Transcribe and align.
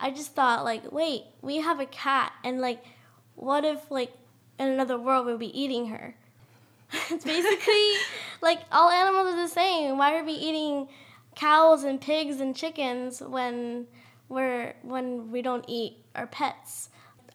I 0.00 0.10
just 0.10 0.34
thought 0.34 0.64
like, 0.64 0.90
wait, 0.90 1.24
we 1.42 1.58
have 1.58 1.78
a 1.78 1.86
cat, 1.86 2.32
and 2.42 2.60
like, 2.60 2.82
what 3.36 3.64
if 3.64 3.90
like 3.90 4.12
in 4.58 4.68
another 4.68 4.98
world 4.98 5.26
we'll 5.26 5.38
be 5.38 5.58
eating 5.58 5.86
her? 5.86 6.14
it's 7.10 7.24
basically 7.24 7.90
like 8.42 8.60
all 8.72 8.90
animals 8.90 9.34
are 9.34 9.42
the 9.42 9.48
same. 9.48 9.98
Why 9.98 10.18
are 10.18 10.24
we 10.24 10.32
eating 10.32 10.88
cows 11.36 11.84
and 11.84 12.00
pigs 12.00 12.40
and 12.40 12.56
chickens 12.56 13.20
when 13.20 13.86
we're 14.28 14.74
when 14.82 15.30
we 15.30 15.42
don't 15.42 15.64
eat 15.68 15.98
our 16.14 16.26
pets? 16.26 16.88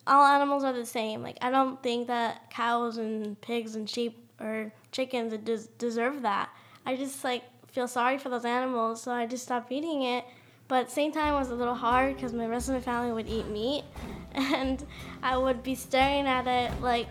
All 0.07 0.25
animals 0.25 0.63
are 0.63 0.73
the 0.73 0.85
same. 0.85 1.21
Like 1.21 1.37
I 1.41 1.51
don't 1.51 1.81
think 1.81 2.07
that 2.07 2.49
cows 2.49 2.97
and 2.97 3.39
pigs 3.41 3.75
and 3.75 3.89
sheep 3.89 4.27
or 4.39 4.71
chickens 4.91 5.33
des- 5.43 5.69
deserve 5.77 6.23
that. 6.23 6.49
I 6.85 6.95
just 6.95 7.23
like 7.23 7.43
feel 7.71 7.87
sorry 7.87 8.17
for 8.17 8.29
those 8.29 8.45
animals, 8.45 9.01
so 9.01 9.11
I 9.11 9.25
just 9.25 9.43
stopped 9.43 9.71
eating 9.71 10.03
it. 10.03 10.25
But 10.67 10.77
at 10.77 10.85
the 10.87 10.93
same 10.93 11.11
time, 11.11 11.35
it 11.35 11.37
was 11.37 11.51
a 11.51 11.55
little 11.55 11.75
hard 11.75 12.15
because 12.15 12.33
my 12.33 12.47
rest 12.47 12.69
of 12.69 12.73
my 12.73 12.81
family 12.81 13.11
would 13.11 13.27
eat 13.27 13.47
meat, 13.49 13.83
and 14.31 14.83
I 15.21 15.37
would 15.37 15.61
be 15.61 15.75
staring 15.75 16.25
at 16.25 16.47
it 16.47 16.81
like, 16.81 17.07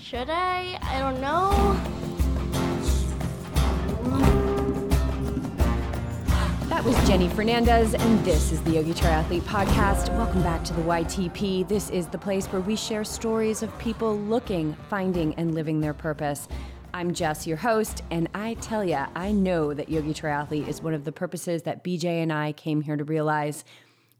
should 0.00 0.28
I? 0.28 0.76
I 0.82 0.98
don't 0.98 1.20
know. 1.20 1.50
That 6.68 6.82
was 6.82 6.96
Jenny 7.08 7.28
Fernandez, 7.28 7.94
and 7.94 8.24
this 8.24 8.50
is 8.50 8.60
the 8.64 8.72
Yogi 8.72 8.92
Triathlete 8.92 9.42
Podcast. 9.42 10.08
Welcome 10.16 10.42
back 10.42 10.64
to 10.64 10.74
the 10.74 10.82
YTP. 10.82 11.68
This 11.68 11.90
is 11.90 12.08
the 12.08 12.18
place 12.18 12.46
where 12.46 12.60
we 12.60 12.74
share 12.74 13.04
stories 13.04 13.62
of 13.62 13.76
people 13.78 14.18
looking, 14.18 14.76
finding, 14.90 15.32
and 15.36 15.54
living 15.54 15.78
their 15.80 15.94
purpose. 15.94 16.48
I'm 16.94 17.12
Jess, 17.12 17.44
your 17.44 17.56
host, 17.56 18.04
and 18.12 18.28
I 18.34 18.54
tell 18.54 18.84
ya, 18.84 19.08
I 19.16 19.32
know 19.32 19.74
that 19.74 19.88
Yogi 19.88 20.14
Triathlete 20.14 20.68
is 20.68 20.80
one 20.80 20.94
of 20.94 21.02
the 21.02 21.10
purposes 21.10 21.62
that 21.62 21.82
BJ 21.82 22.22
and 22.22 22.32
I 22.32 22.52
came 22.52 22.82
here 22.82 22.96
to 22.96 23.02
realize. 23.02 23.64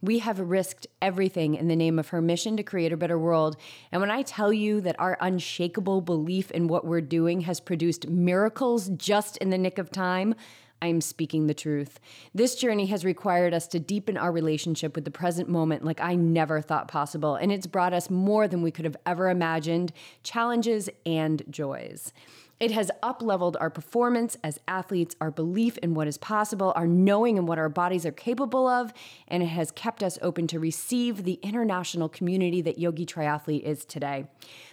We 0.02 0.18
have 0.18 0.40
risked 0.40 0.88
everything 1.00 1.54
in 1.54 1.68
the 1.68 1.76
name 1.76 2.00
of 2.00 2.08
her 2.08 2.20
mission 2.20 2.56
to 2.56 2.64
create 2.64 2.92
a 2.92 2.96
better 2.96 3.16
world. 3.16 3.56
And 3.92 4.00
when 4.00 4.10
I 4.10 4.22
tell 4.22 4.52
you 4.52 4.80
that 4.80 4.98
our 4.98 5.16
unshakable 5.20 6.00
belief 6.00 6.50
in 6.50 6.66
what 6.66 6.84
we're 6.84 7.00
doing 7.00 7.42
has 7.42 7.60
produced 7.60 8.08
miracles 8.08 8.88
just 8.96 9.36
in 9.36 9.50
the 9.50 9.56
nick 9.56 9.78
of 9.78 9.92
time, 9.92 10.34
I'm 10.82 11.00
speaking 11.00 11.46
the 11.46 11.54
truth. 11.54 12.00
This 12.34 12.56
journey 12.56 12.86
has 12.86 13.04
required 13.04 13.54
us 13.54 13.68
to 13.68 13.78
deepen 13.78 14.16
our 14.16 14.32
relationship 14.32 14.96
with 14.96 15.04
the 15.04 15.12
present 15.12 15.48
moment 15.48 15.84
like 15.84 16.00
I 16.00 16.16
never 16.16 16.60
thought 16.60 16.88
possible, 16.88 17.36
and 17.36 17.52
it's 17.52 17.68
brought 17.68 17.94
us 17.94 18.10
more 18.10 18.48
than 18.48 18.62
we 18.62 18.72
could 18.72 18.84
have 18.84 18.96
ever 19.06 19.30
imagined 19.30 19.92
challenges 20.24 20.90
and 21.06 21.44
joys. 21.48 22.12
It 22.60 22.70
has 22.70 22.90
upleveled 23.02 23.56
our 23.60 23.68
performance 23.68 24.36
as 24.44 24.60
athletes, 24.68 25.16
our 25.20 25.30
belief 25.30 25.76
in 25.78 25.94
what 25.94 26.06
is 26.06 26.16
possible, 26.16 26.72
our 26.76 26.86
knowing 26.86 27.36
in 27.36 27.46
what 27.46 27.58
our 27.58 27.68
bodies 27.68 28.06
are 28.06 28.12
capable 28.12 28.68
of, 28.68 28.92
and 29.26 29.42
it 29.42 29.46
has 29.46 29.72
kept 29.72 30.02
us 30.02 30.18
open 30.22 30.46
to 30.46 30.60
receive 30.60 31.24
the 31.24 31.40
international 31.42 32.08
community 32.08 32.62
that 32.62 32.78
Yogi 32.78 33.06
Triathlete 33.06 33.62
is 33.62 33.84
today. 33.84 34.26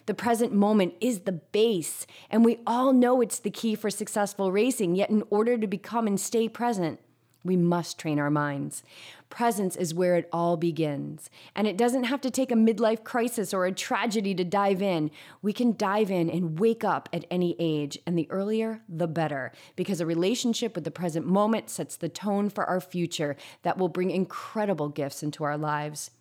The 0.05 0.13
present 0.13 0.53
moment 0.53 0.93
is 1.01 1.21
the 1.21 1.31
base, 1.31 2.05
and 2.29 2.45
we 2.45 2.59
all 2.67 2.93
know 2.93 3.19
it's 3.19 3.39
the 3.39 3.49
key 3.49 3.73
for 3.73 3.89
successful 3.89 4.51
racing, 4.51 4.95
yet, 4.95 5.09
in 5.09 5.23
order 5.29 5.57
to 5.57 5.67
become 5.67 6.05
and 6.05 6.19
stay 6.19 6.47
present, 6.47 6.99
we 7.43 7.57
must 7.57 7.97
train 7.97 8.19
our 8.19 8.29
minds. 8.29 8.83
Presence 9.29 9.75
is 9.75 9.93
where 9.93 10.15
it 10.15 10.27
all 10.31 10.57
begins. 10.57 11.29
And 11.55 11.67
it 11.67 11.77
doesn't 11.77 12.03
have 12.03 12.21
to 12.21 12.29
take 12.29 12.51
a 12.51 12.55
midlife 12.55 13.03
crisis 13.03 13.53
or 13.53 13.65
a 13.65 13.71
tragedy 13.71 14.35
to 14.35 14.43
dive 14.43 14.81
in. 14.81 15.09
We 15.41 15.53
can 15.53 15.75
dive 15.77 16.11
in 16.11 16.29
and 16.29 16.59
wake 16.59 16.83
up 16.83 17.09
at 17.13 17.25
any 17.31 17.55
age, 17.57 17.97
and 18.05 18.17
the 18.17 18.29
earlier, 18.29 18.81
the 18.89 19.07
better, 19.07 19.51
because 19.75 20.01
a 20.01 20.05
relationship 20.05 20.75
with 20.75 20.83
the 20.83 20.91
present 20.91 21.25
moment 21.25 21.69
sets 21.69 21.95
the 21.95 22.09
tone 22.09 22.49
for 22.49 22.65
our 22.65 22.81
future 22.81 23.35
that 23.63 23.77
will 23.77 23.89
bring 23.89 24.11
incredible 24.11 24.89
gifts 24.89 25.23
into 25.23 25.43
our 25.43 25.57
lives. 25.57 26.11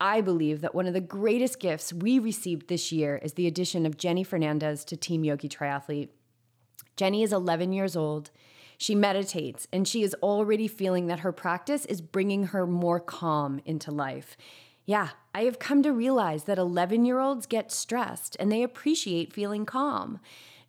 I 0.00 0.20
believe 0.22 0.62
that 0.62 0.74
one 0.74 0.86
of 0.86 0.94
the 0.94 1.00
greatest 1.00 1.60
gifts 1.60 1.92
we 1.92 2.18
received 2.18 2.68
this 2.68 2.90
year 2.90 3.20
is 3.22 3.34
the 3.34 3.46
addition 3.46 3.84
of 3.84 3.98
Jenny 3.98 4.24
Fernandez 4.24 4.84
to 4.86 4.96
Team 4.96 5.24
Yogi 5.24 5.48
Triathlete. 5.48 6.08
Jenny 6.96 7.22
is 7.22 7.32
11 7.32 7.72
years 7.72 7.96
old. 7.96 8.30
She 8.80 8.94
meditates 8.94 9.68
and 9.74 9.86
she 9.86 10.02
is 10.02 10.16
already 10.22 10.66
feeling 10.66 11.06
that 11.08 11.18
her 11.18 11.32
practice 11.32 11.84
is 11.84 12.00
bringing 12.00 12.44
her 12.44 12.66
more 12.66 12.98
calm 12.98 13.60
into 13.66 13.90
life. 13.90 14.38
Yeah, 14.86 15.10
I 15.34 15.42
have 15.42 15.58
come 15.58 15.82
to 15.82 15.92
realize 15.92 16.44
that 16.44 16.56
11 16.56 17.04
year 17.04 17.18
olds 17.18 17.44
get 17.44 17.70
stressed 17.70 18.38
and 18.40 18.50
they 18.50 18.62
appreciate 18.62 19.34
feeling 19.34 19.66
calm. 19.66 20.18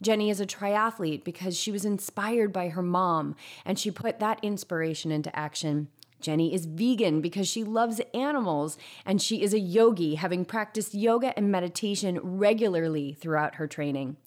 Jenny 0.01 0.29
is 0.29 0.41
a 0.41 0.45
triathlete 0.45 1.23
because 1.23 1.57
she 1.57 1.71
was 1.71 1.85
inspired 1.85 2.51
by 2.51 2.67
her 2.67 2.81
mom 2.81 3.33
and 3.63 3.79
she 3.79 3.89
put 3.89 4.19
that 4.19 4.43
inspiration 4.43 5.09
into 5.09 5.33
action. 5.33 5.87
Jenny 6.19 6.53
is 6.53 6.65
vegan 6.65 7.21
because 7.21 7.47
she 7.47 7.63
loves 7.63 8.01
animals 8.13 8.77
and 9.05 9.21
she 9.21 9.41
is 9.41 9.53
a 9.53 9.59
yogi, 9.59 10.15
having 10.15 10.43
practiced 10.43 10.93
yoga 10.93 11.33
and 11.37 11.49
meditation 11.49 12.19
regularly 12.21 13.13
throughout 13.13 13.55
her 13.55 13.67
training. 13.67 14.17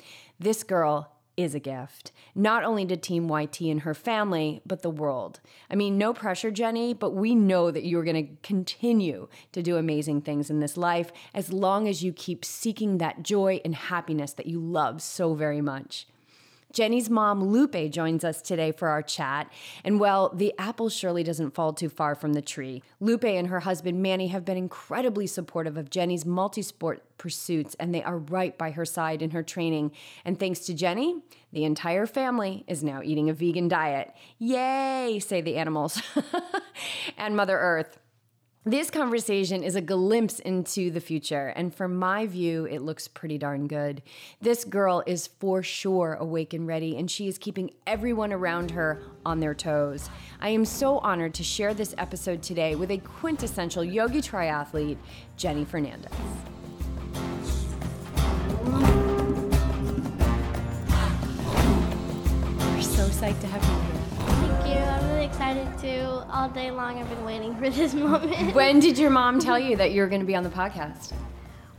This 0.40 0.62
girl 0.62 1.13
is 1.36 1.54
a 1.54 1.60
gift, 1.60 2.12
not 2.34 2.64
only 2.64 2.86
to 2.86 2.96
Team 2.96 3.28
YT 3.28 3.60
and 3.60 3.82
her 3.82 3.94
family, 3.94 4.62
but 4.66 4.82
the 4.82 4.90
world. 4.90 5.40
I 5.70 5.74
mean, 5.74 5.98
no 5.98 6.12
pressure, 6.12 6.50
Jenny, 6.50 6.94
but 6.94 7.10
we 7.10 7.34
know 7.34 7.70
that 7.70 7.84
you're 7.84 8.04
going 8.04 8.26
to 8.26 8.36
continue 8.42 9.28
to 9.52 9.62
do 9.62 9.76
amazing 9.76 10.22
things 10.22 10.50
in 10.50 10.60
this 10.60 10.76
life 10.76 11.12
as 11.32 11.52
long 11.52 11.88
as 11.88 12.02
you 12.02 12.12
keep 12.12 12.44
seeking 12.44 12.98
that 12.98 13.22
joy 13.22 13.60
and 13.64 13.74
happiness 13.74 14.32
that 14.34 14.46
you 14.46 14.60
love 14.60 15.02
so 15.02 15.34
very 15.34 15.60
much. 15.60 16.06
Jenny's 16.74 17.08
mom, 17.08 17.42
Lupe, 17.42 17.90
joins 17.90 18.24
us 18.24 18.42
today 18.42 18.72
for 18.72 18.88
our 18.88 19.00
chat. 19.00 19.50
And 19.84 20.00
well, 20.00 20.30
the 20.34 20.52
apple 20.58 20.88
surely 20.88 21.22
doesn't 21.22 21.52
fall 21.52 21.72
too 21.72 21.88
far 21.88 22.14
from 22.14 22.32
the 22.32 22.42
tree. 22.42 22.82
Lupe 23.00 23.24
and 23.24 23.46
her 23.46 23.60
husband, 23.60 24.02
Manny, 24.02 24.26
have 24.28 24.44
been 24.44 24.56
incredibly 24.56 25.26
supportive 25.26 25.76
of 25.76 25.88
Jenny's 25.88 26.26
multi 26.26 26.62
sport 26.62 27.04
pursuits, 27.16 27.76
and 27.78 27.94
they 27.94 28.02
are 28.02 28.18
right 28.18 28.58
by 28.58 28.72
her 28.72 28.84
side 28.84 29.22
in 29.22 29.30
her 29.30 29.42
training. 29.42 29.92
And 30.24 30.38
thanks 30.38 30.60
to 30.66 30.74
Jenny, 30.74 31.22
the 31.52 31.64
entire 31.64 32.06
family 32.06 32.64
is 32.66 32.82
now 32.82 33.00
eating 33.02 33.30
a 33.30 33.32
vegan 33.32 33.68
diet. 33.68 34.12
Yay, 34.38 35.20
say 35.24 35.40
the 35.40 35.56
animals 35.56 36.02
and 37.16 37.36
Mother 37.36 37.56
Earth. 37.56 37.98
This 38.66 38.88
conversation 38.88 39.62
is 39.62 39.76
a 39.76 39.82
glimpse 39.82 40.38
into 40.38 40.90
the 40.90 40.98
future, 40.98 41.48
and 41.48 41.74
from 41.74 41.96
my 41.96 42.26
view, 42.26 42.64
it 42.64 42.80
looks 42.80 43.06
pretty 43.06 43.36
darn 43.36 43.66
good. 43.66 44.00
This 44.40 44.64
girl 44.64 45.02
is 45.06 45.26
for 45.26 45.62
sure 45.62 46.14
awake 46.14 46.54
and 46.54 46.66
ready, 46.66 46.96
and 46.96 47.10
she 47.10 47.28
is 47.28 47.36
keeping 47.36 47.72
everyone 47.86 48.32
around 48.32 48.70
her 48.70 49.02
on 49.26 49.40
their 49.40 49.52
toes. 49.54 50.08
I 50.40 50.48
am 50.48 50.64
so 50.64 50.96
honored 51.00 51.34
to 51.34 51.42
share 51.42 51.74
this 51.74 51.94
episode 51.98 52.42
today 52.42 52.74
with 52.74 52.90
a 52.90 52.96
quintessential 52.96 53.84
yogi 53.84 54.22
triathlete, 54.22 54.96
Jenny 55.36 55.66
Fernandez. 55.66 56.10
We're 62.56 62.80
so 62.80 63.08
psyched 63.10 63.42
to 63.42 63.46
have 63.46 63.62
you 63.62 63.92
here. 63.92 64.03
You. 64.74 64.80
I'm 64.80 65.08
really 65.10 65.26
excited 65.26 65.78
too. 65.78 66.00
All 66.32 66.48
day 66.48 66.70
long, 66.70 66.98
I've 66.98 67.08
been 67.08 67.24
waiting 67.24 67.54
for 67.56 67.70
this 67.70 67.94
moment. 67.94 68.54
When 68.54 68.80
did 68.80 68.98
your 68.98 69.10
mom 69.10 69.38
tell 69.38 69.58
you 69.68 69.76
that 69.76 69.92
you 69.92 70.00
were 70.00 70.08
going 70.08 70.20
to 70.20 70.26
be 70.26 70.34
on 70.34 70.42
the 70.42 70.50
podcast? 70.50 71.12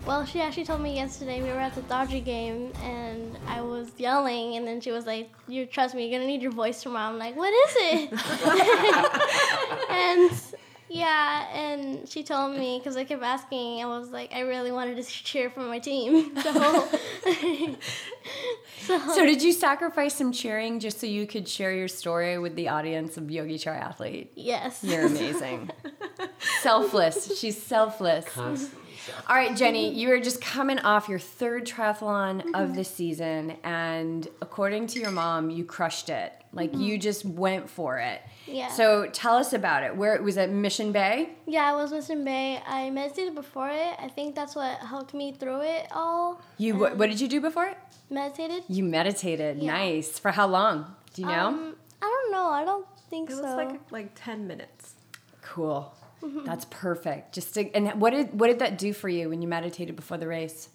Well, 0.06 0.24
she 0.24 0.40
actually 0.40 0.66
told 0.66 0.82
me 0.82 0.96
yesterday 0.96 1.42
we 1.42 1.50
were 1.50 1.60
at 1.60 1.74
the 1.74 1.82
Dodger 1.84 2.20
game 2.20 2.72
and 2.84 3.36
I 3.48 3.62
was 3.62 3.90
yelling, 3.98 4.56
and 4.56 4.66
then 4.68 4.80
she 4.80 4.92
was 4.92 5.08
like, 5.08 5.32
"You 5.48 5.66
trust 5.66 5.96
me, 5.96 6.08
you're 6.08 6.20
gonna 6.20 6.30
need 6.30 6.44
your 6.44 6.52
voice 6.52 6.84
tomorrow." 6.84 7.12
I'm 7.12 7.18
like, 7.18 7.36
"What 7.36 7.52
is 7.52 7.76
it?" 7.80 8.12
and 9.90 10.55
yeah, 10.96 11.48
and 11.54 12.08
she 12.08 12.24
told 12.24 12.58
me 12.58 12.80
because 12.80 12.96
I 12.96 13.04
kept 13.04 13.22
asking. 13.22 13.84
I 13.84 13.86
was 13.86 14.12
like, 14.12 14.34
I 14.34 14.42
really 14.42 14.72
wanted 14.72 14.96
to 14.98 15.04
cheer 15.10 15.50
for 15.50 15.62
my 15.62 15.80
team, 15.80 16.36
so. 16.42 16.88
so, 18.82 19.00
So, 19.00 19.26
did 19.26 19.42
you 19.42 19.52
sacrifice 19.52 20.16
some 20.16 20.32
cheering 20.32 20.80
just 20.80 21.00
so 21.00 21.08
you 21.08 21.28
could 21.28 21.48
share 21.48 21.74
your 21.74 21.88
story 21.88 22.38
with 22.38 22.56
the 22.56 22.70
audience 22.70 23.18
of 23.18 23.30
Yogi 23.30 23.58
Triathlete? 23.58 24.30
yes. 24.36 24.84
You're 24.84 25.06
amazing. 25.06 25.70
selfless. 26.62 27.40
She's 27.40 27.62
selfless. 27.62 28.26
Constantly. 28.26 28.82
All 29.28 29.36
right, 29.36 29.56
Jenny, 29.56 29.94
you 29.94 30.12
are 30.12 30.20
just 30.20 30.41
coming 30.41 30.80
off 30.80 31.09
your 31.09 31.20
third 31.20 31.66
triathlon 31.66 32.40
of 32.40 32.46
mm-hmm. 32.46 32.74
the 32.74 32.84
season, 32.84 33.58
and 33.64 34.28
according 34.41 34.88
to 34.88 35.00
your 35.00 35.12
mom, 35.12 35.50
you 35.50 35.64
crushed 35.64 36.09
it. 36.09 36.34
Like 36.53 36.74
you 36.74 36.94
mm-hmm. 36.94 37.02
just 37.02 37.26
went 37.26 37.70
for 37.70 38.00
it. 38.00 38.22
Yeah. 38.47 38.70
So 38.70 39.09
tell 39.12 39.36
us 39.36 39.53
about 39.53 39.84
it. 39.84 39.96
Where 39.96 40.22
was 40.22 40.38
it? 40.38 40.50
Mission 40.50 40.92
Bay. 40.92 41.30
Yeah, 41.47 41.72
it 41.74 41.76
was 41.76 41.92
Mission 41.92 42.24
Bay. 42.24 42.62
I 42.66 42.90
meditated 42.90 43.36
before 43.36 43.70
it. 43.70 43.96
I 44.00 44.08
think 44.08 44.36
that's 44.36 44.56
what 44.56 44.78
helped 44.80 45.14
me 45.14 45.32
through 45.32 45.62
it 45.62 45.88
all. 45.92 46.42
You 46.58 46.76
what, 46.78 46.97
what 46.97 47.09
did 47.09 47.20
you 47.20 47.28
do 47.28 47.42
before 47.42 47.66
it? 47.66 47.78
Meditated. 48.09 48.64
You 48.68 48.84
meditated. 48.84 49.58
Yeah. 49.58 49.72
Nice. 49.74 50.20
For 50.20 50.32
how 50.32 50.47
long? 50.47 50.96
Do 51.14 51.22
you 51.24 51.28
know? 51.28 51.47
Um, 51.47 51.76
I 52.02 52.06
don't 52.06 52.32
know. 52.32 52.50
I 52.50 52.64
don't 52.64 52.86
think 53.09 53.30
It 53.32 53.34
was 53.34 53.42
so. 53.42 53.56
like 53.56 53.92
like 53.92 54.12
ten 54.16 54.48
minutes. 54.48 54.94
Cool. 55.41 55.94
That's 56.44 56.66
perfect. 56.72 57.36
Just 57.36 57.53
to, 57.53 57.72
and 57.76 58.02
what 58.02 58.09
did 58.12 58.40
what 58.40 58.48
did 58.48 58.58
that 58.59 58.78
do 58.80 58.94
for 58.94 59.08
you 59.09 59.30
when 59.30 59.41
you 59.44 59.48
meditated 59.48 59.96
before 59.96 60.18
the 60.18 60.28
race? 60.28 60.70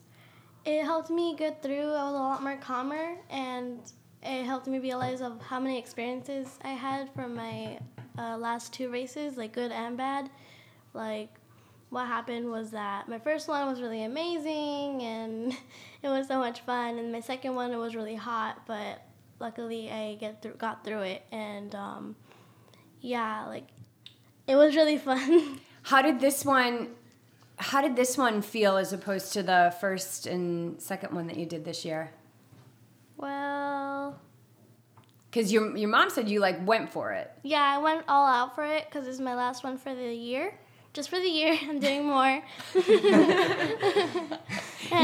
it 0.65 0.85
helped 0.85 1.09
me 1.11 1.35
get 1.37 1.63
through. 1.63 1.93
I 1.93 2.05
was 2.05 2.15
a 2.15 2.19
lot 2.19 2.43
more 2.43 2.57
calmer, 2.57 3.17
and 3.31 3.81
it 4.23 4.45
helped 4.45 4.67
me 4.67 4.79
realize 4.79 5.21
of 5.21 5.41
how 5.41 5.59
many 5.59 5.79
experiences 5.79 6.59
I 6.63 6.71
had 6.71 7.13
from 7.15 7.35
my 7.35 7.79
uh, 8.19 8.37
last 8.37 8.73
two 8.73 8.91
races, 8.91 9.37
like 9.37 9.53
good 9.53 9.73
and 9.73 9.97
bad. 9.97 10.31
Like 10.93 11.31
what 11.89 12.07
happened 12.07 12.51
was 12.51 12.71
that 12.71 13.09
my 13.09 13.19
first 13.19 13.49
one 13.49 13.67
was 13.67 13.81
really 13.81 14.05
amazing 14.05 15.03
and 15.03 15.53
it 16.03 16.09
was 16.09 16.29
so 16.29 16.39
much 16.39 16.61
fun, 16.61 16.99
and 16.99 17.11
my 17.13 17.21
second 17.21 17.55
one 17.55 17.73
it 17.73 17.79
was 17.79 17.97
really 17.97 18.15
hot, 18.15 18.63
but 18.67 19.03
luckily 19.39 19.91
I 19.91 20.17
get 20.17 20.43
through, 20.43 20.55
got 20.55 20.85
through 20.85 21.03
it, 21.03 21.23
and 21.33 21.75
um, 21.75 22.17
yeah, 23.01 23.47
like 23.47 23.69
it 24.47 24.57
was 24.57 24.77
really 24.77 24.99
fun. 25.11 25.61
How 25.83 26.03
did 26.03 26.21
this 26.21 26.45
one? 26.45 26.89
How 27.57 27.83
did 27.83 27.95
this 27.95 28.17
one 28.17 28.41
feel 28.41 28.79
as 28.79 28.93
opposed 28.93 29.35
to 29.35 29.43
the 29.43 29.75
first 29.81 30.27
and 30.27 30.81
second 30.81 31.15
one 31.15 31.27
that 31.27 31.37
you 31.37 31.45
did 31.45 31.65
this 31.65 31.85
year? 31.85 32.11
well, 33.21 33.90
Because 35.31 35.53
your 35.53 35.77
your 35.77 35.89
mom 35.89 36.11
said 36.11 36.29
you 36.29 36.41
like 36.41 36.65
went 36.67 36.91
for 36.91 37.13
it. 37.13 37.31
yeah, 37.43 37.63
I 37.63 37.79
went 37.79 38.05
all 38.09 38.27
out 38.27 38.55
for 38.55 38.65
it 38.65 38.87
because 38.89 39.07
it's 39.07 39.21
my 39.21 39.35
last 39.35 39.63
one 39.63 39.79
for 39.79 39.95
the 39.95 40.13
year. 40.13 40.55
Just 40.93 41.09
for 41.09 41.21
the 41.21 41.29
year, 41.29 41.57
I'm 41.69 41.79
doing 41.79 42.05
more. 42.05 42.43
You're 42.75 43.01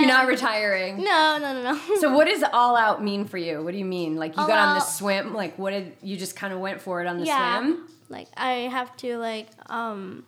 not 0.06 0.26
retiring. 0.34 1.02
No, 1.02 1.38
no, 1.40 1.52
no, 1.52 1.62
no. 1.72 1.80
So 2.00 2.12
what 2.12 2.26
does 2.26 2.42
all 2.52 2.76
out 2.76 3.02
mean 3.04 3.24
for 3.24 3.38
you? 3.38 3.62
What 3.62 3.70
do 3.72 3.78
you 3.78 3.84
mean? 3.84 4.16
Like 4.16 4.34
you 4.34 4.42
All 4.42 4.48
got 4.48 4.58
on 4.58 4.74
the 4.74 4.80
swim? 4.80 5.32
Like 5.32 5.58
what 5.58 5.70
did 5.70 5.92
you 6.02 6.16
just 6.16 6.34
kind 6.36 6.52
of 6.52 6.58
went 6.60 6.80
for 6.80 7.00
it 7.00 7.06
on 7.06 7.18
the 7.18 7.26
yeah, 7.26 7.58
swim? 7.60 7.88
like 8.08 8.28
I 8.36 8.50
have 8.68 8.96
to 8.98 9.16
like 9.18 9.48
um, 9.70 10.24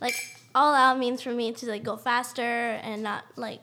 like 0.00 0.14
all 0.54 0.74
out 0.74 0.98
means 0.98 1.22
for 1.22 1.30
me 1.30 1.52
to 1.52 1.66
like 1.66 1.82
go 1.82 1.96
faster 1.96 2.42
and 2.42 3.02
not 3.02 3.24
like 3.36 3.60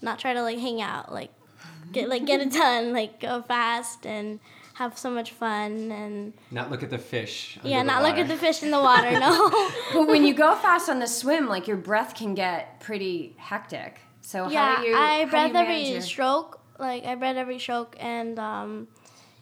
not 0.00 0.18
try 0.18 0.34
to 0.34 0.42
like 0.42 0.58
hang 0.58 0.80
out 0.82 1.12
like 1.12 1.30
get 1.92 2.08
like 2.08 2.24
get 2.26 2.40
it 2.40 2.52
done 2.52 2.92
like 2.92 3.20
go 3.20 3.42
fast 3.42 4.04
and 4.06 4.40
have 4.74 4.96
so 4.98 5.10
much 5.10 5.32
fun 5.32 5.92
and 5.92 6.32
Not 6.50 6.70
look 6.70 6.82
at 6.82 6.90
the 6.90 6.98
fish. 6.98 7.58
yeah 7.62 7.80
under 7.80 7.92
the 7.92 8.00
not 8.00 8.02
look 8.08 8.18
at 8.18 8.28
the 8.28 8.36
fish 8.36 8.62
in 8.62 8.70
the 8.70 8.80
water 8.80 9.10
no 9.18 9.50
But 9.92 10.08
when 10.08 10.24
you 10.24 10.34
go 10.34 10.54
fast 10.56 10.88
on 10.88 10.98
the 10.98 11.06
swim, 11.06 11.48
like 11.48 11.68
your 11.68 11.76
breath 11.76 12.14
can 12.14 12.34
get 12.34 12.80
pretty 12.80 13.34
hectic. 13.38 14.00
So 14.22 14.48
yeah 14.48 14.76
how 14.76 14.82
do 14.82 14.88
you? 14.88 14.94
I 14.96 15.24
how 15.26 15.46
do 15.48 15.52
you 15.52 15.58
every 15.58 15.82
your- 15.90 16.00
stroke 16.00 16.60
like 16.78 17.04
I 17.04 17.14
breath 17.16 17.36
every 17.36 17.58
stroke 17.58 17.96
and 18.00 18.38
um, 18.38 18.88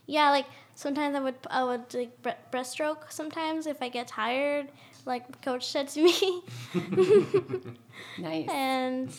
yeah 0.06 0.30
like 0.30 0.46
sometimes 0.74 1.14
I 1.14 1.20
would 1.20 1.36
I 1.50 1.62
would 1.64 1.92
like 1.94 2.22
breaststroke 2.52 3.10
sometimes 3.10 3.66
if 3.66 3.80
I 3.82 3.88
get 3.88 4.08
tired 4.08 4.68
like 5.06 5.40
coach 5.42 5.66
said 5.66 5.88
to 5.88 6.02
me 6.02 6.42
Nice. 8.18 8.48
and 8.50 9.10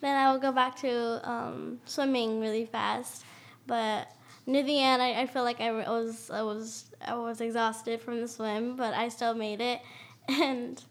then 0.00 0.16
I 0.16 0.32
would 0.32 0.42
go 0.42 0.52
back 0.52 0.76
to 0.80 1.28
um, 1.28 1.80
swimming 1.86 2.40
really 2.40 2.66
fast. 2.66 3.24
But 3.66 4.08
near 4.46 4.62
the 4.62 4.80
end, 4.80 5.02
I, 5.02 5.22
I 5.22 5.26
feel 5.26 5.42
like 5.42 5.60
I 5.60 5.72
was 5.72 6.30
I 6.30 6.42
was 6.42 6.84
I 7.04 7.14
was 7.14 7.40
exhausted 7.40 8.00
from 8.00 8.20
the 8.20 8.28
swim, 8.28 8.76
but 8.76 8.94
I 8.94 9.08
still 9.08 9.34
made 9.34 9.60
it. 9.60 9.80
And 10.26 10.82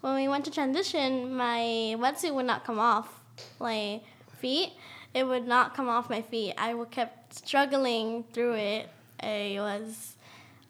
when 0.00 0.14
we 0.14 0.28
went 0.28 0.46
to 0.46 0.50
transition, 0.50 1.34
my 1.34 1.94
wetsuit 1.98 2.32
would 2.34 2.46
not 2.46 2.64
come 2.64 2.78
off 2.78 3.20
my 3.60 4.00
feet. 4.38 4.72
It 5.12 5.26
would 5.26 5.46
not 5.46 5.74
come 5.74 5.88
off 5.90 6.08
my 6.08 6.22
feet. 6.22 6.54
I 6.56 6.74
kept 6.90 7.34
struggling 7.34 8.24
through 8.32 8.54
it. 8.54 8.88
I 9.20 9.56
was 9.58 10.14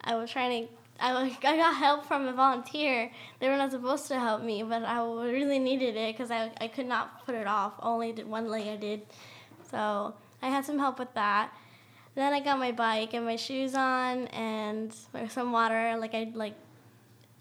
I 0.00 0.16
was 0.16 0.30
trying 0.30 0.66
to. 0.66 0.72
I, 1.00 1.36
I 1.44 1.56
got 1.56 1.76
help 1.76 2.06
from 2.06 2.26
a 2.26 2.32
volunteer. 2.32 3.12
They 3.38 3.48
were 3.48 3.56
not 3.56 3.70
supposed 3.70 4.08
to 4.08 4.18
help 4.18 4.42
me, 4.42 4.64
but 4.64 4.82
I 4.82 4.98
really 4.98 5.60
needed 5.60 5.94
it 5.94 6.16
because 6.16 6.32
I, 6.32 6.50
I 6.60 6.66
could 6.66 6.86
not 6.86 7.24
put 7.24 7.36
it 7.36 7.46
off. 7.46 7.74
Only 7.80 8.10
one 8.24 8.48
leg 8.48 8.66
I 8.66 8.74
did. 8.74 9.02
So 9.70 10.14
I 10.42 10.48
had 10.48 10.64
some 10.64 10.78
help 10.78 10.98
with 10.98 11.14
that. 11.14 11.52
Then 12.18 12.32
I 12.32 12.40
got 12.40 12.58
my 12.58 12.72
bike 12.72 13.14
and 13.14 13.24
my 13.24 13.36
shoes 13.36 13.76
on 13.76 14.26
and 14.28 14.92
some 15.28 15.52
water. 15.52 15.96
Like 16.00 16.14
I 16.16 16.32
like 16.34 16.54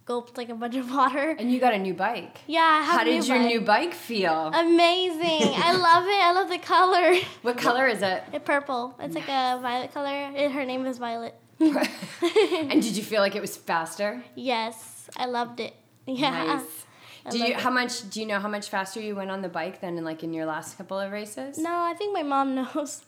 gulped 0.06 0.38
like 0.38 0.50
a 0.50 0.54
bunch 0.54 0.76
of 0.76 0.92
water. 1.00 1.32
and 1.40 1.52
you 1.52 1.60
got 1.60 1.74
a 1.74 1.80
new 1.80 1.96
bike. 1.96 2.38
Yeah, 2.46 2.62
I 2.62 2.84
have 2.84 3.00
How 3.00 3.04
did 3.04 3.28
your 3.28 3.40
bike. 3.40 3.48
new 3.48 3.62
bike 3.62 3.94
feel? 3.96 4.52
Amazing! 4.54 5.50
I 5.68 5.74
love 5.90 6.04
it. 6.06 6.22
I 6.24 6.32
love 6.32 6.50
the 6.50 6.60
color. 6.60 7.16
what 7.42 7.58
color 7.58 7.88
is 7.88 8.04
it? 8.04 8.22
It's 8.32 8.46
purple. 8.46 8.94
It's 9.00 9.16
like 9.16 9.28
a 9.28 9.58
violet 9.60 9.92
color. 9.96 10.32
It, 10.36 10.52
her 10.52 10.64
name 10.64 10.86
is 10.86 11.00
Violet. 11.00 11.34
and 11.60 12.80
did 12.84 12.96
you 12.96 13.02
feel 13.02 13.22
like 13.22 13.36
it 13.36 13.42
was 13.42 13.58
faster? 13.58 14.24
Yes, 14.36 15.10
I 15.18 15.26
loved 15.26 15.60
it. 15.60 15.74
Yeah. 16.06 16.30
Nice. 16.58 16.86
I 17.26 17.30
Do 17.32 17.40
you 17.40 17.46
it. 17.46 17.56
how 17.62 17.72
much 17.72 18.08
do 18.12 18.20
you 18.20 18.28
know 18.28 18.40
how 18.40 18.48
much 18.48 18.70
faster 18.70 19.00
you 19.02 19.16
went 19.16 19.32
on 19.32 19.42
the 19.42 19.50
bike 19.50 19.82
than 19.82 19.98
in 19.98 20.04
like 20.04 20.22
in 20.24 20.36
your 20.36 20.46
last 20.46 20.78
couple 20.78 21.00
of 21.00 21.12
races? 21.12 21.58
No, 21.58 21.72
I 21.92 21.96
think 21.98 22.14
my 22.14 22.22
mom 22.22 22.54
knows. 22.54 23.02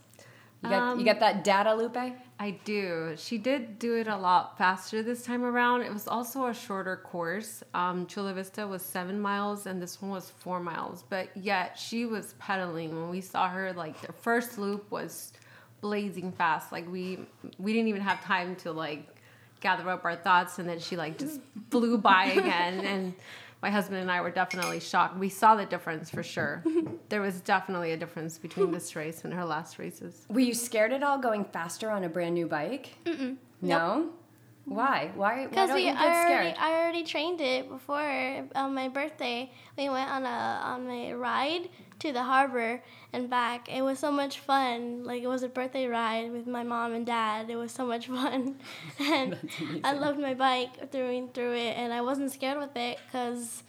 You 0.64 0.70
got 0.70 0.82
Um, 0.82 1.00
you 1.00 1.06
got 1.06 1.20
that 1.22 1.44
data, 1.44 1.74
Lupe? 1.74 1.98
I 2.42 2.52
do. 2.64 3.16
She 3.18 3.38
did 3.38 3.80
do 3.80 3.96
it 3.96 4.08
a 4.08 4.18
lot 4.18 4.58
faster 4.58 5.02
this 5.04 5.24
time 5.24 5.44
around. 5.44 5.82
It 5.82 5.92
was 5.94 6.08
also 6.08 6.46
a 6.48 6.54
shorter 6.54 6.98
course. 6.98 7.64
Um, 7.74 8.08
Chula 8.08 8.34
Vista 8.34 8.68
was 8.68 8.82
seven 8.82 9.20
miles, 9.20 9.66
and 9.68 9.82
this 9.82 10.02
one 10.02 10.12
was 10.12 10.30
four 10.30 10.60
miles. 10.60 11.04
But 11.10 11.36
yet 11.36 11.78
she 11.78 12.06
was 12.06 12.34
pedaling. 12.40 12.90
When 13.00 13.10
we 13.10 13.22
saw 13.22 13.50
her, 13.50 13.74
like 13.74 14.00
the 14.02 14.14
first 14.14 14.58
loop 14.58 14.90
was 14.92 15.34
blazing 15.82 16.32
fast. 16.32 16.72
Like 16.72 16.90
we 16.92 17.20
we 17.58 17.74
didn't 17.74 17.88
even 17.88 18.02
have 18.02 18.22
time 18.24 18.56
to 18.58 18.72
like 18.72 19.16
gather 19.62 19.90
up 19.90 20.04
our 20.06 20.16
thoughts, 20.16 20.60
and 20.60 20.68
then 20.68 20.80
she 20.80 20.96
like 20.98 21.18
just 21.18 21.40
flew 21.72 21.98
by 21.98 22.26
again. 22.26 22.86
And 22.86 23.14
my 23.62 23.70
husband 23.70 24.00
and 24.02 24.12
I 24.12 24.22
were 24.22 24.32
definitely 24.32 24.80
shocked. 24.80 25.18
We 25.18 25.30
saw 25.30 25.56
the 25.56 25.66
difference 25.66 26.10
for 26.10 26.24
sure. 26.24 26.64
There 27.10 27.22
was 27.22 27.42
definitely 27.42 27.94
a 27.94 27.98
difference 27.98 28.38
between 28.38 28.70
this 28.72 28.96
race 28.96 29.24
and 29.24 29.34
her 29.34 29.44
last 29.44 29.80
races. 29.80 30.28
Were 30.30 30.42
you 30.42 30.54
scared 30.54 30.94
at 30.94 31.02
all 31.02 31.18
going 31.18 31.44
faster 31.44 31.90
on 31.90 32.04
a 32.04 32.10
brand 32.10 32.36
new 32.36 32.46
bike? 32.46 32.90
Mm-mm. 33.04 33.38
No. 33.64 34.10
Why? 34.66 35.12
Why? 35.16 35.38
Why 35.38 35.48
Because 35.48 35.72
we 35.72 35.88
you 35.88 35.94
get 35.94 35.98
I 35.98 36.06
already 36.06 36.52
scared? 36.52 36.56
I 36.60 36.80
already 36.80 37.04
trained 37.04 37.42
it 37.42 37.68
before 37.68 38.46
on 38.54 38.76
my 38.76 38.90
birthday. 38.90 39.52
We 39.76 39.90
went 39.90 40.12
on 40.12 40.24
a 40.24 40.62
on 40.64 40.88
my 40.88 41.14
ride 41.14 41.70
to 42.00 42.12
the 42.12 42.24
harbor 42.24 42.82
and 43.14 43.30
back. 43.30 43.70
It 43.70 43.82
was 43.82 44.00
so 44.00 44.12
much 44.12 44.40
fun. 44.40 45.04
Like 45.04 45.24
it 45.24 45.28
was 45.28 45.44
a 45.44 45.50
birthday 45.50 45.88
ride 45.88 46.32
with 46.32 46.48
my 46.48 46.64
mom 46.64 46.94
and 46.94 47.06
dad. 47.06 47.50
It 47.50 47.56
was 47.56 47.72
so 47.72 47.86
much 47.86 48.08
fun, 48.18 48.56
and 49.00 49.38
I 49.84 49.94
loved 49.94 50.20
my 50.20 50.34
bike 50.34 50.92
through 50.92 51.16
and 51.16 51.34
through 51.34 51.54
it. 51.54 51.78
And 51.78 51.94
I 51.94 52.02
wasn't 52.02 52.32
scared 52.32 52.58
with 52.60 52.76
it 52.76 53.00
because 53.06 53.64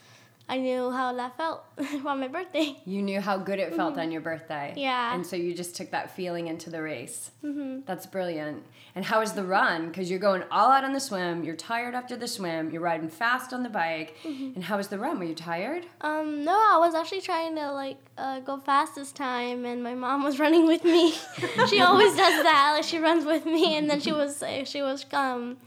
I 0.50 0.58
knew 0.58 0.90
how 0.90 1.12
that 1.12 1.36
felt 1.36 1.62
on 2.04 2.18
my 2.18 2.26
birthday. 2.26 2.76
You 2.84 3.02
knew 3.02 3.20
how 3.20 3.38
good 3.38 3.60
it 3.60 3.72
felt 3.72 3.96
on 3.96 4.10
your 4.10 4.20
birthday. 4.20 4.70
Mm-hmm. 4.70 4.80
Yeah. 4.80 5.14
And 5.14 5.24
so 5.24 5.36
you 5.36 5.54
just 5.54 5.76
took 5.76 5.92
that 5.92 6.16
feeling 6.16 6.48
into 6.48 6.70
the 6.70 6.82
race. 6.82 7.30
Mm-hmm. 7.44 7.82
That's 7.86 8.04
brilliant. 8.04 8.64
And 8.96 9.04
how 9.04 9.20
was 9.20 9.34
the 9.34 9.44
run? 9.44 9.86
Because 9.86 10.10
you're 10.10 10.18
going 10.18 10.42
all 10.50 10.72
out 10.72 10.82
on 10.82 10.92
the 10.92 10.98
swim. 10.98 11.44
You're 11.44 11.54
tired 11.54 11.94
after 11.94 12.16
the 12.16 12.26
swim. 12.26 12.72
You're 12.72 12.82
riding 12.82 13.08
fast 13.08 13.52
on 13.52 13.62
the 13.62 13.68
bike. 13.68 14.16
Mm-hmm. 14.24 14.54
And 14.56 14.64
how 14.64 14.76
was 14.76 14.88
the 14.88 14.98
run? 14.98 15.20
Were 15.20 15.24
you 15.24 15.36
tired? 15.36 15.86
Um, 16.00 16.44
no, 16.44 16.54
I 16.54 16.78
was 16.80 16.96
actually 16.96 17.20
trying 17.20 17.54
to 17.54 17.70
like 17.70 17.98
uh, 18.18 18.40
go 18.40 18.58
fast 18.58 18.96
this 18.96 19.12
time, 19.12 19.64
and 19.64 19.84
my 19.84 19.94
mom 19.94 20.24
was 20.24 20.38
running 20.44 20.66
with 20.66 20.82
me. 20.82 21.12
she 21.68 21.80
always 21.80 22.16
does 22.16 22.42
that. 22.42 22.72
Like 22.74 22.84
she 22.84 22.98
runs 22.98 23.24
with 23.24 23.46
me, 23.46 23.76
and 23.76 23.88
then 23.88 24.00
she 24.00 24.10
was 24.10 24.42
uh, 24.42 24.64
she 24.64 24.82
was 24.82 25.06
um 25.12 25.58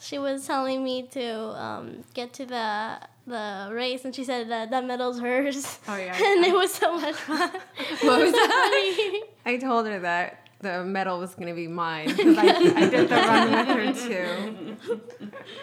she 0.00 0.18
was 0.18 0.44
telling 0.44 0.82
me 0.82 1.06
to 1.12 1.32
um 1.62 2.02
get 2.12 2.32
to 2.34 2.44
the 2.44 2.98
the 3.26 3.68
race, 3.72 4.04
and 4.04 4.14
she 4.14 4.24
said 4.24 4.48
that 4.50 4.70
that 4.70 4.84
medal's 4.84 5.18
hers. 5.20 5.78
Oh, 5.88 5.96
yeah. 5.96 6.14
and 6.22 6.44
it 6.44 6.54
was 6.54 6.72
so 6.72 6.96
much 6.98 7.14
fun. 7.16 7.50
What 8.02 8.20
was 8.20 8.32
that? 8.40 9.20
I 9.44 9.56
told 9.58 9.86
her 9.86 9.98
that 10.00 10.48
the 10.60 10.84
medal 10.84 11.18
was 11.18 11.34
going 11.34 11.48
to 11.48 11.54
be 11.54 11.66
mine 11.68 12.08
'cause 12.16 12.38
I, 12.38 12.46
I 12.46 12.88
did 12.88 13.08
the 13.08 13.16
run 13.16 13.50
with 13.52 13.68
her 13.68 14.08
too. 14.08 14.76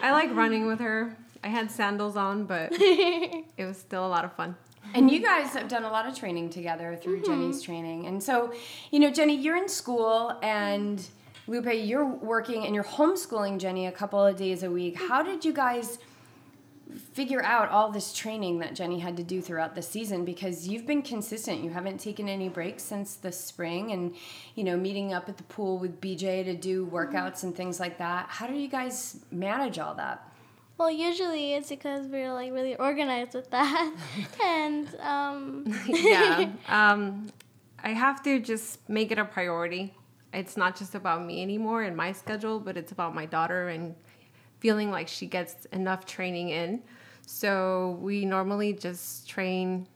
I 0.02 0.12
like 0.12 0.34
running 0.34 0.66
with 0.66 0.80
her. 0.80 1.16
I 1.42 1.48
had 1.48 1.70
sandals 1.70 2.16
on, 2.16 2.44
but 2.44 2.70
it 2.72 3.64
was 3.64 3.76
still 3.76 4.06
a 4.06 4.08
lot 4.08 4.24
of 4.24 4.32
fun. 4.34 4.56
And 4.94 5.10
you 5.10 5.20
guys 5.20 5.48
have 5.54 5.68
done 5.68 5.84
a 5.84 5.90
lot 5.90 6.06
of 6.06 6.16
training 6.16 6.50
together 6.50 6.96
through 7.02 7.20
Mm-hmm. 7.22 7.30
Jenny's 7.42 7.62
training. 7.62 8.06
And 8.06 8.22
so, 8.22 8.52
you 8.90 9.00
know, 9.00 9.10
Jenny, 9.10 9.36
you're 9.36 9.56
in 9.56 9.68
school 9.68 10.38
and 10.42 11.04
Lupe, 11.46 11.66
you're 11.74 12.06
working 12.06 12.64
and 12.64 12.74
you're 12.74 12.84
homeschooling 12.84 13.58
Jenny 13.58 13.86
a 13.86 13.92
couple 13.92 14.24
of 14.24 14.36
days 14.36 14.62
a 14.62 14.70
week. 14.70 14.96
How 15.08 15.22
did 15.22 15.44
you 15.44 15.52
guys 15.52 15.98
figure 17.12 17.42
out 17.42 17.70
all 17.70 17.90
this 17.90 18.12
training 18.12 18.58
that 18.58 18.74
Jenny 18.74 18.98
had 19.00 19.16
to 19.16 19.22
do 19.22 19.40
throughout 19.40 19.74
the 19.74 19.82
season? 19.82 20.24
Because 20.24 20.68
you've 20.68 20.86
been 20.86 21.02
consistent. 21.02 21.64
You 21.64 21.70
haven't 21.70 21.98
taken 21.98 22.28
any 22.28 22.48
breaks 22.48 22.82
since 22.82 23.14
the 23.16 23.32
spring 23.32 23.92
and, 23.92 24.14
you 24.54 24.64
know, 24.64 24.76
meeting 24.76 25.12
up 25.12 25.28
at 25.28 25.36
the 25.36 25.44
pool 25.44 25.78
with 25.78 26.00
BJ 26.00 26.44
to 26.44 26.54
do 26.54 26.86
workouts 26.86 27.42
and 27.42 27.54
things 27.54 27.80
like 27.80 27.98
that. 27.98 28.26
How 28.28 28.46
do 28.46 28.54
you 28.54 28.68
guys 28.68 29.24
manage 29.30 29.78
all 29.78 29.94
that? 29.94 30.30
well, 30.76 30.90
usually 30.90 31.54
it's 31.54 31.68
because 31.68 32.06
we're 32.08 32.32
like 32.32 32.52
really 32.52 32.76
organized 32.76 33.34
with 33.34 33.50
that, 33.50 33.94
and 34.42 34.88
um, 35.00 35.64
yeah. 35.86 36.50
Um, 36.68 37.28
I 37.82 37.90
have 37.90 38.22
to 38.22 38.40
just 38.40 38.88
make 38.88 39.12
it 39.12 39.18
a 39.18 39.24
priority. 39.24 39.94
It's 40.32 40.56
not 40.56 40.76
just 40.76 40.94
about 40.94 41.24
me 41.24 41.42
anymore 41.42 41.82
and 41.82 41.96
my 41.96 42.12
schedule, 42.12 42.58
but 42.58 42.76
it's 42.76 42.92
about 42.92 43.14
my 43.14 43.26
daughter 43.26 43.68
and 43.68 43.94
feeling 44.64 44.90
like 44.90 45.08
she 45.08 45.26
gets 45.26 45.66
enough 45.72 46.06
training 46.06 46.48
in. 46.48 46.82
So 47.26 47.98
we 48.00 48.24
normally 48.24 48.72
just 48.72 49.28
train 49.28 49.86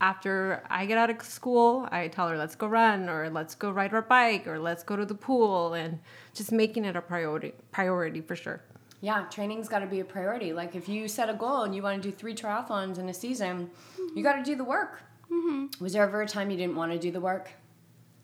after 0.00 0.62
I 0.70 0.86
get 0.86 0.96
out 0.96 1.10
of 1.10 1.20
school. 1.20 1.86
I 1.92 2.08
tell 2.08 2.28
her, 2.28 2.38
let's 2.38 2.54
go 2.56 2.66
run 2.66 3.10
or 3.10 3.28
let's 3.28 3.54
go 3.54 3.70
ride 3.70 3.92
our 3.92 4.00
bike 4.00 4.46
or 4.46 4.58
let's 4.58 4.82
go 4.82 4.96
to 4.96 5.04
the 5.04 5.14
pool 5.14 5.74
and 5.74 5.98
just 6.32 6.52
making 6.52 6.86
it 6.86 6.96
a 6.96 7.02
priority 7.02 7.52
priority 7.70 8.22
for 8.22 8.34
sure. 8.34 8.62
Yeah, 9.02 9.26
training's 9.30 9.68
got 9.68 9.80
to 9.80 9.86
be 9.86 10.00
a 10.00 10.06
priority. 10.06 10.54
Like 10.54 10.74
if 10.74 10.88
you 10.88 11.06
set 11.06 11.28
a 11.28 11.34
goal 11.34 11.64
and 11.64 11.74
you 11.74 11.82
want 11.82 12.02
to 12.02 12.08
do 12.08 12.16
three 12.16 12.34
triathlons 12.34 12.96
in 12.96 13.10
a 13.10 13.14
season, 13.14 13.70
you 14.14 14.22
got 14.22 14.36
to 14.36 14.42
do 14.42 14.56
the 14.56 14.64
work. 14.64 15.02
Mm-hmm. 15.30 15.84
Was 15.84 15.92
there 15.92 16.02
ever 16.02 16.22
a 16.22 16.26
time 16.26 16.50
you 16.50 16.56
didn't 16.56 16.76
want 16.76 16.92
to 16.92 16.98
do 16.98 17.10
the 17.10 17.20
work? 17.20 17.50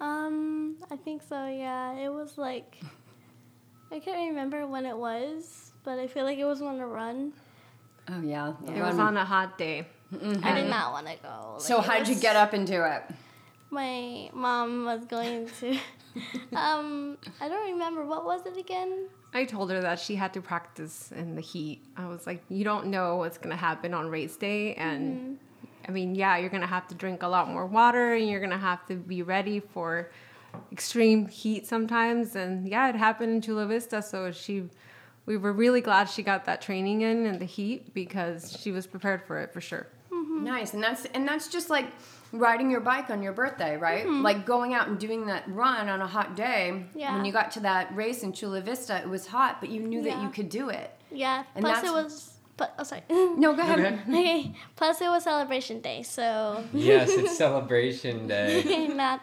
Um, 0.00 0.78
I 0.90 0.96
think 0.96 1.20
so. 1.28 1.46
Yeah, 1.46 1.92
it 1.92 2.08
was 2.08 2.38
like 2.38 2.78
I 3.92 3.98
can't 3.98 4.30
remember 4.30 4.66
when 4.66 4.86
it 4.86 4.96
was, 4.96 5.69
but 5.84 5.98
I 5.98 6.06
feel 6.06 6.24
like 6.24 6.38
it 6.38 6.44
was 6.44 6.62
on 6.62 6.80
a 6.80 6.86
run. 6.86 7.32
Oh 8.08 8.20
yeah, 8.20 8.54
It 8.66 8.80
was 8.80 8.98
on 8.98 9.16
a 9.16 9.24
hot 9.24 9.58
day. 9.58 9.86
I 10.12 10.54
did 10.54 10.68
not 10.68 10.92
want 10.92 11.06
to 11.06 11.16
go. 11.22 11.52
Like, 11.52 11.60
So 11.60 11.80
how'd 11.80 12.08
you 12.08 12.16
get 12.16 12.34
up 12.36 12.52
and 12.52 12.66
do 12.66 12.82
it? 12.82 13.02
My 13.70 14.30
mom 14.32 14.84
was 14.84 15.04
going 15.04 15.48
to. 15.60 15.70
um, 16.56 17.16
I 17.40 17.48
don't 17.48 17.72
remember 17.72 18.04
what 18.04 18.24
was 18.24 18.44
it 18.46 18.56
again. 18.56 19.08
I 19.32 19.44
told 19.44 19.70
her 19.70 19.80
that 19.80 20.00
she 20.00 20.16
had 20.16 20.32
to 20.34 20.40
practice 20.40 21.12
in 21.12 21.36
the 21.36 21.40
heat. 21.40 21.84
I 21.96 22.08
was 22.08 22.26
like, 22.26 22.42
you 22.48 22.64
don't 22.64 22.86
know 22.86 23.16
what's 23.16 23.38
gonna 23.38 23.56
happen 23.56 23.94
on 23.94 24.08
race 24.08 24.36
day, 24.36 24.74
and 24.74 25.38
I 25.86 25.92
mean, 25.92 26.16
yeah, 26.16 26.36
you're 26.38 26.50
gonna 26.50 26.66
have 26.66 26.88
to 26.88 26.96
drink 26.96 27.22
a 27.22 27.28
lot 27.28 27.48
more 27.48 27.64
water, 27.64 28.14
and 28.14 28.28
you're 28.28 28.40
gonna 28.40 28.58
have 28.58 28.84
to 28.88 28.96
be 28.96 29.22
ready 29.22 29.60
for 29.60 30.10
extreme 30.72 31.28
heat 31.28 31.68
sometimes. 31.68 32.34
And 32.34 32.68
yeah, 32.68 32.88
it 32.88 32.96
happened 32.96 33.34
in 33.34 33.40
Chula 33.40 33.66
Vista, 33.66 34.02
so 34.02 34.32
she, 34.32 34.64
we 35.26 35.36
were 35.36 35.52
really 35.52 35.80
glad 35.80 36.08
she 36.08 36.22
got 36.22 36.44
that 36.46 36.60
training 36.60 37.02
in 37.02 37.26
in 37.26 37.38
the 37.38 37.44
heat 37.44 37.94
because 37.94 38.56
she 38.60 38.72
was 38.72 38.86
prepared 38.86 39.22
for 39.26 39.38
it 39.38 39.52
for 39.52 39.60
sure. 39.60 39.86
Mm-hmm. 40.10 40.44
Nice, 40.44 40.74
and 40.74 40.82
that's 40.82 41.04
and 41.06 41.26
that's 41.26 41.48
just 41.48 41.70
like 41.70 41.86
riding 42.32 42.70
your 42.70 42.80
bike 42.80 43.10
on 43.10 43.22
your 43.22 43.32
birthday, 43.32 43.76
right? 43.76 44.04
Mm-hmm. 44.04 44.22
Like 44.22 44.46
going 44.46 44.74
out 44.74 44.88
and 44.88 44.98
doing 44.98 45.26
that 45.26 45.44
run 45.48 45.88
on 45.88 46.00
a 46.00 46.06
hot 46.06 46.36
day. 46.36 46.84
Yeah. 46.94 47.16
When 47.16 47.24
you 47.24 47.32
got 47.32 47.50
to 47.52 47.60
that 47.60 47.94
race 47.94 48.22
in 48.22 48.32
Chula 48.32 48.60
Vista, 48.60 48.98
it 48.98 49.08
was 49.08 49.26
hot, 49.26 49.60
but 49.60 49.70
you 49.70 49.80
knew 49.80 50.02
that 50.02 50.22
you 50.22 50.28
could 50.28 50.48
do 50.48 50.68
it. 50.68 50.90
Yeah. 51.10 51.44
And 51.54 51.64
plus, 51.64 51.84
it 51.84 51.90
was. 51.90 52.32
But 52.56 52.74
oh, 52.78 52.84
sorry. 52.84 53.02
No, 53.08 53.54
go 53.54 53.62
ahead. 53.62 53.80
Okay. 53.80 54.02
okay. 54.08 54.54
Plus, 54.76 55.00
it 55.00 55.08
was 55.08 55.24
celebration 55.24 55.80
day, 55.80 56.02
so 56.02 56.62
Yes, 56.72 57.08
it's 57.10 57.36
celebration 57.38 58.26
day. 58.26 58.88
not 58.94 59.20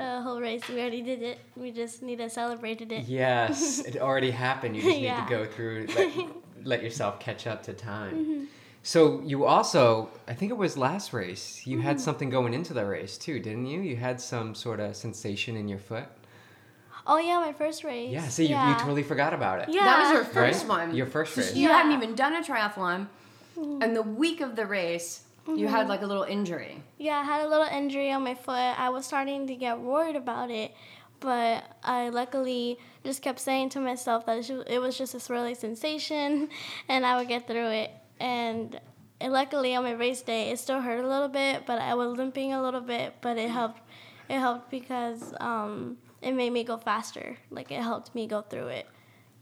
the 0.00 0.22
whole 0.22 0.40
race. 0.40 0.66
We 0.68 0.80
already 0.80 1.02
did 1.02 1.22
it. 1.22 1.38
We 1.56 1.70
just 1.70 2.02
need 2.02 2.16
to 2.18 2.30
celebrated 2.30 2.92
it. 2.92 3.04
Yes, 3.06 3.80
it 3.80 3.96
already 3.98 4.30
happened. 4.46 4.76
You 4.76 4.82
just 4.82 4.96
need 4.96 5.04
Yeah. 5.04 5.24
to 5.24 5.30
go 5.30 5.44
through, 5.44 5.86
let, 5.94 6.10
let 6.64 6.82
yourself 6.82 7.20
catch 7.20 7.46
up 7.46 7.62
to 7.64 7.72
time. 7.72 8.14
Mm-hmm. 8.14 8.44
So 8.82 9.20
you 9.24 9.44
also, 9.44 10.08
I 10.26 10.32
think 10.32 10.50
it 10.50 10.56
was 10.56 10.78
last 10.78 11.12
race, 11.12 11.66
you 11.66 11.80
had 11.80 11.96
mm-hmm. 11.96 12.04
something 12.04 12.30
going 12.30 12.54
into 12.54 12.72
the 12.72 12.86
race 12.86 13.18
too, 13.18 13.38
didn't 13.38 13.66
you? 13.66 13.80
You 13.82 13.96
had 13.96 14.20
some 14.20 14.54
sort 14.54 14.80
of 14.80 14.96
sensation 14.96 15.56
in 15.56 15.68
your 15.68 15.78
foot. 15.78 16.06
Oh 17.06 17.18
yeah, 17.18 17.38
my 17.40 17.52
first 17.52 17.84
race. 17.84 18.10
Yeah, 18.10 18.26
see, 18.28 18.46
you, 18.46 18.56
you 18.56 18.74
totally 18.78 19.02
forgot 19.02 19.34
about 19.34 19.60
it. 19.60 19.68
Yeah. 19.70 19.84
That 19.84 20.00
was 20.02 20.12
your 20.12 20.22
Right? 20.22 20.52
first 20.54 20.68
one. 20.68 20.94
Your 20.94 21.06
first 21.06 21.34
So 21.34 21.40
race. 21.40 21.54
You 21.54 21.68
Yeah. 21.68 21.76
hadn't 21.78 21.92
even 21.92 22.14
done 22.14 22.34
a 22.34 22.42
triathlon, 22.42 23.08
mm. 23.58 23.82
and 23.82 23.96
the 23.96 24.02
week 24.02 24.40
of 24.40 24.56
the 24.56 24.66
race, 24.66 25.24
you 25.58 25.68
had 25.68 25.88
like 25.88 26.02
a 26.02 26.06
little 26.06 26.24
injury. 26.24 26.82
Yeah, 26.98 27.18
I 27.18 27.24
had 27.24 27.44
a 27.44 27.48
little 27.48 27.66
injury 27.66 28.10
on 28.10 28.22
my 28.22 28.34
foot. 28.34 28.52
I 28.54 28.88
was 28.90 29.06
starting 29.06 29.46
to 29.46 29.54
get 29.54 29.78
worried 29.78 30.16
about 30.16 30.50
it, 30.50 30.72
but 31.20 31.64
I 31.82 32.08
luckily 32.08 32.78
just 33.04 33.22
kept 33.22 33.40
saying 33.40 33.70
to 33.70 33.80
myself 33.80 34.26
that 34.26 34.48
it 34.68 34.78
was 34.78 34.96
just 34.96 35.14
a 35.14 35.20
swirling 35.20 35.54
sensation 35.54 36.48
and 36.88 37.06
I 37.06 37.16
would 37.18 37.28
get 37.28 37.46
through 37.46 37.68
it. 37.68 37.90
And, 38.18 38.78
and 39.20 39.32
luckily 39.32 39.74
on 39.74 39.84
my 39.84 39.92
race 39.92 40.22
day, 40.22 40.50
it 40.50 40.58
still 40.58 40.80
hurt 40.80 41.04
a 41.04 41.08
little 41.08 41.28
bit, 41.28 41.64
but 41.66 41.80
I 41.80 41.94
was 41.94 42.16
limping 42.16 42.52
a 42.52 42.62
little 42.62 42.80
bit, 42.80 43.14
but 43.20 43.38
it 43.38 43.50
helped. 43.50 43.80
It 44.28 44.38
helped 44.38 44.70
because 44.70 45.34
um, 45.40 45.96
it 46.22 46.32
made 46.32 46.52
me 46.52 46.62
go 46.62 46.76
faster. 46.76 47.36
Like 47.50 47.72
it 47.72 47.82
helped 47.82 48.14
me 48.14 48.26
go 48.26 48.42
through 48.42 48.68
it. 48.68 48.86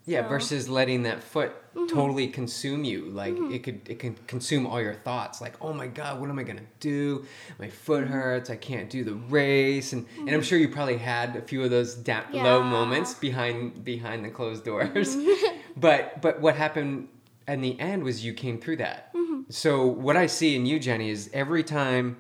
Yeah, 0.09 0.23
So- 0.23 0.29
versus 0.29 0.69
letting 0.69 1.03
that 1.05 1.23
foot 1.23 1.53
Mm-hmm. 1.75 1.95
totally 1.95 2.27
consume 2.27 2.83
you. 2.83 3.05
Like 3.11 3.37
it 3.53 3.63
could 3.63 3.89
it 3.89 3.99
can 4.01 4.17
consume 4.27 4.67
all 4.67 4.81
your 4.81 4.95
thoughts. 4.95 5.41
Like, 5.41 5.55
oh 5.61 5.73
my 5.73 5.87
god, 5.87 6.19
what 6.21 6.29
am 6.29 6.39
I 6.39 6.43
gonna 6.43 6.63
do? 6.81 7.25
My 7.59 7.69
foot 7.69 8.05
Mm-hmm. 8.05 8.13
hurts. 8.15 8.51
I 8.51 8.57
can't 8.57 8.91
do 8.91 9.05
the 9.05 9.15
race. 9.15 9.93
And 9.93 10.07
and 10.19 10.31
I'm 10.31 10.43
sure 10.43 10.59
you 10.59 10.71
probably 10.71 10.97
had 10.97 11.37
a 11.37 11.43
few 11.43 11.63
of 11.63 11.71
those 11.71 11.95
down, 11.95 12.25
low 12.33 12.63
moments 12.65 13.15
behind 13.15 13.85
behind 13.85 14.25
the 14.25 14.31
closed 14.31 14.65
doors. 14.65 15.15
Mm-hmm. 15.15 15.59
but 15.77 16.21
but 16.21 16.41
what 16.41 16.57
happened 16.57 17.09
in 17.47 17.61
the 17.61 17.79
end 17.79 18.03
was 18.03 18.25
you 18.25 18.33
came 18.33 18.59
through 18.59 18.79
that. 18.79 19.15
Mm-hmm. 19.15 19.43
So 19.51 19.87
what 19.87 20.17
I 20.17 20.27
see 20.27 20.57
in 20.57 20.67
you, 20.67 20.81
Jenny, 20.81 21.11
is 21.11 21.31
every 21.33 21.63
time 21.63 22.17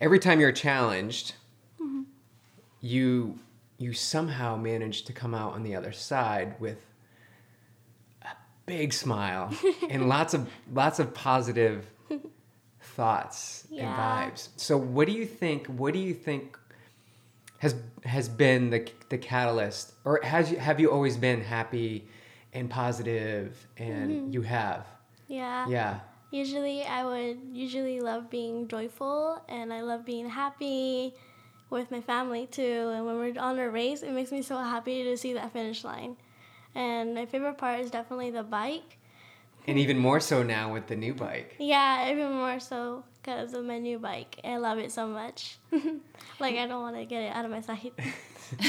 every 0.00 0.20
time 0.20 0.40
you're 0.40 0.52
challenged, 0.52 1.34
Mm-hmm. 1.82 2.02
you 2.80 3.38
you 3.78 3.92
somehow 3.92 4.56
manage 4.56 5.02
to 5.04 5.12
come 5.12 5.34
out 5.34 5.52
on 5.54 5.62
the 5.64 5.74
other 5.74 5.92
side 5.92 6.54
with 6.60 6.86
big 8.66 8.92
smile 8.92 9.52
and 9.90 10.08
lots 10.08 10.34
of 10.34 10.48
lots 10.72 10.98
of 10.98 11.12
positive 11.14 11.86
thoughts 12.80 13.66
Yeah. 13.70 13.86
and 13.86 14.32
vibes. 14.32 14.48
So 14.56 14.76
what 14.76 15.06
do 15.06 15.12
you 15.12 15.26
think 15.26 15.66
what 15.66 15.92
do 15.94 16.00
you 16.00 16.14
think 16.14 16.58
has 17.58 17.74
has 18.04 18.28
been 18.28 18.70
the 18.70 18.90
the 19.08 19.18
catalyst 19.18 19.92
or 20.04 20.20
has 20.22 20.50
you 20.50 20.58
have 20.58 20.80
you 20.80 20.90
always 20.90 21.16
been 21.16 21.40
happy 21.42 22.06
and 22.52 22.68
positive 22.68 23.66
and 23.76 24.10
mm-hmm. 24.10 24.32
you 24.32 24.42
have? 24.42 24.86
Yeah. 25.28 25.68
Yeah. 25.68 26.00
Usually, 26.32 26.84
I 26.84 27.04
would 27.04 27.38
usually 27.52 28.00
love 28.00 28.30
being 28.30 28.68
joyful 28.68 29.42
and 29.48 29.72
I 29.72 29.80
love 29.80 30.04
being 30.04 30.28
happy 30.28 31.14
with 31.70 31.90
my 31.90 32.00
family 32.00 32.46
too. 32.46 32.92
And 32.94 33.04
when 33.04 33.16
we're 33.16 33.40
on 33.40 33.58
a 33.58 33.68
race, 33.68 34.02
it 34.02 34.12
makes 34.12 34.30
me 34.30 34.42
so 34.42 34.56
happy 34.56 35.02
to 35.04 35.16
see 35.16 35.32
that 35.32 35.52
finish 35.52 35.82
line. 35.82 36.16
And 36.74 37.14
my 37.14 37.26
favorite 37.26 37.58
part 37.58 37.80
is 37.80 37.90
definitely 37.90 38.30
the 38.30 38.42
bike. 38.42 38.98
And 39.66 39.78
even 39.78 39.98
more 39.98 40.20
so 40.20 40.42
now 40.42 40.72
with 40.72 40.86
the 40.86 40.96
new 40.96 41.14
bike. 41.14 41.56
Yeah, 41.58 42.10
even 42.10 42.32
more 42.32 42.60
so 42.60 43.04
because 43.22 43.52
of 43.54 43.64
my 43.64 43.78
new 43.78 43.98
bike. 43.98 44.40
I 44.42 44.56
love 44.56 44.78
it 44.78 44.90
so 44.90 45.06
much. 45.06 45.58
like, 46.40 46.56
I 46.56 46.66
don't 46.66 46.82
want 46.82 46.96
to 46.96 47.04
get 47.04 47.22
it 47.22 47.36
out 47.36 47.44
of 47.44 47.50
my 47.50 47.60
sight. 47.60 47.92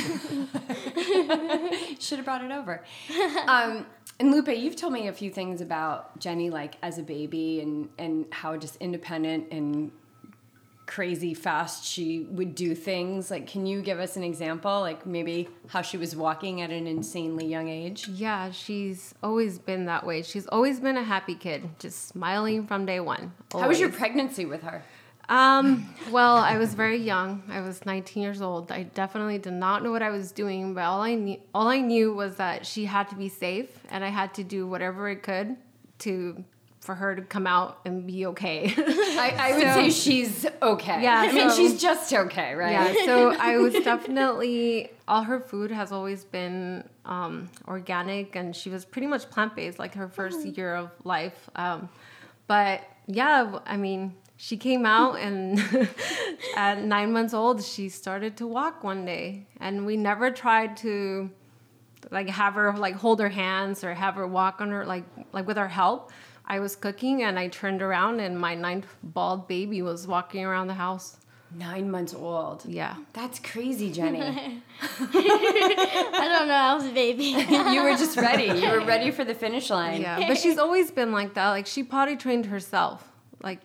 Should 2.00 2.20
have 2.20 2.26
brought 2.26 2.44
it 2.44 2.52
over. 2.52 2.84
um, 3.48 3.86
and 4.20 4.32
Lupe, 4.32 4.50
you've 4.50 4.76
told 4.76 4.94
me 4.94 5.08
a 5.08 5.14
few 5.14 5.32
things 5.32 5.62
about 5.62 6.20
Jenny, 6.20 6.52
like 6.52 6.76
as 6.84 7.00
a 7.00 7.04
baby, 7.04 7.62
and 7.62 7.90
and 7.98 8.28
how 8.32 8.56
just 8.58 8.76
independent 8.76 9.48
and 9.52 9.92
crazy 10.92 11.34
fast 11.34 11.86
she 11.86 12.28
would 12.32 12.54
do 12.54 12.76
things. 12.76 13.32
Like, 13.32 13.48
can 13.48 13.66
you 13.66 13.82
give 13.82 14.00
us 14.00 14.18
an 14.18 14.24
example? 14.24 14.82
Like 14.82 15.06
maybe 15.06 15.48
how 15.68 15.82
she 15.82 15.96
was 15.96 16.18
walking 16.18 16.62
at 16.62 16.70
an 16.70 16.86
insanely 16.86 17.46
young 17.46 17.70
age. 17.70 18.10
Yeah, 18.10 18.52
she's 18.52 19.16
always 19.24 19.58
been 19.58 19.86
that 19.86 20.06
way. 20.06 20.22
She's 20.22 20.48
always 20.48 20.82
been 20.82 20.98
a 20.98 21.04
happy 21.04 21.36
kid, 21.36 21.70
just 21.80 22.10
smiling 22.10 22.68
from 22.68 22.86
day 22.86 23.00
one. 23.00 23.32
How 23.54 23.70
was 23.70 23.80
your 23.80 23.90
pregnancy 23.90 24.46
with 24.46 24.64
her? 24.64 24.84
Um, 25.30 25.88
well, 26.12 26.36
I 26.36 26.58
was 26.58 26.74
very 26.74 26.98
young. 26.98 27.42
I 27.48 27.62
was 27.62 27.86
19 27.86 28.22
years 28.22 28.42
old. 28.42 28.70
I 28.70 28.84
definitely 28.84 29.38
did 29.38 29.54
not 29.54 29.84
know 29.84 29.92
what 29.92 30.04
I 30.04 30.10
was 30.10 30.34
doing, 30.34 30.74
but 30.74 30.84
all 30.84 31.02
I 31.02 31.16
knew, 31.16 31.40
all 31.54 31.70
I 31.70 31.80
knew 31.80 32.14
was 32.14 32.36
that 32.36 32.66
she 32.66 32.84
had 32.84 33.08
to 33.10 33.16
be 33.16 33.30
safe, 33.30 33.70
and 33.90 34.04
I 34.04 34.10
had 34.10 34.34
to 34.34 34.44
do 34.44 34.68
whatever 34.68 35.08
I 35.08 35.16
could 35.16 35.56
to 36.00 36.44
for 36.82 36.96
her 36.96 37.16
to 37.16 37.22
come 37.22 37.46
out 37.48 37.80
and 37.86 38.06
be 38.08 38.26
okay. 38.26 38.74
I, 38.78 39.36
I 39.38 39.54
would 39.54 39.62
So- 39.62 39.74
say 39.76 39.90
she's 39.92 40.46
okay. 40.62 41.02
Yeah, 41.04 41.22
I 41.22 41.32
mean 41.32 41.50
so- 41.50 41.56
she's 41.56 41.80
just 41.82 42.12
okay, 42.12 42.54
right? 42.56 42.72
Yeah, 42.72 43.06
so 43.06 43.32
I 43.40 43.58
was 43.58 43.74
definitely 43.74 44.92
all 45.08 45.22
her 45.24 45.40
food 45.40 45.72
has 45.72 45.92
always 45.92 46.26
been 46.26 46.84
um, 47.06 47.50
organic, 47.68 48.36
and 48.36 48.56
she 48.56 48.70
was 48.70 48.84
pretty 48.84 49.08
much 49.08 49.30
plant 49.30 49.56
based, 49.56 49.78
like 49.80 49.94
her 49.96 50.08
first 50.10 50.46
year 50.46 50.76
of 50.76 50.90
life. 51.04 51.50
Um, 51.56 51.88
but 52.48 52.82
yeah, 53.08 53.60
I 53.66 53.78
mean, 53.78 54.16
she 54.38 54.58
came 54.58 54.86
out, 54.86 55.20
and 55.20 55.60
at 56.56 56.84
nine 56.84 57.12
months 57.14 57.34
old, 57.34 57.64
she 57.64 57.90
started 57.90 58.38
to 58.38 58.48
walk 58.48 58.84
one 58.84 59.06
day, 59.06 59.46
and 59.60 59.86
we 59.86 59.98
never 59.98 60.32
tried 60.32 60.78
to 60.78 61.30
like 62.10 62.28
have 62.30 62.56
her 62.56 62.74
like 62.76 62.96
hold 62.96 63.20
her 63.20 63.30
hands 63.30 63.84
or 63.84 63.94
have 63.94 64.16
her 64.16 64.26
walk 64.28 64.60
on 64.62 64.72
her 64.72 64.84
like 64.86 65.04
like 65.32 65.46
with 65.46 65.60
our 65.60 65.68
help. 65.68 66.12
I 66.46 66.60
was 66.60 66.76
cooking 66.76 67.24
and 67.24 67.40
I 67.40 67.48
turned 67.48 67.82
around 67.82 68.20
and 68.20 68.40
my 68.40 68.56
ninth 68.56 68.88
bald 69.04 69.48
baby 69.48 69.82
was 69.82 70.08
walking 70.08 70.44
around 70.44 70.68
the 70.68 70.74
house. 70.74 71.18
Nine 71.54 71.92
months 71.92 72.14
old. 72.14 72.64
Yeah. 72.66 72.96
That's 73.14 73.40
crazy, 73.40 73.92
Jenny. 73.92 74.22
I 74.82 76.36
don't 76.38 76.48
know, 76.48 76.54
I 76.54 76.74
was 76.74 76.86
a 76.86 76.92
baby. 76.92 77.24
you 77.74 77.84
were 77.84 77.92
just 77.98 78.18
ready. 78.18 78.46
You 78.60 78.70
were 78.70 78.82
ready 78.86 79.12
for 79.12 79.24
the 79.26 79.34
finish 79.34 79.70
line. 79.70 80.02
Yeah, 80.02 80.28
but 80.28 80.38
she's 80.38 80.58
always 80.58 80.92
been 80.92 81.12
like 81.12 81.34
that. 81.34 81.50
Like 81.50 81.68
she 81.68 81.84
potty 81.84 82.16
trained 82.16 82.46
herself. 82.48 83.08
Like 83.44 83.60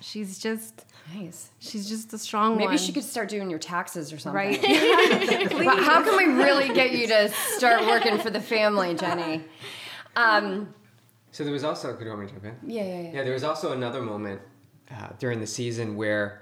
she's 0.00 0.38
just 0.38 0.84
Nice. 1.14 1.50
she's 1.60 1.88
just 1.88 2.12
a 2.14 2.18
strong 2.18 2.56
Maybe 2.56 2.68
one. 2.68 2.78
she 2.78 2.92
could 2.92 3.04
start 3.04 3.28
doing 3.28 3.48
your 3.50 3.58
taxes 3.60 4.12
or 4.12 4.18
something. 4.18 4.36
right. 4.36 4.60
But 5.52 5.78
how 5.84 6.02
can 6.02 6.16
we 6.16 6.42
really 6.42 6.68
get 6.74 6.92
you 6.92 7.06
to 7.08 7.28
start 7.56 7.82
working 7.86 8.18
for 8.18 8.30
the 8.30 8.40
family, 8.40 8.94
Jenny? 8.94 9.44
Um, 10.16 10.74
So 11.36 11.44
there 11.44 11.52
was 11.52 11.64
also 11.64 11.92
could 11.92 12.04
you 12.04 12.08
want 12.08 12.22
me 12.22 12.26
to 12.28 12.32
jump 12.32 12.46
in? 12.46 12.56
yeah, 12.66 12.82
yeah, 12.82 13.00
yeah. 13.00 13.10
Yeah, 13.16 13.22
there 13.24 13.34
was 13.34 13.44
also 13.44 13.72
another 13.72 14.00
moment 14.00 14.40
uh, 14.90 15.10
during 15.18 15.38
the 15.38 15.46
season 15.46 15.94
where 15.94 16.40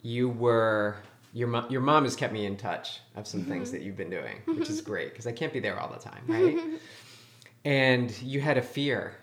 you 0.00 0.30
were 0.30 0.96
your 1.34 1.48
mom. 1.48 1.70
Your 1.70 1.82
mom 1.82 2.04
has 2.04 2.16
kept 2.16 2.32
me 2.32 2.46
in 2.46 2.56
touch 2.56 3.00
of 3.16 3.26
some 3.26 3.42
things 3.42 3.70
that 3.70 3.82
you've 3.82 3.98
been 3.98 4.08
doing, 4.08 4.38
which 4.46 4.70
is 4.70 4.80
great 4.80 5.10
because 5.10 5.26
I 5.26 5.32
can't 5.32 5.52
be 5.52 5.60
there 5.60 5.78
all 5.78 5.92
the 5.92 5.98
time, 5.98 6.22
right? 6.26 6.58
And 7.64 8.10
you 8.22 8.40
had 8.40 8.58
a 8.58 8.62
fear 8.62 9.14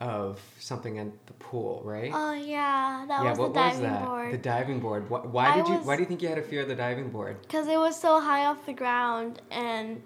of 0.00 0.40
something 0.58 0.96
in 0.96 1.12
the 1.26 1.34
pool, 1.34 1.82
right? 1.84 2.10
Oh 2.12 2.32
yeah, 2.32 3.04
that 3.06 3.22
yeah, 3.22 3.30
was 3.30 3.38
what 3.38 3.52
the 3.52 3.60
was 3.60 3.80
that? 3.80 4.04
board. 4.06 4.32
The 4.32 4.38
diving 4.38 4.80
board. 4.80 5.10
Why, 5.10 5.20
why 5.20 5.56
did 5.56 5.68
you 5.68 5.74
why 5.76 5.94
do 5.94 6.02
you 6.02 6.08
think 6.08 6.22
you 6.22 6.28
had 6.28 6.38
a 6.38 6.42
fear 6.42 6.62
of 6.62 6.68
the 6.68 6.74
diving 6.74 7.10
board? 7.10 7.42
Because 7.42 7.68
it 7.68 7.76
was 7.76 8.00
so 8.00 8.18
high 8.18 8.46
off 8.46 8.64
the 8.64 8.72
ground, 8.72 9.42
and 9.50 10.00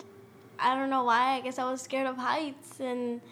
I 0.58 0.74
don't 0.74 0.90
know 0.90 1.04
why. 1.04 1.36
I 1.36 1.40
guess 1.40 1.60
I 1.60 1.70
was 1.70 1.80
scared 1.80 2.08
of 2.08 2.16
heights, 2.16 2.80
and 2.80 3.22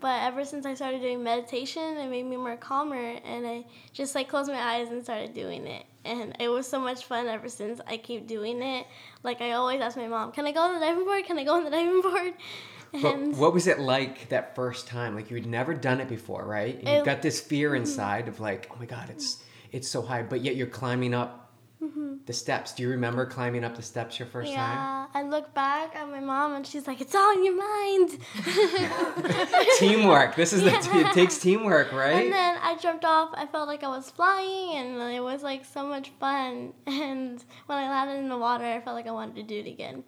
but 0.00 0.22
ever 0.22 0.44
since 0.44 0.66
I 0.66 0.74
started 0.74 1.00
doing 1.00 1.22
meditation, 1.22 1.96
it 1.96 2.08
made 2.08 2.24
me 2.24 2.36
more 2.36 2.56
calmer, 2.56 3.18
and 3.24 3.46
I 3.46 3.64
just 3.92 4.14
like 4.14 4.28
closed 4.28 4.50
my 4.50 4.60
eyes 4.60 4.88
and 4.88 5.02
started 5.02 5.34
doing 5.34 5.66
it, 5.66 5.84
and 6.04 6.36
it 6.38 6.48
was 6.48 6.66
so 6.66 6.80
much 6.80 7.04
fun. 7.04 7.26
Ever 7.26 7.48
since 7.48 7.80
I 7.86 7.96
keep 7.96 8.26
doing 8.26 8.62
it, 8.62 8.86
like 9.22 9.40
I 9.40 9.52
always 9.52 9.80
ask 9.80 9.96
my 9.96 10.08
mom, 10.08 10.32
"Can 10.32 10.46
I 10.46 10.52
go 10.52 10.60
on 10.60 10.74
the 10.74 10.80
diving 10.80 11.04
board? 11.04 11.24
Can 11.24 11.38
I 11.38 11.44
go 11.44 11.54
on 11.54 11.64
the 11.64 11.70
diving 11.70 12.02
board?" 12.02 12.34
But 12.90 13.04
And 13.04 13.36
what 13.36 13.52
was 13.52 13.66
it 13.66 13.78
like 13.78 14.30
that 14.30 14.54
first 14.54 14.86
time? 14.86 15.14
Like 15.14 15.30
you'd 15.30 15.44
never 15.44 15.74
done 15.74 16.00
it 16.00 16.08
before, 16.08 16.46
right? 16.46 16.74
And 16.78 16.88
you've 16.88 17.04
got 17.04 17.20
this 17.20 17.38
fear 17.38 17.72
mm-hmm. 17.72 17.82
inside 17.82 18.28
of 18.28 18.40
like, 18.40 18.70
oh 18.72 18.76
my 18.78 18.86
god, 18.86 19.10
it's 19.10 19.42
it's 19.72 19.88
so 19.88 20.00
high, 20.00 20.22
but 20.22 20.40
yet 20.40 20.56
you're 20.56 20.66
climbing 20.66 21.12
up 21.12 21.47
Mm-hmm. 21.82 22.14
the 22.26 22.32
steps. 22.32 22.72
Do 22.72 22.82
you 22.82 22.88
remember 22.88 23.24
climbing 23.24 23.62
up 23.62 23.76
the 23.76 23.82
steps 23.82 24.18
your 24.18 24.26
first 24.26 24.52
time? 24.52 24.56
yeah, 24.56 25.06
I 25.14 25.22
look 25.22 25.54
back 25.54 25.94
at 25.94 26.08
my 26.10 26.18
mom, 26.18 26.54
and 26.54 26.66
she's 26.66 26.88
like, 26.88 27.00
"It's 27.00 27.14
all 27.14 27.32
in 27.32 27.44
your 27.44 27.56
mind." 27.56 28.18
teamwork. 29.78 30.34
This 30.34 30.52
is 30.52 30.62
the 30.62 30.70
t- 30.82 30.98
it 30.98 31.12
takes 31.12 31.38
teamwork, 31.38 31.92
right? 31.92 32.24
And 32.24 32.32
then 32.32 32.58
I 32.60 32.76
jumped 32.78 33.04
off. 33.04 33.30
I 33.34 33.46
felt 33.46 33.68
like 33.68 33.84
I 33.84 33.88
was 33.88 34.10
flying, 34.10 34.76
and 34.76 35.14
it 35.14 35.22
was 35.22 35.44
like 35.44 35.64
so 35.64 35.86
much 35.86 36.10
fun. 36.18 36.72
And 37.08 37.42
when 37.66 37.78
I 37.78 37.88
landed 37.88 38.18
in 38.18 38.28
the 38.28 38.38
water, 38.38 38.64
I 38.64 38.80
felt 38.80 38.96
like 38.96 39.06
I 39.06 39.12
wanted 39.12 39.36
to 39.36 39.42
do 39.44 39.60
it 39.60 39.68
again. 39.68 40.02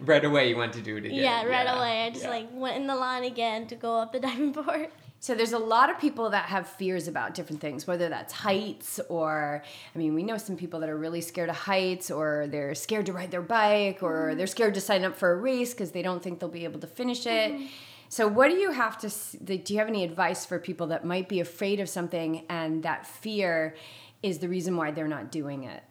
right 0.00 0.24
away, 0.24 0.48
you 0.48 0.56
want 0.56 0.72
to 0.72 0.80
do 0.80 0.96
it 0.96 1.04
again. 1.04 1.18
Yeah, 1.18 1.44
right 1.44 1.66
away. 1.66 2.06
I 2.06 2.10
just 2.10 2.24
yeah. 2.24 2.30
like 2.30 2.48
went 2.52 2.76
in 2.76 2.88
the 2.88 2.96
line 2.96 3.22
again 3.22 3.68
to 3.68 3.76
go 3.76 3.96
up 3.98 4.12
the 4.12 4.18
diving 4.18 4.52
board. 4.52 4.88
So 5.22 5.36
there's 5.36 5.52
a 5.52 5.58
lot 5.58 5.88
of 5.88 6.00
people 6.00 6.30
that 6.30 6.46
have 6.46 6.66
fears 6.66 7.06
about 7.06 7.32
different 7.34 7.60
things, 7.60 7.86
whether 7.86 8.08
that's 8.08 8.32
heights 8.32 8.98
or 9.08 9.62
I 9.94 9.98
mean, 9.98 10.14
we 10.14 10.24
know 10.24 10.36
some 10.36 10.56
people 10.56 10.80
that 10.80 10.88
are 10.88 10.98
really 10.98 11.20
scared 11.20 11.48
of 11.48 11.54
heights 11.54 12.10
or 12.10 12.48
they're 12.48 12.74
scared 12.74 13.06
to 13.06 13.12
ride 13.12 13.30
their 13.30 13.40
bike 13.40 14.02
or 14.02 14.30
mm-hmm. 14.30 14.38
they're 14.38 14.48
scared 14.48 14.74
to 14.74 14.80
sign 14.80 15.04
up 15.04 15.14
for 15.14 15.30
a 15.30 15.36
race 15.36 15.74
because 15.74 15.92
they 15.92 16.02
don't 16.02 16.20
think 16.24 16.40
they'll 16.40 16.48
be 16.48 16.64
able 16.64 16.80
to 16.80 16.88
finish 16.88 17.24
it. 17.24 17.52
Mm-hmm. 17.52 17.66
So 18.08 18.26
what 18.26 18.48
do 18.48 18.56
you 18.56 18.72
have 18.72 18.98
to 18.98 19.36
do 19.44 19.72
you 19.72 19.78
have 19.78 19.86
any 19.86 20.02
advice 20.02 20.44
for 20.44 20.58
people 20.58 20.88
that 20.88 21.04
might 21.04 21.28
be 21.28 21.38
afraid 21.38 21.78
of 21.78 21.88
something 21.88 22.44
and 22.48 22.82
that 22.82 23.06
fear 23.06 23.76
is 24.24 24.40
the 24.40 24.48
reason 24.48 24.76
why 24.76 24.90
they're 24.90 25.06
not 25.06 25.30
doing 25.30 25.62
it? 25.62 25.84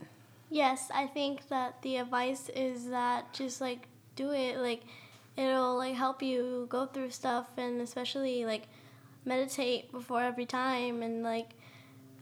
Yes, 0.50 0.92
I 0.94 1.08
think 1.08 1.48
that 1.48 1.82
the 1.84 1.96
advice 1.96 2.50
is 2.50 2.90
that 2.90 3.32
just 3.32 3.62
like 3.62 3.88
do 4.18 4.32
it. 4.32 4.58
Like 4.58 4.82
it'll 5.38 5.78
like 5.78 5.96
help 5.96 6.22
you 6.22 6.68
go 6.70 6.86
through 6.86 7.12
stuff, 7.12 7.48
and 7.56 7.80
especially 7.80 8.44
like 8.44 8.68
meditate 9.26 9.92
before 9.92 10.22
every 10.22 10.46
time, 10.46 11.02
and 11.02 11.24
like 11.24 11.52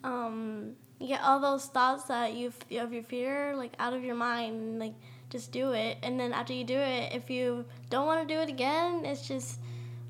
um, 0.03 0.73
get 0.99 1.21
all 1.21 1.39
those 1.39 1.65
thoughts 1.65 2.05
that 2.05 2.33
you 2.33 2.53
of 2.79 2.93
your 2.93 3.03
fear 3.03 3.55
like 3.55 3.73
out 3.79 3.93
of 3.93 4.03
your 4.03 4.15
mind. 4.15 4.55
And, 4.55 4.79
like 4.79 4.93
just 5.29 5.51
do 5.51 5.73
it, 5.73 5.97
and 6.01 6.19
then 6.19 6.33
after 6.33 6.53
you 6.53 6.63
do 6.63 6.77
it, 6.77 7.13
if 7.13 7.29
you 7.29 7.65
don't 7.89 8.07
want 8.07 8.27
to 8.27 8.33
do 8.33 8.39
it 8.41 8.49
again, 8.49 9.05
it's 9.05 9.27
just 9.27 9.59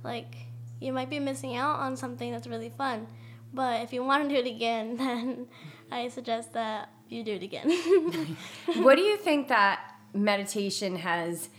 like 0.04 0.34
you 0.80 0.94
might 0.94 1.10
be 1.10 1.20
missing 1.20 1.58
out 1.58 1.80
on 1.80 1.98
something 1.98 2.32
that's 2.32 2.48
really 2.48 2.70
fun. 2.70 3.06
But 3.54 3.82
if 3.82 3.94
you 3.94 4.04
want 4.04 4.24
to 4.24 4.30
do 4.30 4.36
it 4.36 4.48
again, 4.48 4.98
then 4.98 5.48
I 5.92 6.08
suggest 6.08 6.54
that 6.54 6.90
you 7.10 7.24
do 7.24 7.34
it 7.34 7.44
again. 7.44 7.70
what 8.78 8.96
do 8.96 9.02
you 9.02 9.18
think 9.18 9.48
that 9.50 9.82
meditation 10.14 10.96
has 10.98 11.50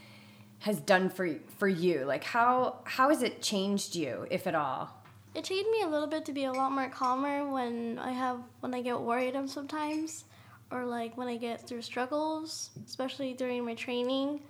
has 0.61 0.81
done 0.81 1.11
for 1.11 1.37
for 1.59 1.69
you? 1.69 2.05
Like 2.05 2.25
how 2.25 2.79
how 2.85 3.11
has 3.11 3.23
it 3.23 3.43
changed 3.43 3.95
you, 3.95 4.27
if 4.31 4.47
at 4.47 4.55
all? 4.55 5.00
It 5.35 5.45
changed 5.45 5.71
me 5.71 5.83
a 5.83 5.89
little 5.89 6.09
bit 6.09 6.25
to 6.25 6.33
be 6.33 6.45
a 6.45 6.53
lot 6.53 6.73
more 6.73 6.89
calmer 6.89 7.49
when 7.51 7.99
I 7.99 8.13
have 8.13 8.39
when 8.61 8.75
I 8.75 8.83
get 8.83 9.01
worried 9.01 9.37
sometimes, 9.49 10.25
or 10.71 10.85
like 10.85 11.17
when 11.17 11.29
I 11.29 11.37
get 11.37 11.67
through 11.67 11.83
struggles, 11.83 12.71
especially 12.87 13.35
during 13.35 13.65
my 13.65 13.75
training, 13.75 14.41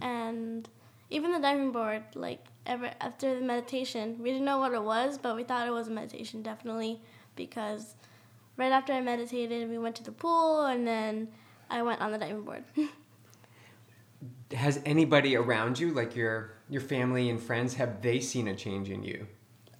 and 0.00 0.68
even 1.10 1.32
the 1.32 1.38
diving 1.38 1.70
board. 1.70 2.02
Like 2.14 2.44
ever 2.66 2.90
after 3.00 3.38
the 3.38 3.44
meditation, 3.44 4.16
we 4.20 4.30
didn't 4.30 4.44
know 4.44 4.58
what 4.58 4.72
it 4.72 4.82
was, 4.82 5.16
but 5.16 5.36
we 5.36 5.44
thought 5.44 5.66
it 5.66 5.72
was 5.72 5.88
a 5.88 5.92
meditation 5.92 6.42
definitely 6.42 7.00
because 7.36 7.94
right 8.56 8.72
after 8.72 8.92
I 8.92 9.00
meditated, 9.00 9.70
we 9.70 9.78
went 9.78 9.94
to 9.96 10.02
the 10.02 10.12
pool 10.12 10.66
and 10.66 10.86
then 10.86 11.28
I 11.70 11.82
went 11.82 12.00
on 12.00 12.10
the 12.10 12.18
diving 12.18 12.42
board. 12.42 12.64
Has 14.52 14.80
anybody 14.86 15.36
around 15.36 15.78
you, 15.78 15.92
like 15.92 16.16
your 16.16 16.52
your 16.68 16.80
family 16.80 17.30
and 17.30 17.40
friends, 17.40 17.74
have 17.74 18.02
they 18.02 18.18
seen 18.18 18.48
a 18.48 18.54
change 18.56 18.90
in 18.90 19.04
you 19.04 19.26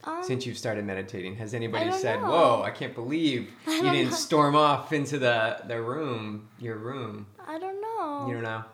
um, 0.07 0.23
since 0.23 0.47
you've 0.47 0.59
started 0.59 0.85
meditating? 0.85 1.37
Has 1.37 1.55
anybody 1.55 1.91
said, 1.93 2.21
know. 2.21 2.31
"Whoa, 2.31 2.63
I 2.63 2.71
can't 2.71 2.95
believe 2.95 3.51
you 3.67 3.83
didn't 3.83 4.11
know. 4.11 4.17
storm 4.17 4.55
off 4.57 4.93
into 4.93 5.19
the 5.19 5.61
the 5.67 5.81
room, 5.81 6.49
your 6.59 6.77
room"? 6.77 7.27
I 7.47 7.59
don't 7.59 7.81
know. 7.81 8.27
You 8.29 8.35
don't 8.35 8.45
know. 8.45 8.65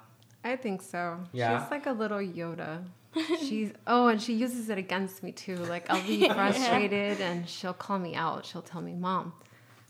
I 0.45 0.57
think 0.57 0.83
so. 0.83 1.21
Yeah? 1.33 1.63
She's 1.63 1.71
like 1.71 1.87
a 1.87 1.93
little 1.93 2.19
Yoda. 2.19 2.85
She's 3.41 3.73
oh, 3.87 4.09
and 4.09 4.21
she 4.21 4.35
uses 4.35 4.71
it 4.71 4.79
against 4.79 5.23
me 5.23 5.33
too. 5.33 5.57
Like 5.57 5.91
I'll 5.91 6.07
be 6.07 6.29
frustrated 6.29 7.21
and 7.21 7.49
she'll 7.49 7.75
call 7.75 7.99
me 7.99 8.15
out. 8.15 8.47
She'll 8.47 8.63
tell 8.63 8.81
me, 8.81 8.95
"Mom, 8.95 9.33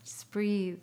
just 0.03 0.31
breathe. 0.31 0.79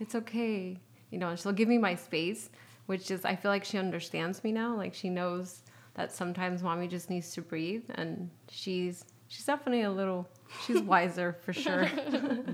It's 0.00 0.14
okay." 0.14 0.78
You 1.10 1.18
know, 1.18 1.28
and 1.28 1.38
she'll 1.38 1.52
give 1.52 1.68
me 1.68 1.78
my 1.78 1.94
space, 1.94 2.50
which 2.86 3.10
is 3.10 3.24
I 3.24 3.36
feel 3.36 3.50
like 3.50 3.64
she 3.64 3.78
understands 3.78 4.42
me 4.42 4.52
now. 4.52 4.76
Like 4.76 4.94
she 4.94 5.10
knows 5.10 5.62
that 5.94 6.12
sometimes 6.12 6.62
mommy 6.62 6.88
just 6.88 7.08
needs 7.08 7.32
to 7.32 7.42
breathe 7.42 7.84
and 7.94 8.28
she's 8.50 9.04
she's 9.28 9.44
definitely 9.44 9.82
a 9.82 9.90
little 9.90 10.28
she's 10.66 10.80
wiser 10.82 11.36
for 11.42 11.52
sure. 11.52 11.88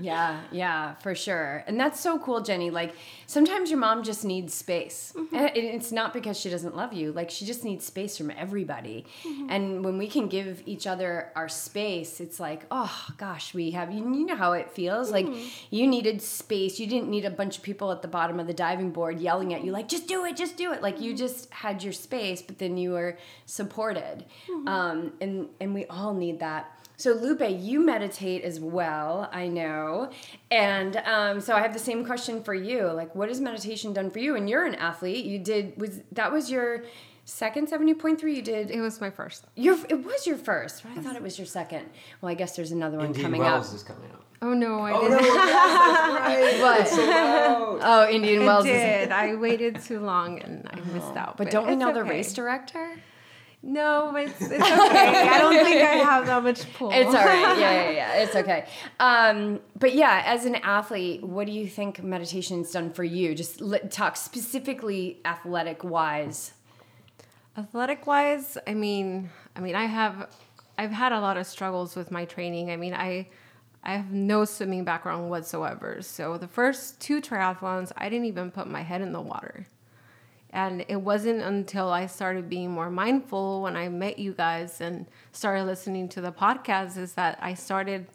Yeah, 0.01 0.41
yeah, 0.51 0.95
for 0.95 1.15
sure. 1.15 1.63
And 1.65 1.79
that's 1.79 1.99
so 1.99 2.19
cool, 2.19 2.41
Jenny. 2.41 2.69
Like 2.69 2.93
sometimes 3.25 3.69
your 3.69 3.79
mom 3.79 4.03
just 4.03 4.25
needs 4.25 4.53
space. 4.53 5.13
Mm-hmm. 5.15 5.35
And 5.35 5.55
it's 5.55 5.91
not 5.91 6.13
because 6.13 6.37
she 6.37 6.49
doesn't 6.49 6.75
love 6.75 6.91
you. 6.93 7.13
Like 7.13 7.29
she 7.29 7.45
just 7.45 7.63
needs 7.63 7.85
space 7.85 8.17
from 8.17 8.31
everybody. 8.31 9.05
Mm-hmm. 9.23 9.49
And 9.49 9.85
when 9.85 9.97
we 9.97 10.07
can 10.07 10.27
give 10.27 10.61
each 10.65 10.87
other 10.87 11.31
our 11.35 11.47
space, 11.47 12.19
it's 12.19 12.39
like, 12.39 12.65
oh 12.69 13.07
gosh, 13.17 13.53
we 13.53 13.71
have 13.71 13.91
you, 13.91 13.99
you 13.99 14.25
know 14.25 14.35
how 14.35 14.53
it 14.53 14.71
feels. 14.71 15.11
Like 15.11 15.25
mm-hmm. 15.25 15.47
you 15.69 15.87
needed 15.87 16.21
space. 16.21 16.79
You 16.79 16.87
didn't 16.87 17.09
need 17.09 17.23
a 17.23 17.31
bunch 17.31 17.57
of 17.57 17.63
people 17.63 17.91
at 17.91 18.01
the 18.01 18.07
bottom 18.09 18.39
of 18.39 18.47
the 18.47 18.53
diving 18.53 18.91
board 18.91 19.19
yelling 19.19 19.53
at 19.53 19.63
you 19.63 19.71
like, 19.71 19.87
just 19.87 20.07
do 20.07 20.25
it, 20.25 20.35
just 20.35 20.57
do 20.57 20.73
it. 20.73 20.81
Like 20.81 20.99
you 20.99 21.15
just 21.15 21.49
had 21.51 21.81
your 21.83 21.93
space, 21.93 22.41
but 22.41 22.57
then 22.59 22.77
you 22.77 22.91
were 22.91 23.17
supported. 23.45 24.25
Um, 24.67 25.13
and 25.21 25.49
and 25.59 25.73
we 25.73 25.85
all 25.85 26.13
need 26.13 26.39
that. 26.39 26.77
So 26.95 27.11
Lupe, 27.13 27.41
you 27.49 27.79
meditate 27.83 28.43
as 28.43 28.59
well, 28.59 29.27
I 29.33 29.47
know, 29.47 30.11
and 30.51 30.95
um, 30.97 31.41
so 31.41 31.55
I 31.55 31.61
have 31.61 31.73
the 31.73 31.79
same 31.79 32.05
question 32.05 32.43
for 32.43 32.53
you. 32.53 32.83
Like, 32.91 33.13
what 33.15 33.29
has 33.29 33.41
meditation 33.41 33.93
done 33.93 34.11
for 34.11 34.19
you? 34.19 34.35
And 34.35 34.49
you're 34.49 34.65
an 34.65 34.75
athlete. 34.75 35.25
You 35.25 35.39
did 35.39 35.79
was 35.79 36.01
that 36.11 36.31
was 36.31 36.51
your 36.51 36.83
second 37.25 37.67
seventy 37.67 37.93
point 37.95 38.19
three? 38.21 38.35
You 38.35 38.41
did 38.43 38.69
it 38.69 38.79
was 38.79 39.01
my 39.01 39.09
first. 39.09 39.45
your 39.55 39.77
it 39.89 40.03
was 40.05 40.27
your 40.27 40.37
first. 40.37 40.85
I 40.85 41.01
thought 41.01 41.15
it 41.15 41.23
was 41.23 41.37
your 41.37 41.47
second. 41.47 41.89
Well, 42.21 42.29
I 42.31 42.35
guess 42.35 42.55
there's 42.55 42.71
another 42.71 42.97
one 42.97 43.13
coming 43.13 43.17
up. 43.17 43.25
Indian 43.25 43.31
coming 43.31 43.41
Wells 43.53 43.69
up. 43.69 43.75
is 43.75 43.83
coming 43.83 44.11
up. 44.11 44.23
Oh 44.43 44.53
no, 44.53 44.79
I 44.81 44.91
Oh 44.91 45.01
didn't. 45.01 45.11
no, 45.17 45.19
yes, 45.19 46.59
that's 46.61 46.97
right. 46.97 47.79
What? 47.79 47.83
oh, 47.83 48.09
Indian 48.11 48.45
Wells. 48.45 48.65
Is, 48.65 48.71
did. 48.71 49.11
I 49.11 49.35
waited 49.35 49.81
too 49.81 49.99
long 49.99 50.39
and 50.39 50.69
I 50.71 50.79
missed 50.93 51.15
out. 51.15 51.37
but 51.37 51.49
don't 51.49 51.65
we 51.65 51.73
it's 51.73 51.79
know 51.79 51.93
the 51.93 52.01
okay. 52.01 52.09
race 52.09 52.33
director? 52.33 52.97
No, 53.65 54.13
it's, 54.17 54.41
it's 54.41 54.51
okay. 54.51 54.59
I 54.61 55.37
don't 55.39 55.55
think 55.55 55.81
I 55.81 55.95
have 55.95 56.25
that 56.25 56.43
much 56.43 56.71
pull. 56.77 56.91
It's 56.91 57.07
all 57.07 57.13
right. 57.13 57.57
Yeah, 57.57 57.71
yeah, 57.71 57.89
yeah. 57.91 58.13
It's 58.15 58.35
okay. 58.35 58.67
Um, 58.99 59.59
but 59.77 59.95
yeah, 59.95 60.23
as 60.25 60.45
an 60.45 60.55
athlete, 60.55 61.23
what 61.23 61.45
do 61.45 61.51
you 61.51 61.67
think 61.67 62.01
meditation's 62.03 62.71
done 62.71 62.91
for 62.93 63.03
you? 63.03 63.35
Just 63.35 63.59
let, 63.59 63.91
talk 63.91 64.15
specifically 64.15 65.19
athletic 65.25 65.83
wise. 65.83 66.53
Athletic 67.57 68.07
wise, 68.07 68.57
I 68.65 68.73
mean, 68.73 69.29
I 69.55 69.59
mean, 69.59 69.75
I 69.75 69.85
have, 69.85 70.29
I've 70.77 70.91
had 70.91 71.11
a 71.11 71.19
lot 71.19 71.37
of 71.37 71.45
struggles 71.45 71.95
with 71.95 72.11
my 72.11 72.25
training. 72.25 72.71
I 72.71 72.77
mean, 72.77 72.93
I, 72.93 73.27
I 73.83 73.95
have 73.95 74.11
no 74.11 74.45
swimming 74.45 74.85
background 74.85 75.29
whatsoever. 75.29 75.97
So 76.01 76.37
the 76.37 76.47
first 76.47 77.01
two 77.01 77.21
triathlons, 77.21 77.91
I 77.97 78.09
didn't 78.09 78.25
even 78.25 78.51
put 78.51 78.67
my 78.67 78.81
head 78.83 79.01
in 79.01 79.11
the 79.11 79.21
water. 79.21 79.67
And 80.53 80.85
it 80.87 81.01
wasn't 81.01 81.41
until 81.41 81.89
I 81.89 82.05
started 82.05 82.47
being 82.47 82.71
more 82.71 82.89
mindful 82.89 83.63
when 83.63 83.75
I 83.75 83.89
met 83.89 84.19
you 84.19 84.33
guys 84.33 84.79
and 84.79 85.07
started 85.33 85.65
listening 85.65 86.07
to 86.09 86.21
the 86.21 86.31
podcast 86.31 86.95
is 86.95 87.15
that 87.15 87.39
I 87.41 87.55
started 87.55 88.07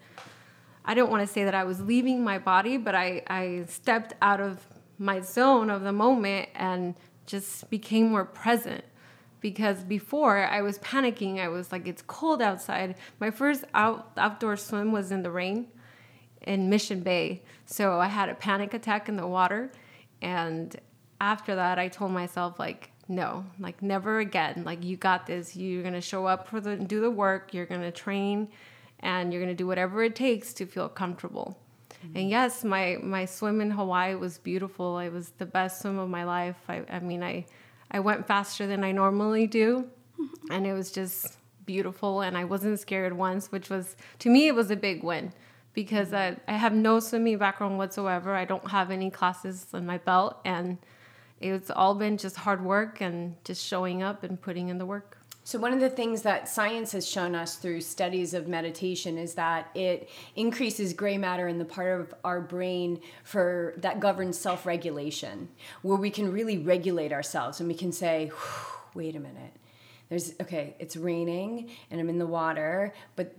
I 0.89 0.95
don't 0.95 1.11
want 1.11 1.21
to 1.21 1.31
say 1.31 1.43
that 1.43 1.53
I 1.53 1.65
was 1.65 1.81
leaving 1.81 2.23
my 2.23 2.39
body, 2.39 2.77
but 2.77 2.95
I, 2.95 3.21
I 3.27 3.65
stepped 3.67 4.15
out 4.23 4.41
of 4.41 4.65
my 4.97 5.19
zone 5.19 5.69
of 5.69 5.83
the 5.83 5.91
moment 5.91 6.49
and 6.55 6.95
just 7.27 7.69
became 7.69 8.09
more 8.09 8.25
present. 8.25 8.83
Because 9.39 9.83
before 9.83 10.37
I 10.37 10.63
was 10.63 10.79
panicking, 10.79 11.39
I 11.39 11.47
was 11.47 11.71
like, 11.71 11.87
it's 11.87 12.01
cold 12.01 12.41
outside. 12.41 12.95
My 13.19 13.29
first 13.29 13.65
out, 13.75 14.13
outdoor 14.17 14.57
swim 14.57 14.91
was 14.91 15.11
in 15.11 15.21
the 15.21 15.29
rain 15.29 15.67
in 16.41 16.71
Mission 16.71 17.01
Bay. 17.01 17.43
So 17.67 17.99
I 17.99 18.07
had 18.07 18.29
a 18.29 18.33
panic 18.33 18.73
attack 18.73 19.07
in 19.07 19.15
the 19.15 19.27
water. 19.27 19.71
And 20.23 20.75
after 21.21 21.55
that, 21.55 21.79
I 21.79 21.87
told 21.87 22.11
myself, 22.11 22.59
like, 22.59 22.91
no, 23.09 23.43
like 23.59 23.81
never 23.81 24.19
again. 24.19 24.63
Like 24.63 24.83
you 24.83 24.95
got 24.95 25.25
this. 25.25 25.55
You're 25.55 25.83
gonna 25.83 25.99
show 25.99 26.27
up 26.27 26.47
for 26.47 26.61
the 26.61 26.75
do 26.75 27.01
the 27.01 27.09
work. 27.09 27.53
You're 27.55 27.65
gonna 27.65 27.91
train, 27.91 28.47
and 28.99 29.33
you're 29.33 29.41
gonna 29.41 29.55
do 29.55 29.65
whatever 29.65 30.03
it 30.03 30.15
takes 30.15 30.53
to 30.53 30.67
feel 30.67 30.87
comfortable. 30.87 31.57
Mm-hmm. 32.05 32.17
And 32.17 32.29
yes, 32.29 32.63
my 32.63 32.97
my 33.01 33.25
swim 33.25 33.61
in 33.61 33.71
Hawaii 33.71 34.13
was 34.13 34.37
beautiful. 34.37 34.99
It 34.99 35.11
was 35.11 35.29
the 35.39 35.45
best 35.47 35.81
swim 35.81 35.97
of 35.97 36.07
my 36.07 36.23
life. 36.23 36.57
I, 36.69 36.83
I 36.89 36.99
mean, 36.99 37.23
I 37.23 37.45
I 37.89 37.99
went 37.99 38.27
faster 38.27 38.67
than 38.67 38.83
I 38.83 38.91
normally 38.91 39.47
do, 39.47 39.89
mm-hmm. 40.19 40.51
and 40.51 40.67
it 40.67 40.73
was 40.73 40.91
just 40.91 41.37
beautiful. 41.65 42.21
And 42.21 42.37
I 42.37 42.43
wasn't 42.43 42.79
scared 42.79 43.13
once, 43.13 43.51
which 43.51 43.71
was 43.71 43.97
to 44.19 44.29
me 44.29 44.47
it 44.47 44.53
was 44.55 44.69
a 44.69 44.75
big 44.75 45.03
win 45.03 45.33
because 45.73 46.09
mm-hmm. 46.09 46.39
I, 46.47 46.53
I 46.53 46.57
have 46.57 46.73
no 46.73 46.99
swimming 46.99 47.39
background 47.39 47.79
whatsoever. 47.79 48.35
I 48.35 48.45
don't 48.45 48.69
have 48.69 48.91
any 48.91 49.09
classes 49.09 49.65
on 49.73 49.87
my 49.87 49.97
belt, 49.97 50.37
and 50.45 50.77
it's 51.41 51.71
all 51.71 51.95
been 51.95 52.17
just 52.17 52.35
hard 52.35 52.63
work 52.63 53.01
and 53.01 53.35
just 53.43 53.65
showing 53.65 54.03
up 54.03 54.23
and 54.23 54.41
putting 54.41 54.69
in 54.69 54.77
the 54.77 54.85
work. 54.85 55.17
So, 55.49 55.57
one 55.57 55.73
of 55.73 55.79
the 55.79 55.89
things 55.89 56.21
that 56.21 56.47
science 56.47 56.91
has 56.91 57.09
shown 57.09 57.33
us 57.33 57.55
through 57.55 57.81
studies 57.81 58.35
of 58.35 58.47
meditation 58.47 59.17
is 59.17 59.33
that 59.33 59.71
it 59.73 60.09
increases 60.35 60.93
gray 60.93 61.17
matter 61.17 61.47
in 61.47 61.57
the 61.57 61.65
part 61.65 61.99
of 61.99 62.13
our 62.23 62.39
brain 62.39 63.01
for 63.23 63.73
that 63.77 63.99
governs 63.99 64.37
self 64.37 64.67
regulation, 64.67 65.49
where 65.81 65.97
we 65.97 66.11
can 66.11 66.31
really 66.31 66.59
regulate 66.59 67.11
ourselves 67.11 67.59
and 67.59 67.67
we 67.67 67.73
can 67.73 67.91
say, 67.91 68.31
wait 68.93 69.15
a 69.15 69.19
minute. 69.19 69.53
There's 70.09 70.33
okay, 70.39 70.75
it's 70.77 70.95
raining 70.95 71.71
and 71.89 71.99
I'm 71.99 72.09
in 72.09 72.19
the 72.19 72.27
water, 72.27 72.93
but 73.15 73.33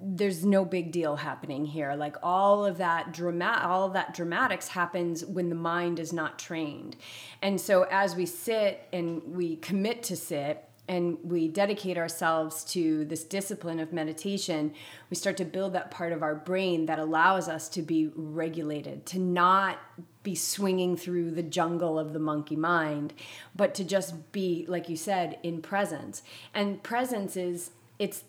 there's 0.00 0.44
no 0.44 0.64
big 0.64 0.92
deal 0.92 1.16
happening 1.16 1.64
here 1.64 1.94
like 1.94 2.16
all 2.22 2.64
of 2.64 2.78
that 2.78 3.12
drama 3.12 3.60
all 3.62 3.84
of 3.84 3.92
that 3.92 4.12
dramatics 4.14 4.68
happens 4.68 5.24
when 5.24 5.48
the 5.48 5.54
mind 5.54 5.98
is 5.98 6.12
not 6.12 6.38
trained 6.38 6.96
and 7.42 7.60
so 7.60 7.86
as 7.90 8.16
we 8.16 8.26
sit 8.26 8.86
and 8.92 9.22
we 9.24 9.56
commit 9.56 10.02
to 10.02 10.16
sit 10.16 10.68
and 10.88 11.18
we 11.22 11.48
dedicate 11.48 11.96
ourselves 11.96 12.62
to 12.62 13.04
this 13.06 13.24
discipline 13.24 13.80
of 13.80 13.92
meditation, 13.92 14.74
we 15.08 15.16
start 15.16 15.36
to 15.38 15.44
build 15.44 15.72
that 15.72 15.90
part 15.90 16.12
of 16.12 16.22
our 16.22 16.34
brain 16.34 16.86
that 16.86 16.98
allows 16.98 17.48
us 17.48 17.68
to 17.70 17.80
be 17.80 18.10
regulated, 18.14 19.06
to 19.06 19.18
not 19.18 19.78
be 20.22 20.34
swinging 20.34 20.96
through 20.96 21.30
the 21.30 21.42
jungle 21.42 21.98
of 21.98 22.12
the 22.12 22.18
monkey 22.18 22.56
mind, 22.56 23.14
but 23.56 23.74
to 23.74 23.84
just 23.84 24.30
be, 24.32 24.66
like 24.68 24.88
you 24.88 24.96
said, 24.96 25.38
in 25.42 25.62
presence. 25.62 26.22
And 26.52 26.82
presence 26.82 27.36
is 27.36 27.70
it's 27.98 28.24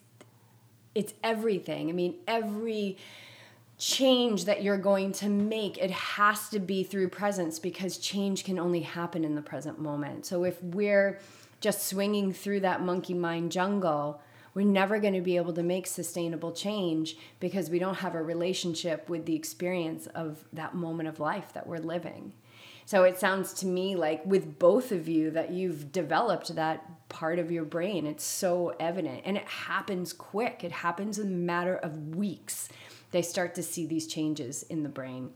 it's 0.95 1.13
everything. 1.23 1.89
I 1.89 1.91
mean, 1.91 2.15
every 2.27 2.97
change 3.77 4.45
that 4.45 4.63
you're 4.63 4.77
going 4.77 5.11
to 5.11 5.27
make 5.27 5.77
it 5.77 5.91
has 5.91 6.47
to 6.47 6.59
be 6.59 6.81
through 6.81 7.09
presence 7.09 7.59
because 7.59 7.97
change 7.97 8.45
can 8.45 8.57
only 8.57 8.79
happen 8.79 9.25
in 9.25 9.35
the 9.35 9.41
present 9.41 9.77
moment 9.77 10.25
so 10.25 10.45
if 10.45 10.63
we're 10.63 11.19
just 11.65 11.87
swinging 11.87 12.31
through 12.31 12.59
that 12.59 12.81
monkey 12.81 13.15
mind 13.15 13.51
jungle, 13.51 14.21
we're 14.53 14.65
never 14.65 14.99
going 14.99 15.15
to 15.15 15.21
be 15.21 15.35
able 15.35 15.53
to 15.53 15.63
make 15.63 15.87
sustainable 15.87 16.51
change 16.51 17.17
because 17.39 17.71
we 17.71 17.79
don't 17.79 17.95
have 17.95 18.15
a 18.15 18.21
relationship 18.21 19.09
with 19.09 19.25
the 19.25 19.35
experience 19.35 20.07
of 20.07 20.45
that 20.53 20.75
moment 20.75 21.09
of 21.09 21.19
life 21.19 21.51
that 21.53 21.67
we're 21.67 21.79
living. 21.79 22.31
So 22.85 23.03
it 23.03 23.19
sounds 23.19 23.53
to 23.53 23.65
me 23.65 23.95
like 23.95 24.23
with 24.25 24.59
both 24.59 24.91
of 24.91 25.07
you 25.07 25.31
that 25.31 25.51
you've 25.51 25.91
developed 25.91 26.55
that 26.55 27.09
part 27.09 27.39
of 27.39 27.51
your 27.51 27.65
brain. 27.65 28.05
It's 28.05 28.23
so 28.23 28.75
evident 28.79 29.21
and 29.25 29.37
it 29.37 29.47
happens 29.47 30.13
quick. 30.13 30.63
It 30.63 30.71
happens 30.71 31.17
in 31.17 31.27
a 31.27 31.31
matter 31.31 31.75
of 31.77 32.15
weeks. 32.15 32.69
They 33.11 33.21
start 33.21 33.55
to 33.55 33.63
see 33.63 33.85
these 33.85 34.07
changes 34.07 34.63
in 34.63 34.83
the 34.83 34.89
brain. 34.89 35.31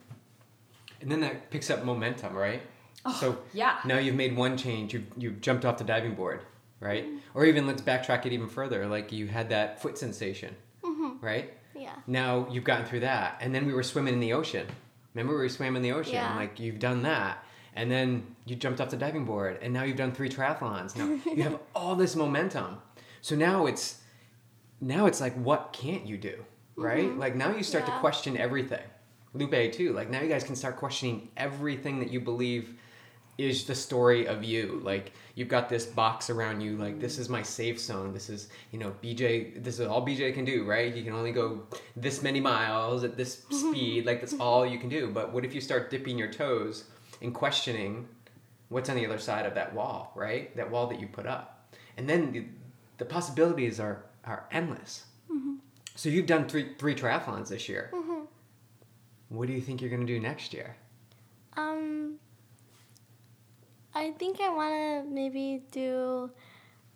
And 1.01 1.11
then 1.11 1.21
that 1.21 1.49
picks 1.49 1.69
up 1.69 1.83
momentum, 1.83 2.35
right? 2.35 2.61
Oh, 3.05 3.17
so 3.19 3.37
yeah. 3.53 3.79
now 3.85 3.97
you've 3.97 4.15
made 4.15 4.35
one 4.35 4.57
change. 4.57 4.93
You've 4.93 5.05
you've 5.17 5.41
jumped 5.41 5.65
off 5.65 5.77
the 5.77 5.83
diving 5.83 6.15
board, 6.15 6.41
right? 6.79 7.05
Mm-hmm. 7.05 7.17
Or 7.33 7.45
even 7.45 7.65
let's 7.65 7.81
backtrack 7.81 8.25
it 8.25 8.33
even 8.33 8.49
further. 8.49 8.85
Like 8.87 9.11
you 9.11 9.27
had 9.27 9.49
that 9.49 9.81
foot 9.81 9.97
sensation, 9.97 10.55
mm-hmm. 10.83 11.25
right? 11.25 11.53
Yeah. 11.73 11.95
Now 12.07 12.47
you've 12.51 12.65
gotten 12.65 12.85
through 12.85 13.01
that, 13.01 13.37
and 13.39 13.55
then 13.55 13.65
we 13.65 13.73
were 13.73 13.83
swimming 13.83 14.13
in 14.13 14.19
the 14.19 14.33
ocean. 14.33 14.67
Remember 15.13 15.39
we 15.39 15.49
swam 15.49 15.75
in 15.75 15.81
the 15.81 15.91
ocean? 15.91 16.13
Yeah. 16.13 16.35
Like 16.35 16.59
you've 16.59 16.79
done 16.79 17.03
that, 17.03 17.43
and 17.75 17.89
then 17.89 18.35
you 18.45 18.55
jumped 18.55 18.79
off 18.79 18.89
the 18.89 18.97
diving 18.97 19.25
board, 19.25 19.59
and 19.61 19.73
now 19.73 19.83
you've 19.83 19.97
done 19.97 20.11
three 20.11 20.29
triathlons. 20.29 20.95
Now 20.95 21.19
you 21.31 21.43
have 21.43 21.59
all 21.75 21.95
this 21.95 22.15
momentum. 22.15 22.77
So 23.21 23.35
now 23.35 23.65
it's 23.65 24.01
now 24.81 25.05
it's 25.07 25.19
like 25.19 25.33
what 25.35 25.73
can't 25.73 26.05
you 26.05 26.17
do, 26.17 26.45
right? 26.75 27.05
Mm-hmm. 27.05 27.19
Like 27.19 27.35
now 27.35 27.55
you 27.55 27.63
start 27.63 27.85
yeah. 27.87 27.93
to 27.93 27.99
question 27.99 28.37
everything. 28.37 28.83
Lupe 29.33 29.71
too. 29.73 29.93
Like 29.93 30.09
now 30.09 30.21
you 30.21 30.29
guys 30.29 30.43
can 30.43 30.55
start 30.55 30.77
questioning 30.77 31.29
everything 31.37 31.99
that 31.99 32.11
you 32.11 32.19
believe 32.19 32.75
is 33.39 33.63
the 33.63 33.75
story 33.75 34.27
of 34.27 34.43
you. 34.43 34.81
Like 34.83 35.13
you've 35.35 35.47
got 35.47 35.69
this 35.69 35.85
box 35.85 36.29
around 36.29 36.61
you. 36.61 36.75
Like 36.75 36.99
this 36.99 37.17
is 37.17 37.29
my 37.29 37.41
safe 37.41 37.79
zone. 37.79 38.13
This 38.13 38.29
is 38.29 38.49
you 38.71 38.79
know 38.79 38.93
BJ. 39.01 39.63
This 39.63 39.79
is 39.79 39.87
all 39.87 40.05
BJ 40.05 40.33
can 40.33 40.45
do, 40.45 40.65
right? 40.65 40.93
He 40.93 41.03
can 41.03 41.13
only 41.13 41.31
go 41.31 41.63
this 41.95 42.21
many 42.21 42.39
miles 42.39 43.03
at 43.03 43.15
this 43.17 43.43
speed. 43.49 44.05
Like 44.05 44.21
that's 44.21 44.35
all 44.39 44.65
you 44.65 44.79
can 44.79 44.89
do. 44.89 45.09
But 45.09 45.33
what 45.33 45.45
if 45.45 45.55
you 45.55 45.61
start 45.61 45.89
dipping 45.89 46.17
your 46.17 46.31
toes 46.31 46.85
and 47.21 47.33
questioning 47.33 48.07
what's 48.69 48.89
on 48.89 48.95
the 48.95 49.05
other 49.05 49.19
side 49.19 49.45
of 49.45 49.55
that 49.55 49.73
wall, 49.73 50.11
right? 50.15 50.55
That 50.55 50.69
wall 50.69 50.87
that 50.87 50.99
you 50.99 51.07
put 51.07 51.25
up, 51.25 51.73
and 51.97 52.09
then 52.09 52.31
the, 52.31 52.45
the 52.97 53.05
possibilities 53.05 53.79
are 53.79 54.03
are 54.25 54.45
endless. 54.51 55.05
Mm-hmm. 55.31 55.55
So 55.95 56.09
you've 56.09 56.27
done 56.27 56.47
three 56.47 56.73
three 56.77 56.95
triathlons 56.95 57.49
this 57.49 57.69
year. 57.69 57.89
Mm-hmm. 57.93 58.25
What 59.29 59.47
do 59.47 59.53
you 59.53 59.61
think 59.61 59.81
you're 59.81 59.91
gonna 59.91 60.05
do 60.05 60.19
next 60.19 60.53
year? 60.53 60.75
Um 61.57 61.98
I 63.99 64.11
think 64.11 64.39
I 64.39 64.47
want 64.47 64.71
to 64.71 65.13
maybe 65.13 65.61
do 65.71 66.31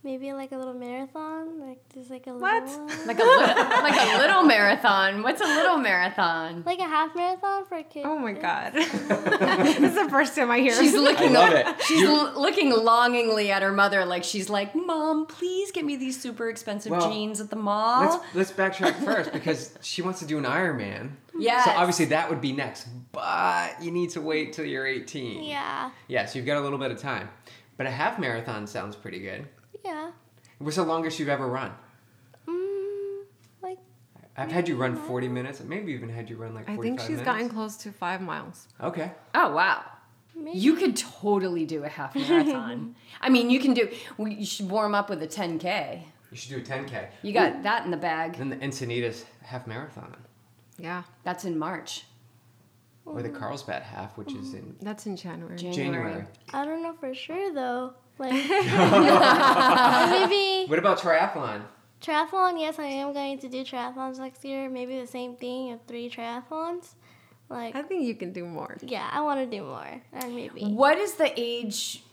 maybe 0.03 0.31
like 0.31 0.53
a 0.53 0.57
little 0.57 0.73
marathon, 0.73 1.59
like 1.59 1.79
just 1.93 2.09
like 2.09 2.27
a 2.27 2.33
what? 2.33 2.63
little 2.63 2.85
one. 2.85 3.07
like 3.07 3.19
a 3.19 3.23
little, 3.23 3.55
like 3.83 4.15
a 4.15 4.17
little 4.19 4.43
marathon. 4.43 5.21
What's 5.21 5.41
a 5.41 5.45
little 5.45 5.77
marathon? 5.77 6.63
Like 6.65 6.79
a 6.79 6.83
half 6.87 7.13
marathon 7.13 7.65
for 7.65 7.83
kids. 7.83 8.05
Oh 8.07 8.17
my 8.17 8.31
god, 8.31 8.73
this 8.73 9.79
is 9.79 9.95
the 9.95 10.07
first 10.09 10.33
time 10.33 10.49
I 10.49 10.59
hear. 10.59 10.73
She's 10.73 10.93
looking. 10.93 11.35
I 11.35 11.39
love 11.39 11.53
it. 11.53 11.81
She's 11.83 12.07
l- 12.07 12.39
looking 12.39 12.71
longingly 12.71 13.51
at 13.51 13.61
her 13.61 13.73
mother, 13.73 14.05
like 14.05 14.23
she's 14.23 14.49
like, 14.49 14.73
"Mom, 14.73 15.25
please 15.25 15.73
get 15.73 15.83
me 15.83 15.97
these 15.97 16.19
super 16.21 16.49
expensive 16.49 16.91
well, 16.93 17.11
jeans 17.11 17.41
at 17.41 17.49
the 17.49 17.57
mall." 17.57 18.23
Let's 18.33 18.35
let's 18.35 18.51
backtrack 18.53 19.03
first 19.03 19.33
because 19.33 19.77
she 19.81 20.01
wants 20.01 20.19
to 20.19 20.25
do 20.25 20.37
an 20.37 20.45
Ironman. 20.45 21.11
Yeah. 21.37 21.63
So 21.65 21.71
obviously 21.71 22.05
that 22.05 22.29
would 22.29 22.41
be 22.41 22.51
next, 22.51 22.87
but 23.11 23.81
you 23.81 23.91
need 23.91 24.11
to 24.11 24.21
wait 24.21 24.53
till 24.53 24.65
you're 24.65 24.85
18. 24.85 25.43
Yeah. 25.43 25.91
Yeah, 26.07 26.25
so 26.25 26.37
you've 26.37 26.45
got 26.45 26.57
a 26.57 26.61
little 26.61 26.77
bit 26.77 26.91
of 26.91 26.99
time. 26.99 27.29
But 27.77 27.87
a 27.87 27.91
half 27.91 28.19
marathon 28.19 28.67
sounds 28.67 28.95
pretty 28.95 29.19
good. 29.19 29.47
Yeah. 29.83 30.11
What's 30.59 30.77
the 30.77 30.83
longest 30.83 31.19
you've 31.19 31.29
ever 31.29 31.47
run? 31.47 31.71
Mm, 32.47 33.23
like. 33.61 33.79
I've 34.37 34.51
had 34.51 34.67
you 34.67 34.75
run 34.75 34.95
40 34.95 35.27
minutes. 35.27 35.61
Maybe 35.61 35.91
even 35.93 36.09
had 36.09 36.29
you 36.29 36.37
run 36.37 36.53
like 36.53 36.65
45 36.67 36.67
minutes. 36.67 36.79
I 36.79 36.83
think 36.83 36.99
she's 36.99 37.25
minutes. 37.25 37.25
gotten 37.25 37.49
close 37.49 37.77
to 37.77 37.91
five 37.91 38.21
miles. 38.21 38.67
Okay. 38.79 39.11
Oh, 39.33 39.53
wow. 39.53 39.83
Maybe. 40.35 40.57
You 40.57 40.75
could 40.75 40.95
totally 40.95 41.65
do 41.65 41.83
a 41.83 41.89
half 41.89 42.15
marathon. 42.15 42.95
I 43.21 43.29
mean, 43.29 43.49
you 43.49 43.59
can 43.59 43.73
do, 43.73 43.89
you 44.19 44.45
should 44.45 44.69
warm 44.69 44.95
up 44.95 45.09
with 45.09 45.21
a 45.21 45.27
10K. 45.27 46.01
You 46.31 46.37
should 46.37 46.49
do 46.49 46.57
a 46.57 46.77
10K. 46.77 47.07
You 47.21 47.33
got 47.33 47.55
Ooh. 47.57 47.63
that 47.63 47.85
in 47.85 47.91
the 47.91 47.97
bag. 47.97 48.37
Then 48.37 48.49
the 48.49 48.55
Encinitas 48.57 49.23
half 49.43 49.67
marathon. 49.67 50.15
Yeah. 50.83 51.03
That's 51.23 51.45
in 51.45 51.57
March. 51.57 52.03
Or 53.05 53.21
the 53.21 53.29
Carlsbad 53.29 53.83
half, 53.83 54.17
which 54.17 54.33
is 54.33 54.53
in. 54.53 54.75
That's 54.81 55.05
in 55.05 55.15
January. 55.15 55.55
January. 55.57 55.75
January. 55.75 56.25
I 56.53 56.65
don't 56.65 56.83
know 56.83 56.93
for 56.93 57.13
sure 57.13 57.53
though. 57.53 57.93
Like 58.17 58.31
maybe. 60.29 60.65
What 60.69 60.79
about 60.79 60.99
triathlon? 60.99 61.63
Triathlon, 62.01 62.59
yes, 62.59 62.79
I 62.79 62.85
am 62.85 63.13
going 63.13 63.39
to 63.39 63.49
do 63.49 63.63
triathlons 63.63 64.19
next 64.19 64.43
year. 64.43 64.69
Maybe 64.69 64.99
the 64.99 65.07
same 65.07 65.35
thing 65.35 65.71
of 65.71 65.79
three 65.87 66.09
triathlons. 66.09 66.95
Like 67.49 67.75
I 67.75 67.81
think 67.81 68.03
you 68.03 68.15
can 68.15 68.31
do 68.31 68.45
more. 68.45 68.77
Yeah, 68.81 69.09
I 69.11 69.21
want 69.21 69.39
to 69.39 69.57
do 69.57 69.63
more, 69.63 70.01
and 70.13 70.35
maybe. 70.35 70.65
What 70.65 70.97
is 70.97 71.15
the 71.15 71.31
age 71.37 72.03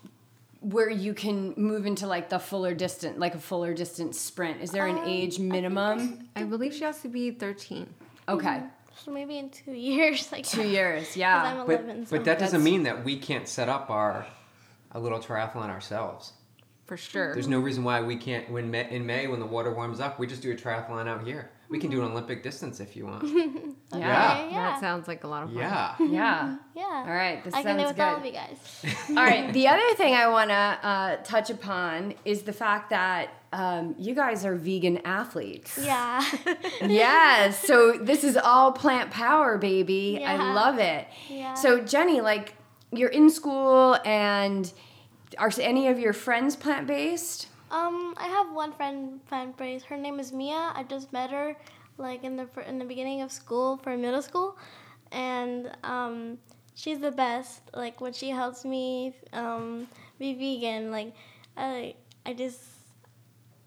where 0.61 0.91
you 0.91 1.15
can 1.15 1.55
move 1.57 1.87
into 1.87 2.07
like 2.07 2.29
the 2.29 2.39
fuller 2.39 2.75
distance, 2.75 3.19
like 3.19 3.35
a 3.35 3.39
fuller 3.41 3.75
distance 3.75 4.19
sprint? 4.19 4.61
Is 4.61 4.71
there 4.71 4.87
an 4.87 4.99
um, 4.99 5.05
age 5.07 5.39
minimum? 5.39 6.29
I, 6.37 6.43
I 6.43 6.45
believe 6.45 6.75
she 6.75 6.85
has 6.85 7.01
to 7.03 7.09
be 7.09 7.31
thirteen. 7.31 7.95
Okay. 8.31 8.63
So 9.05 9.11
maybe 9.11 9.39
in 9.39 9.51
two 9.51 9.73
years, 9.73 10.31
like 10.31 10.47
two 10.47 10.69
years, 10.69 11.17
yeah. 11.17 11.43
I'm 11.43 11.61
11, 11.61 12.01
but, 12.01 12.09
so. 12.09 12.17
but 12.17 12.25
that 12.27 12.39
doesn't 12.39 12.63
mean 12.63 12.85
that 12.85 13.05
we 13.05 13.19
can't 13.19 13.49
set 13.49 13.69
up 13.69 13.91
our 13.91 14.27
a 14.93 15.01
little 15.01 15.19
triathlon 15.19 15.69
ourselves. 15.69 16.33
For 16.87 16.97
sure. 16.97 17.33
There's 17.35 17.49
no 17.49 17.61
reason 17.61 17.85
why 17.85 18.01
we 18.03 18.17
can't. 18.17 18.51
When 18.51 18.71
May, 18.71 18.91
in 18.91 19.07
May, 19.07 19.27
when 19.29 19.41
the 19.41 19.47
water 19.47 19.73
warms 19.73 20.01
up, 20.01 20.19
we 20.19 20.27
just 20.27 20.43
do 20.43 20.51
a 20.51 20.57
triathlon 20.57 21.07
out 21.07 21.25
here. 21.25 21.51
We 21.71 21.79
can 21.79 21.89
do 21.89 22.03
an 22.03 22.11
Olympic 22.11 22.43
distance 22.43 22.81
if 22.81 22.97
you 22.97 23.07
want. 23.07 23.23
okay, 23.25 23.75
yeah. 23.93 24.49
yeah. 24.49 24.51
That 24.51 24.81
sounds 24.81 25.07
like 25.07 25.23
a 25.23 25.29
lot 25.29 25.45
of 25.45 25.51
fun. 25.51 25.59
Yeah. 25.59 25.95
Yeah. 26.01 26.57
Yeah. 26.75 27.05
All 27.07 27.15
right. 27.15 27.45
This 27.45 27.55
I 27.55 27.63
can 27.63 27.79
sounds 27.79 27.83
do 27.83 27.87
with 27.89 27.97
good. 27.97 28.03
all 28.03 28.17
of 28.17 28.27
you 28.27 28.33
guys. 28.33 28.85
all 29.11 29.15
right. 29.15 29.53
The 29.53 29.69
other 29.69 29.95
thing 29.95 30.15
I 30.15 30.27
want 30.29 30.51
to 30.51 30.55
uh, 30.55 31.17
touch 31.23 31.49
upon 31.51 32.15
is 32.25 32.43
the 32.43 32.53
fact 32.53 32.91
that 32.91 33.31
um, 33.53 33.95
you 33.99 34.15
guys 34.15 34.45
are 34.45 34.57
vegan 34.57 34.99
athletes. 35.05 35.79
Yeah. 35.81 36.25
yes. 36.83 37.65
So 37.65 37.93
this 37.93 38.25
is 38.25 38.37
all 38.37 38.73
plant 38.73 39.13
power, 39.13 39.57
baby. 39.57 40.19
Yeah. 40.21 40.33
I 40.33 40.53
love 40.53 40.79
it. 40.79 41.07
Yeah. 41.29 41.55
So 41.55 41.81
Jenny, 41.81 42.21
like 42.21 42.55
you're 42.93 43.11
in 43.11 43.31
school 43.31 43.97
and 44.05 44.73
Are 45.39 45.51
any 45.61 45.87
of 45.89 45.99
your 46.01 46.13
friends 46.13 46.57
plant 46.57 46.87
based? 46.89 47.47
Um, 47.71 48.15
I 48.17 48.27
have 48.27 48.53
one 48.53 48.73
friend 48.73 49.25
plant 49.27 49.57
based. 49.57 49.87
Her 49.87 49.97
name 49.97 50.19
is 50.19 50.33
Mia. 50.33 50.73
I 50.75 50.85
just 50.89 51.13
met 51.13 51.31
her 51.31 51.57
like 51.99 52.25
in 52.25 52.37
the 52.37 52.49
in 52.67 52.79
the 52.79 52.85
beginning 52.85 53.23
of 53.23 53.31
school 53.31 53.77
for 53.79 53.97
middle 53.97 54.23
school, 54.23 54.59
and 55.13 55.71
um, 55.85 56.39
she's 56.75 56.99
the 56.99 57.13
best. 57.13 57.63
Like 57.75 58.01
when 58.01 58.13
she 58.13 58.31
helps 58.31 58.65
me 58.65 59.15
um, 59.33 59.87
be 60.19 60.35
vegan, 60.35 60.91
like 60.91 61.15
I 61.57 61.95
I 62.27 62.33
just 62.35 62.61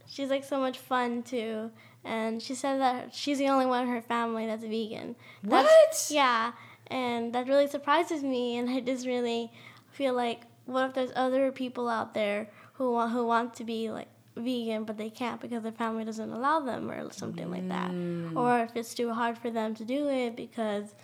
she's 0.07 0.29
like 0.29 0.43
so 0.43 0.59
much 0.59 0.77
fun 0.77 1.23
too. 1.23 1.71
And 2.05 2.41
she 2.41 2.53
said 2.53 2.81
that 2.81 3.15
she's 3.15 3.37
the 3.37 3.47
only 3.47 3.65
one 3.65 3.83
in 3.83 3.89
her 3.89 4.01
family 4.01 4.45
that's 4.45 4.63
vegan. 4.63 5.15
That's- 5.41 6.09
What? 6.09 6.13
yeah, 6.13 6.51
and 6.87 7.31
that 7.33 7.47
really 7.47 7.67
surprises 7.67 8.21
me, 8.23 8.57
and 8.57 8.69
I 8.69 8.81
just 8.81 9.07
really 9.07 9.49
feel 9.91 10.13
like, 10.13 10.41
what 10.65 10.87
if 10.89 10.93
there's 10.95 11.11
other 11.15 11.49
people 11.53 11.87
out 11.87 12.13
there 12.13 12.49
who 12.73 12.91
want 12.91 13.11
who 13.11 13.25
want 13.25 13.53
to 13.55 13.63
be 13.63 13.89
like 13.89 14.07
vegan, 14.35 14.83
but 14.83 14.97
they 14.97 15.09
can't 15.09 15.39
because 15.39 15.63
their 15.63 15.71
family 15.71 16.03
doesn't 16.03 16.31
allow 16.31 16.59
them, 16.59 16.89
or 16.89 17.11
something 17.11 17.51
like 17.51 17.67
that, 17.69 17.91
mm. 17.91 18.35
or 18.35 18.59
if 18.59 18.75
it's 18.75 18.93
too 18.93 19.13
hard 19.13 19.37
for 19.37 19.51
them 19.51 19.75
to 19.75 19.85
do 19.85 20.09
it 20.09 20.35
because 20.35 20.95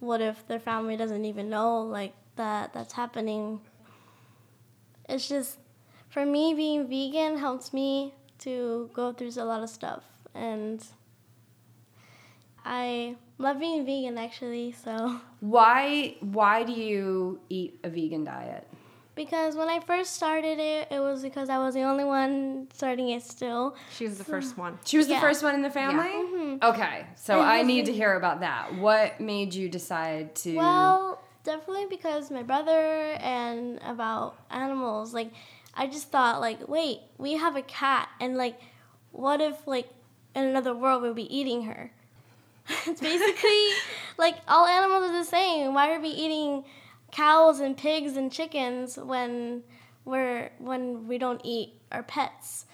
what 0.00 0.20
if 0.20 0.46
their 0.46 0.60
family 0.60 0.96
doesn't 0.96 1.24
even 1.24 1.50
know 1.50 1.80
like 1.82 2.14
that 2.36 2.72
that's 2.72 2.92
happening? 2.92 3.60
It's 5.08 5.28
just 5.28 5.58
for 6.10 6.24
me 6.24 6.54
being 6.54 6.86
vegan 6.86 7.38
helps 7.38 7.72
me 7.72 8.14
to 8.40 8.88
go 8.94 9.12
through 9.12 9.32
a 9.36 9.44
lot 9.44 9.62
of 9.62 9.70
stuff 9.70 10.04
and 10.34 10.84
I 12.64 13.16
love 13.38 13.58
being 13.58 13.84
vegan 13.84 14.18
actually, 14.18 14.72
so 14.72 15.20
Why 15.40 16.16
why 16.20 16.62
do 16.62 16.72
you 16.72 17.40
eat 17.48 17.80
a 17.82 17.88
vegan 17.88 18.24
diet? 18.24 18.67
Because 19.18 19.56
when 19.56 19.68
I 19.68 19.80
first 19.80 20.14
started 20.14 20.60
it, 20.60 20.88
it 20.92 21.00
was 21.00 21.22
because 21.22 21.50
I 21.50 21.58
was 21.58 21.74
the 21.74 21.82
only 21.82 22.04
one 22.04 22.68
starting 22.72 23.08
it 23.10 23.22
still. 23.24 23.74
She 23.90 24.04
was 24.04 24.16
the 24.16 24.22
first 24.22 24.56
one. 24.56 24.78
She 24.84 24.96
was 24.96 25.08
the 25.08 25.16
first 25.16 25.42
one 25.42 25.56
in 25.56 25.62
the 25.62 25.70
family? 25.70 26.06
Mhm. 26.06 26.62
Okay. 26.62 27.04
So 27.16 27.40
I 27.40 27.62
need 27.62 27.86
to 27.86 27.92
hear 27.92 28.14
about 28.14 28.40
that. 28.40 28.76
What 28.76 29.20
made 29.20 29.52
you 29.52 29.68
decide 29.68 30.36
to 30.36 30.54
Well, 30.54 31.20
definitely 31.42 31.86
because 31.90 32.30
my 32.30 32.44
brother 32.44 33.18
and 33.20 33.80
about 33.84 34.36
animals. 34.50 35.12
Like, 35.12 35.32
I 35.74 35.88
just 35.88 36.10
thought, 36.10 36.40
like, 36.40 36.68
wait, 36.68 37.00
we 37.18 37.32
have 37.34 37.56
a 37.56 37.62
cat, 37.62 38.08
and 38.20 38.36
like, 38.36 38.60
what 39.10 39.40
if 39.40 39.66
like 39.66 39.88
in 40.36 40.44
another 40.44 40.74
world 40.74 41.02
we'll 41.02 41.12
be 41.12 41.36
eating 41.36 41.62
her? 41.64 41.90
it's 42.86 43.00
basically 43.00 43.66
like 44.16 44.36
all 44.46 44.66
animals 44.66 45.10
are 45.10 45.18
the 45.18 45.24
same. 45.24 45.74
Why 45.74 45.92
are 45.92 46.00
we 46.00 46.10
eating 46.10 46.64
cows 47.12 47.60
and 47.60 47.76
pigs 47.76 48.16
and 48.16 48.30
chickens 48.32 48.96
when 48.96 49.62
we're 50.04 50.50
when 50.58 51.06
we 51.06 51.18
don't 51.18 51.40
eat 51.44 51.74
our 51.92 52.02
pets? 52.02 52.66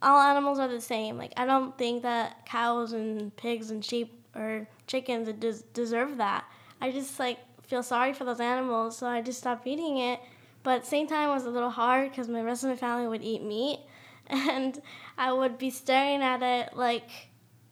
All 0.00 0.20
animals 0.20 0.58
are 0.58 0.68
the 0.68 0.80
same. 0.80 1.16
Like, 1.16 1.32
I 1.36 1.46
don't 1.46 1.76
think 1.78 2.02
that 2.02 2.44
cows 2.46 2.92
and 2.92 3.34
pigs 3.36 3.70
and 3.70 3.84
sheep 3.84 4.12
or 4.34 4.66
chickens 4.86 5.28
des- 5.38 5.64
deserve 5.72 6.16
that. 6.16 6.44
I 6.80 6.90
just 6.90 7.18
like 7.20 7.38
feel 7.62 7.82
sorry 7.82 8.12
for 8.12 8.24
those 8.24 8.40
animals, 8.40 8.98
so 8.98 9.06
I 9.06 9.20
just 9.22 9.38
stopped 9.38 9.66
eating 9.66 9.98
it. 9.98 10.20
But 10.62 10.76
at 10.76 10.80
the 10.82 10.88
same 10.88 11.06
time, 11.06 11.30
it 11.30 11.32
was 11.32 11.44
a 11.44 11.50
little 11.50 11.70
hard 11.70 12.10
because 12.10 12.28
my 12.28 12.42
rest 12.42 12.64
of 12.64 12.70
my 12.70 12.76
family 12.76 13.08
would 13.08 13.22
eat 13.22 13.42
meat, 13.42 13.80
and 14.26 14.80
I 15.16 15.32
would 15.32 15.58
be 15.58 15.70
staring 15.70 16.22
at 16.22 16.42
it 16.42 16.76
like, 16.76 17.08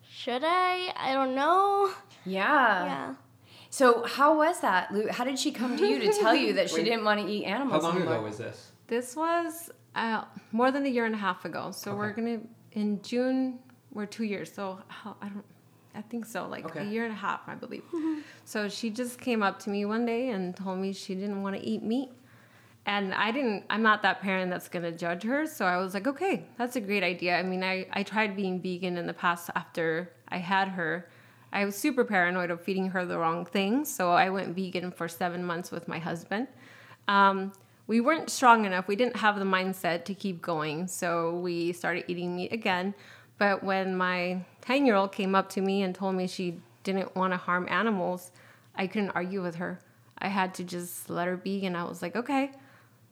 should 0.08 0.42
I? 0.44 0.92
I 0.96 1.12
don't 1.12 1.34
know. 1.34 1.92
Yeah. 2.24 2.84
yeah. 2.84 3.14
So 3.70 4.04
how 4.04 4.36
was 4.36 4.60
that? 4.60 4.92
Lou? 4.92 5.06
How 5.08 5.24
did 5.24 5.38
she 5.38 5.52
come 5.52 5.76
to 5.76 5.86
you 5.86 5.98
to 6.00 6.12
tell 6.20 6.34
you 6.34 6.52
that 6.54 6.68
she 6.70 6.76
Wait. 6.76 6.84
didn't 6.84 7.04
want 7.04 7.20
to 7.20 7.26
eat 7.26 7.44
animals? 7.44 7.82
How 7.82 7.88
long 7.90 7.96
anymore? 7.98 8.14
ago 8.16 8.24
was 8.24 8.38
this? 8.38 8.72
This 8.88 9.14
was 9.16 9.70
uh, 9.94 10.24
more 10.52 10.70
than 10.72 10.84
a 10.86 10.88
year 10.88 11.06
and 11.06 11.14
a 11.14 11.18
half 11.18 11.44
ago. 11.44 11.70
So 11.70 11.94
we're 11.94 12.12
gonna 12.12 12.40
in 12.72 13.00
June. 13.02 13.60
We're 13.92 14.06
two 14.06 14.24
years. 14.24 14.52
So 14.52 14.80
how, 14.88 15.16
I 15.22 15.28
don't. 15.28 15.44
I 15.94 16.02
think 16.02 16.24
so. 16.24 16.46
Like 16.48 16.64
Okay. 16.66 16.80
a 16.80 16.84
year 16.84 17.04
and 17.04 17.12
a 17.12 17.16
half, 17.16 17.40
I 17.48 17.54
believe. 17.56 17.82
so 18.44 18.68
she 18.68 18.90
just 18.90 19.20
came 19.20 19.42
up 19.42 19.58
to 19.60 19.70
me 19.70 19.84
one 19.84 20.06
day 20.06 20.28
and 20.30 20.54
told 20.56 20.78
me 20.78 20.92
she 20.92 21.14
didn't 21.16 21.42
want 21.42 21.56
to 21.56 21.62
eat 21.62 21.82
meat. 21.82 22.10
And 22.86 23.12
I 23.12 23.30
didn't, 23.32 23.64
I'm 23.68 23.82
not 23.82 24.02
that 24.02 24.20
parent 24.22 24.50
that's 24.50 24.68
going 24.68 24.84
to 24.84 24.92
judge 24.92 25.24
her. 25.24 25.46
So 25.46 25.66
I 25.66 25.76
was 25.78 25.92
like, 25.92 26.06
okay, 26.06 26.44
that's 26.56 26.76
a 26.76 26.80
great 26.80 27.02
idea. 27.02 27.36
I 27.38 27.42
mean, 27.42 27.62
I, 27.62 27.86
I 27.92 28.04
tried 28.04 28.36
being 28.36 28.60
vegan 28.60 28.96
in 28.98 29.06
the 29.06 29.12
past 29.12 29.50
after 29.54 30.12
I 30.28 30.38
had 30.38 30.68
her. 30.68 31.08
I 31.52 31.64
was 31.64 31.76
super 31.76 32.04
paranoid 32.04 32.50
of 32.50 32.60
feeding 32.60 32.90
her 32.90 33.04
the 33.04 33.18
wrong 33.18 33.44
thing. 33.44 33.84
So 33.84 34.12
I 34.12 34.30
went 34.30 34.54
vegan 34.54 34.90
for 34.92 35.08
seven 35.08 35.44
months 35.44 35.70
with 35.70 35.88
my 35.88 35.98
husband. 35.98 36.48
Um, 37.08 37.52
we 37.86 38.00
weren't 38.00 38.30
strong 38.30 38.66
enough. 38.66 38.86
We 38.86 38.94
didn't 38.94 39.16
have 39.16 39.38
the 39.38 39.44
mindset 39.44 40.04
to 40.04 40.14
keep 40.14 40.40
going. 40.40 40.86
So 40.86 41.34
we 41.38 41.72
started 41.72 42.04
eating 42.06 42.36
meat 42.36 42.52
again. 42.52 42.94
But 43.38 43.64
when 43.64 43.96
my 43.96 44.44
10 44.60 44.86
year 44.86 44.94
old 44.94 45.12
came 45.12 45.34
up 45.34 45.48
to 45.50 45.60
me 45.60 45.82
and 45.82 45.94
told 45.94 46.14
me 46.14 46.26
she 46.26 46.60
didn't 46.84 47.16
want 47.16 47.32
to 47.32 47.36
harm 47.36 47.66
animals, 47.68 48.30
I 48.76 48.86
couldn't 48.86 49.10
argue 49.10 49.42
with 49.42 49.56
her. 49.56 49.80
I 50.18 50.28
had 50.28 50.54
to 50.54 50.64
just 50.64 51.10
let 51.10 51.26
her 51.26 51.36
be. 51.36 51.66
And 51.66 51.76
I 51.76 51.84
was 51.84 52.02
like, 52.02 52.14
okay, 52.14 52.52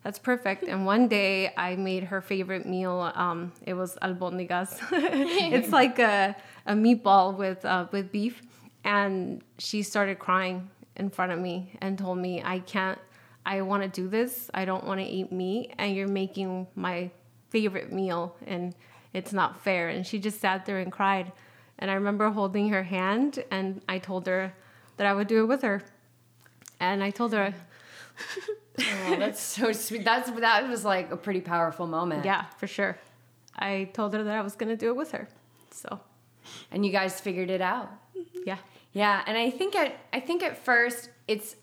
that's 0.02 0.18
perfect. 0.18 0.62
And 0.62 0.86
one 0.86 1.08
day 1.08 1.52
I 1.56 1.76
made 1.76 2.04
her 2.04 2.20
favorite 2.20 2.66
meal. 2.66 3.12
Um, 3.14 3.52
it 3.66 3.74
was 3.74 3.96
albondigas. 4.00 4.78
it's 4.92 5.70
like 5.72 5.98
a, 5.98 6.36
a 6.66 6.72
meatball 6.74 7.36
with, 7.36 7.64
uh, 7.64 7.86
with 7.90 8.12
beef. 8.12 8.42
And 8.84 9.42
she 9.58 9.82
started 9.82 10.18
crying 10.18 10.70
in 10.96 11.10
front 11.10 11.32
of 11.32 11.38
me 11.38 11.72
and 11.80 11.98
told 11.98 12.18
me, 12.18 12.42
I 12.42 12.60
can't, 12.60 12.98
I 13.44 13.62
want 13.62 13.82
to 13.82 13.88
do 13.88 14.08
this. 14.08 14.50
I 14.54 14.64
don't 14.64 14.84
want 14.84 15.00
to 15.00 15.06
eat 15.06 15.32
meat. 15.32 15.74
And 15.78 15.94
you're 15.94 16.08
making 16.08 16.68
my 16.74 17.10
favorite 17.50 17.92
meal. 17.92 18.36
And 18.46 18.74
it's 19.12 19.32
not 19.32 19.62
fair. 19.62 19.88
And 19.88 20.06
she 20.06 20.18
just 20.18 20.40
sat 20.40 20.64
there 20.64 20.78
and 20.78 20.92
cried. 20.92 21.32
And 21.78 21.90
I 21.90 21.94
remember 21.94 22.30
holding 22.30 22.68
her 22.70 22.82
hand 22.82 23.42
and 23.50 23.82
I 23.88 23.98
told 23.98 24.26
her 24.26 24.54
that 24.96 25.06
I 25.06 25.12
would 25.12 25.26
do 25.28 25.42
it 25.42 25.46
with 25.46 25.62
her. 25.62 25.82
And 26.80 27.02
I 27.02 27.10
told 27.10 27.32
her, 27.32 27.52
Oh, 28.80 29.16
that's 29.18 29.40
so 29.40 29.72
sweet. 29.72 30.04
That's 30.04 30.30
that 30.30 30.68
was 30.68 30.84
like 30.84 31.10
a 31.10 31.16
pretty 31.16 31.40
powerful 31.40 31.86
moment. 31.86 32.24
Yeah, 32.24 32.44
for 32.58 32.66
sure. 32.66 32.98
I 33.56 33.90
told 33.92 34.14
her 34.14 34.22
that 34.22 34.34
I 34.36 34.40
was 34.42 34.54
going 34.54 34.68
to 34.70 34.76
do 34.76 34.88
it 34.90 34.96
with 34.96 35.10
her. 35.12 35.28
So, 35.70 36.00
And 36.70 36.84
you 36.86 36.92
guys 36.92 37.20
figured 37.20 37.50
it 37.50 37.60
out. 37.60 37.90
yeah. 38.46 38.58
Yeah, 38.92 39.22
and 39.26 39.36
I 39.36 39.50
think 39.50 39.74
at 39.76 39.94
I 40.12 40.20
think 40.20 40.42
at 40.42 40.56
first 40.64 41.10
it's 41.26 41.56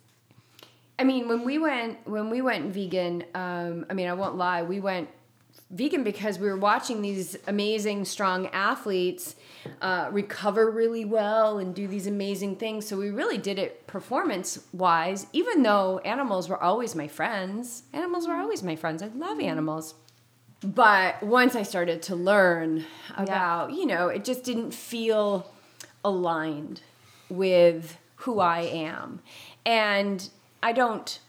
I 0.97 1.03
mean, 1.03 1.27
when 1.27 1.43
we 1.43 1.57
went 1.57 2.07
when 2.07 2.29
we 2.29 2.41
went 2.41 2.73
vegan, 2.73 3.23
um, 3.33 3.85
I 3.89 3.93
mean, 3.93 4.07
I 4.07 4.13
won't 4.13 4.35
lie, 4.37 4.63
we 4.63 4.79
went 4.79 5.09
vegan 5.75 6.03
because 6.03 6.39
we 6.39 6.47
were 6.47 6.57
watching 6.57 7.01
these 7.01 7.37
amazing, 7.47 8.05
strong 8.05 8.47
athletes 8.47 9.35
uh, 9.81 10.07
recover 10.11 10.71
really 10.71 11.03
well 11.03 11.59
and 11.59 11.75
do 11.75 11.85
these 11.87 12.07
amazing 12.07 12.55
things. 12.55 12.87
So 12.87 12.97
we 12.97 13.09
really 13.09 13.37
did 13.37 13.59
it 13.59 13.85
performance 13.85 14.65
wise, 14.71 15.27
even 15.33 15.63
though 15.63 15.99
animals 15.99 16.47
were 16.47 16.61
always 16.61 16.95
my 16.95 17.07
friends. 17.07 17.83
Animals 17.93 18.27
were 18.27 18.35
always 18.35 18.63
my 18.63 18.75
friends. 18.75 19.03
I 19.03 19.07
love 19.07 19.39
animals. 19.39 19.95
But 20.61 21.21
once 21.21 21.55
I 21.55 21.63
started 21.63 22.01
to 22.03 22.15
learn 22.15 22.85
about, 23.17 23.73
you 23.73 23.85
know, 23.85 24.07
it 24.07 24.23
just 24.23 24.43
didn't 24.43 24.73
feel 24.73 25.51
aligned 26.03 26.81
with 27.29 27.97
who 28.17 28.39
I 28.39 28.61
am. 28.61 29.19
And 29.65 30.27
I 30.63 30.71
don't 30.71 31.19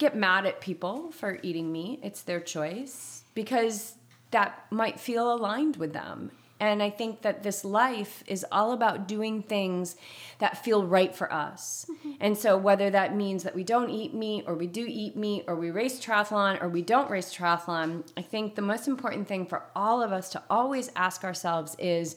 get 0.00 0.16
mad 0.16 0.46
at 0.46 0.60
people 0.60 1.12
for 1.12 1.38
eating 1.42 1.70
meat. 1.70 2.00
It's 2.02 2.22
their 2.22 2.40
choice 2.40 3.22
because 3.34 3.94
that 4.32 4.66
might 4.70 4.98
feel 4.98 5.32
aligned 5.32 5.76
with 5.76 5.92
them. 5.92 6.32
And 6.58 6.82
I 6.82 6.90
think 6.90 7.22
that 7.22 7.42
this 7.42 7.64
life 7.64 8.22
is 8.26 8.44
all 8.52 8.72
about 8.72 9.08
doing 9.08 9.42
things 9.42 9.96
that 10.40 10.62
feel 10.62 10.86
right 10.86 11.14
for 11.14 11.32
us. 11.32 11.86
Mm-hmm. 11.88 12.12
And 12.20 12.36
so, 12.36 12.58
whether 12.58 12.90
that 12.90 13.16
means 13.16 13.44
that 13.44 13.54
we 13.54 13.64
don't 13.64 13.88
eat 13.88 14.12
meat, 14.12 14.44
or 14.46 14.54
we 14.54 14.66
do 14.66 14.84
eat 14.86 15.16
meat, 15.16 15.44
or 15.46 15.56
we 15.56 15.70
race 15.70 15.98
triathlon, 15.98 16.62
or 16.62 16.68
we 16.68 16.82
don't 16.82 17.10
race 17.10 17.34
triathlon, 17.34 18.06
I 18.14 18.20
think 18.20 18.56
the 18.56 18.62
most 18.62 18.88
important 18.88 19.26
thing 19.26 19.46
for 19.46 19.62
all 19.74 20.02
of 20.02 20.12
us 20.12 20.28
to 20.30 20.42
always 20.50 20.90
ask 20.96 21.24
ourselves 21.24 21.76
is, 21.78 22.14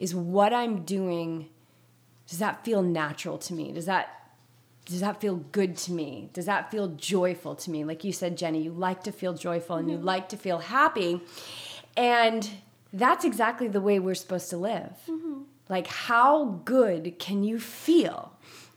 is 0.00 0.12
what 0.12 0.52
I'm 0.52 0.82
doing, 0.82 1.50
does 2.26 2.40
that 2.40 2.64
feel 2.64 2.82
natural 2.82 3.38
to 3.38 3.54
me? 3.54 3.70
Does 3.70 3.86
that 3.86 4.23
does 4.84 5.00
that 5.00 5.20
feel 5.20 5.36
good 5.36 5.76
to 5.78 5.92
me? 5.92 6.28
Does 6.32 6.46
that 6.46 6.70
feel 6.70 6.88
joyful 6.88 7.54
to 7.56 7.70
me? 7.70 7.84
Like 7.84 8.04
you 8.04 8.12
said, 8.12 8.36
Jenny, 8.36 8.62
you 8.62 8.70
like 8.70 9.04
to 9.04 9.12
feel 9.12 9.32
joyful 9.32 9.76
and 9.76 9.90
you 9.90 9.96
mm-hmm. 9.96 10.06
like 10.06 10.28
to 10.30 10.36
feel 10.36 10.58
happy. 10.58 11.20
And 11.96 12.48
that's 12.92 13.24
exactly 13.24 13.68
the 13.68 13.80
way 13.80 13.98
we're 13.98 14.14
supposed 14.14 14.50
to 14.50 14.56
live. 14.56 14.92
Mm-hmm. 15.08 15.42
Like, 15.68 15.86
how 15.86 16.60
good 16.64 17.18
can 17.18 17.42
you 17.44 17.58
feel? 17.58 18.32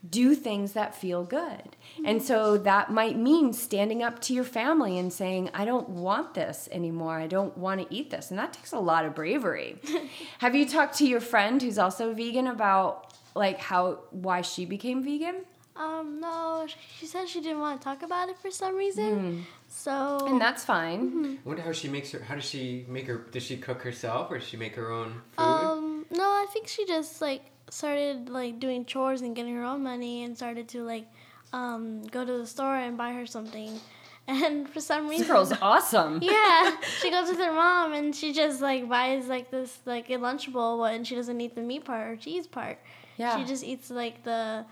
Do 0.08 0.34
things 0.34 0.72
that 0.72 0.94
feel 0.94 1.24
good. 1.24 1.76
And 2.06 2.18
mm-hmm. 2.18 2.26
so 2.26 2.56
that 2.56 2.90
might 2.90 3.18
mean 3.18 3.52
standing 3.52 4.02
up 4.02 4.20
to 4.22 4.32
your 4.32 4.44
family 4.44 4.96
and 4.96 5.12
saying, 5.12 5.50
I 5.52 5.64
don't 5.66 5.88
want 5.90 6.34
this 6.34 6.68
anymore. 6.72 7.18
I 7.18 7.26
don't 7.26 7.58
want 7.58 7.80
to 7.80 7.94
eat 7.94 8.10
this. 8.10 8.30
And 8.30 8.38
that 8.38 8.54
takes 8.54 8.72
a 8.72 8.78
lot 8.78 9.04
of 9.04 9.14
bravery. 9.14 9.76
Have 10.38 10.54
you 10.54 10.66
talked 10.66 10.96
to 10.98 11.06
your 11.06 11.20
friend 11.20 11.60
who's 11.60 11.78
also 11.78 12.14
vegan 12.14 12.46
about 12.46 13.12
like 13.34 13.58
how 13.58 14.00
why 14.10 14.40
she 14.40 14.64
became 14.64 15.02
vegan? 15.02 15.44
Um, 15.78 16.18
no, 16.20 16.66
she 16.98 17.06
said 17.06 17.28
she 17.28 17.40
didn't 17.40 17.60
want 17.60 17.80
to 17.80 17.84
talk 17.84 18.02
about 18.02 18.28
it 18.28 18.36
for 18.38 18.50
some 18.50 18.74
reason. 18.74 19.46
So 19.68 20.26
And 20.26 20.40
that's 20.40 20.64
fine. 20.64 21.38
I 21.44 21.48
wonder 21.48 21.62
how 21.62 21.72
she 21.72 21.88
makes 21.88 22.10
her. 22.12 22.18
How 22.20 22.34
does 22.34 22.44
she 22.44 22.84
make 22.88 23.06
her? 23.06 23.18
Does 23.30 23.44
she 23.44 23.56
cook 23.56 23.82
herself, 23.82 24.30
or 24.30 24.38
does 24.38 24.48
she 24.48 24.56
make 24.56 24.74
her 24.74 24.90
own 24.90 25.22
food? 25.36 25.42
Um, 25.44 26.06
no, 26.10 26.24
I 26.24 26.46
think 26.52 26.66
she 26.66 26.84
just 26.84 27.22
like 27.22 27.42
started 27.70 28.28
like 28.28 28.58
doing 28.58 28.84
chores 28.86 29.20
and 29.20 29.36
getting 29.36 29.54
her 29.54 29.64
own 29.64 29.82
money 29.84 30.24
and 30.24 30.36
started 30.36 30.68
to 30.70 30.82
like 30.82 31.06
um 31.52 32.02
go 32.06 32.24
to 32.24 32.38
the 32.38 32.46
store 32.46 32.74
and 32.76 32.96
buy 32.98 33.12
her 33.12 33.26
something. 33.26 33.78
And 34.30 34.68
for 34.68 34.78
some 34.82 35.08
reason, 35.08 35.26
This 35.26 35.30
reason, 35.30 35.56
girl's 35.56 35.62
awesome. 35.62 36.18
yeah, 36.22 36.76
she 37.00 37.10
goes 37.10 37.30
with 37.30 37.38
her 37.38 37.50
mom 37.50 37.94
and 37.94 38.14
she 38.14 38.34
just 38.34 38.60
like 38.60 38.86
buys 38.86 39.26
like 39.26 39.50
this 39.50 39.78
like 39.86 40.10
a 40.10 40.18
lunchable 40.18 40.84
and 40.94 41.06
she 41.06 41.14
doesn't 41.14 41.40
eat 41.40 41.54
the 41.54 41.62
meat 41.62 41.86
part 41.86 42.06
or 42.08 42.14
cheese 42.16 42.46
part. 42.46 42.78
Yeah. 43.16 43.38
She 43.38 43.46
just 43.46 43.64
eats 43.64 43.88
like 43.90 44.24
the 44.24 44.66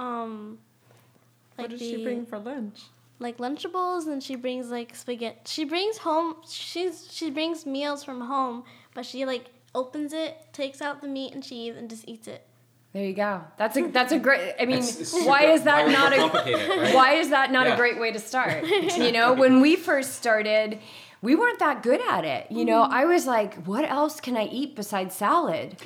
um 0.00 0.58
like 1.58 1.64
what 1.64 1.70
does 1.70 1.80
the 1.80 1.90
she 1.96 2.02
bring 2.02 2.24
for 2.26 2.38
lunch? 2.38 2.80
like 3.18 3.36
lunchables 3.36 4.06
and 4.06 4.22
she 4.22 4.34
brings 4.34 4.70
like 4.70 4.96
spaghetti. 4.96 5.38
She 5.44 5.64
brings 5.64 5.98
home 5.98 6.36
she's 6.48 7.06
she 7.12 7.30
brings 7.30 7.66
meals 7.66 8.02
from 8.02 8.22
home, 8.22 8.64
but 8.94 9.04
she 9.04 9.26
like 9.26 9.46
opens 9.74 10.12
it, 10.12 10.36
takes 10.52 10.80
out 10.80 11.02
the 11.02 11.08
meat 11.08 11.34
and 11.34 11.42
cheese 11.44 11.76
and 11.76 11.88
just 11.90 12.08
eats 12.08 12.26
it. 12.26 12.46
There 12.92 13.04
you 13.04 13.12
go. 13.12 13.42
That's 13.58 13.76
a 13.76 13.86
that's 13.88 14.10
a 14.12 14.18
great. 14.18 14.54
I 14.58 14.64
mean, 14.64 14.78
It's 14.78 15.12
why 15.12 15.42
super- 15.42 15.52
is 15.52 15.62
that 15.64 15.86
why 15.86 15.92
not 15.92 16.12
a 16.12 16.16
right? 16.80 16.94
why 16.94 17.12
is 17.14 17.28
that 17.30 17.52
not 17.52 17.66
a 17.68 17.76
great 17.76 18.00
way 18.00 18.10
to 18.10 18.18
start? 18.18 18.64
You 18.96 19.12
know, 19.12 19.32
when 19.34 19.60
we 19.60 19.76
first 19.76 20.14
started, 20.14 20.78
we 21.22 21.34
weren't 21.36 21.58
that 21.60 21.82
good 21.84 22.00
at 22.00 22.24
it. 22.24 22.50
You 22.50 22.64
know, 22.64 22.82
I 22.82 23.04
was 23.04 23.26
like, 23.26 23.62
what 23.66 23.84
else 23.88 24.18
can 24.20 24.36
I 24.36 24.46
eat 24.46 24.74
besides 24.74 25.14
salad? 25.14 25.76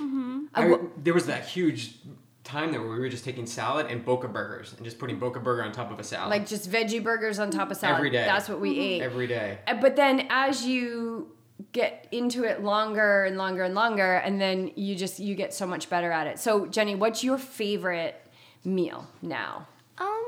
I, 0.54 0.78
there 1.02 1.12
was 1.12 1.26
that 1.26 1.44
huge 1.46 1.96
time 2.44 2.70
there 2.72 2.80
where 2.80 2.90
we 2.92 2.98
were 3.00 3.08
just 3.08 3.24
taking 3.24 3.46
salad 3.46 3.86
and 3.88 4.04
boca 4.04 4.28
burgers 4.28 4.74
and 4.76 4.84
just 4.84 4.98
putting 4.98 5.18
boca 5.18 5.40
burger 5.40 5.62
on 5.64 5.72
top 5.72 5.90
of 5.90 5.98
a 5.98 6.04
salad 6.04 6.30
Like 6.30 6.46
just 6.46 6.70
veggie 6.70 7.02
burgers 7.02 7.38
on 7.38 7.50
top 7.50 7.70
of 7.70 7.76
salad. 7.78 7.96
Every 7.96 8.10
day. 8.10 8.24
That's 8.24 8.48
what 8.48 8.60
we 8.60 8.78
ate. 8.78 9.02
every 9.02 9.26
day. 9.26 9.58
Uh, 9.66 9.74
But 9.80 9.96
then 9.96 10.26
as 10.30 10.66
you 10.66 11.30
get 11.72 12.06
into 12.12 12.44
it 12.44 12.62
longer 12.62 13.24
and 13.24 13.36
longer 13.38 13.62
and 13.62 13.74
longer, 13.74 14.14
and 14.16 14.40
then 14.40 14.72
you 14.76 14.94
just 14.94 15.18
you 15.20 15.34
get 15.34 15.54
so 15.54 15.66
much 15.66 15.88
better 15.88 16.12
at 16.12 16.26
it. 16.26 16.38
So 16.38 16.66
Jenny, 16.66 16.94
what's 16.94 17.24
your 17.24 17.38
favorite 17.38 18.20
meal 18.64 19.06
now? 19.22 19.66
Um 19.98 20.24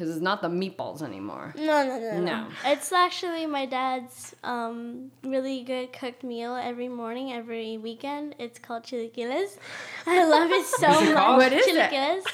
Because 0.00 0.16
it's 0.16 0.24
not 0.24 0.40
the 0.40 0.48
meatballs 0.48 1.02
anymore. 1.02 1.52
no, 1.58 1.86
no, 1.86 1.98
no, 1.98 2.12
no. 2.12 2.24
No. 2.24 2.46
It's 2.64 2.90
actually 2.90 3.44
my 3.44 3.66
dad's 3.66 4.34
um, 4.42 5.10
really 5.22 5.62
good 5.62 5.92
cooked 5.92 6.24
meal 6.24 6.56
every 6.56 6.88
morning, 6.88 7.34
every 7.34 7.76
weekend. 7.76 8.34
It's 8.38 8.58
called 8.58 8.84
chilaquiles. 8.84 9.58
I 10.06 10.24
love 10.24 10.50
it 10.50 10.64
so 10.64 10.88
much. 10.88 11.36
What 11.36 11.52
is 11.52 11.66
it? 11.66 12.24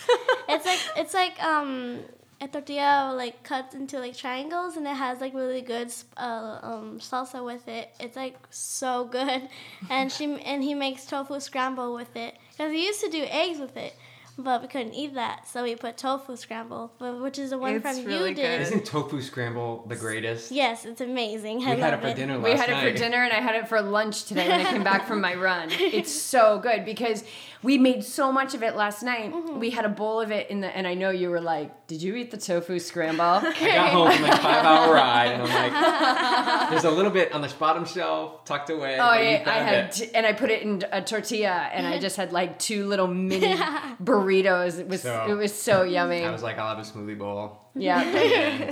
it's 0.48 0.64
like 0.64 0.78
it's 0.96 1.12
like 1.12 1.42
um, 1.42 2.04
a 2.40 2.46
tortilla 2.46 3.12
like 3.16 3.42
cut 3.42 3.74
into 3.74 3.98
like 3.98 4.16
triangles, 4.16 4.76
and 4.76 4.86
it 4.86 4.94
has 4.94 5.20
like 5.20 5.34
really 5.34 5.60
good 5.60 5.92
uh, 6.16 6.60
um, 6.62 7.00
salsa 7.00 7.44
with 7.44 7.66
it. 7.66 7.92
It's 7.98 8.14
like 8.14 8.36
so 8.50 9.06
good, 9.06 9.48
and 9.90 10.12
she 10.12 10.40
and 10.40 10.62
he 10.62 10.74
makes 10.74 11.04
tofu 11.04 11.40
scramble 11.40 11.94
with 11.94 12.14
it 12.14 12.36
because 12.52 12.70
he 12.70 12.86
used 12.86 13.00
to 13.00 13.10
do 13.10 13.24
eggs 13.28 13.58
with 13.58 13.76
it. 13.76 13.96
But 14.38 14.60
we 14.60 14.68
couldn't 14.68 14.92
eat 14.92 15.14
that, 15.14 15.48
so 15.48 15.62
we 15.62 15.74
put 15.76 15.96
tofu 15.96 16.36
scramble, 16.36 16.92
which 16.98 17.38
is 17.38 17.50
the 17.50 17.58
one 17.58 17.76
It's 17.76 17.82
from 17.82 18.04
really 18.04 18.30
you 18.30 18.34
did. 18.36 18.60
Isn't 18.60 18.84
tofu 18.84 19.22
scramble 19.22 19.86
the 19.88 19.96
greatest? 19.96 20.52
Yes, 20.52 20.84
it's 20.84 21.00
amazing. 21.00 21.64
I 21.64 21.74
we 21.74 21.80
had 21.80 21.94
it 21.94 22.02
for 22.02 22.12
dinner 22.12 22.36
last 22.36 22.44
We 22.44 22.50
had 22.50 22.68
it 22.68 22.72
night. 22.72 22.92
for 22.92 22.98
dinner 22.98 23.22
and 23.22 23.32
I 23.32 23.40
had 23.40 23.54
it 23.54 23.66
for 23.66 23.80
lunch 23.80 24.24
today 24.24 24.46
when 24.46 24.60
I 24.66 24.70
came 24.70 24.84
back 24.84 25.06
from 25.06 25.22
my 25.22 25.34
run. 25.46 25.68
It's 25.70 26.12
so 26.12 26.58
good 26.58 26.84
because 26.84 27.24
we 27.62 27.78
made 27.78 28.04
so 28.04 28.30
much 28.30 28.52
of 28.54 28.62
it 28.62 28.76
last 28.76 29.02
night. 29.02 29.32
Mm-hmm. 29.32 29.58
We 29.58 29.70
had 29.70 29.86
a 29.86 29.88
bowl 29.88 30.20
of 30.20 30.30
it 30.30 30.50
in 30.50 30.60
the 30.60 30.68
and 30.76 30.86
I 30.86 30.92
know 30.92 31.08
you 31.08 31.30
were 31.30 31.40
like, 31.40 31.85
"Did 31.88 32.02
you 32.02 32.16
eat 32.16 32.30
the 32.30 32.36
tofu 32.36 32.78
scramble?" 32.78 33.24
I 33.42 33.52
got 33.60 33.90
home 33.90 34.10
from 34.12 34.22
like 34.22 34.40
five 34.40 34.64
hour 34.64 34.92
ride 35.02 35.32
and 35.32 35.42
I'm 35.42 35.72
like, 35.72 36.70
there's 36.70 36.84
a 36.84 36.90
little 36.90 37.10
bit 37.12 37.32
on 37.32 37.42
the 37.42 37.52
bottom 37.58 37.84
shelf 37.84 38.44
tucked 38.44 38.70
away. 38.70 38.94
Oh 38.94 39.06
but 39.10 39.24
yeah, 39.24 39.40
I 39.40 39.44
found 39.44 39.66
had, 39.68 39.92
t- 39.92 40.10
and 40.14 40.26
I 40.26 40.32
put 40.32 40.50
it 40.50 40.62
in 40.62 40.82
a 40.92 41.00
tortilla, 41.02 41.68
and 41.72 41.86
I 41.86 41.98
just 41.98 42.16
had 42.16 42.32
like 42.32 42.58
two 42.58 42.86
little 42.86 43.06
mini 43.06 43.54
burritos. 44.02 44.78
It 44.78 44.88
was 44.88 45.02
So- 45.02 45.26
it 45.28 45.34
was 45.34 45.54
so 45.54 45.82
yummy. 45.82 46.24
I 46.24 46.30
was 46.30 46.42
like, 46.42 46.58
I'll 46.58 46.74
have 46.74 46.78
a 46.84 46.88
smoothie 46.88 47.18
bowl. 47.18 47.58
yeah, 47.74 47.98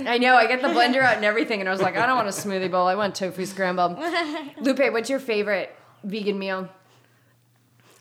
I 0.07 0.17
know. 0.17 0.35
I 0.35 0.47
get 0.47 0.61
the 0.61 0.69
blender 0.69 1.01
out 1.01 1.15
and 1.15 1.25
everything, 1.25 1.59
and 1.59 1.69
I 1.69 1.71
was 1.71 1.81
like, 1.81 1.95
I 1.97 2.05
don't 2.05 2.15
want 2.15 2.27
a 2.27 2.31
smoothie 2.31 2.71
bowl. 2.71 2.87
I 2.87 2.95
want 2.95 3.15
tofu 3.15 3.45
scrambled. 3.45 3.97
Lupe, 4.61 4.91
what's 4.91 5.09
your 5.09 5.19
favorite 5.19 5.73
vegan 6.03 6.39
meal? 6.39 6.69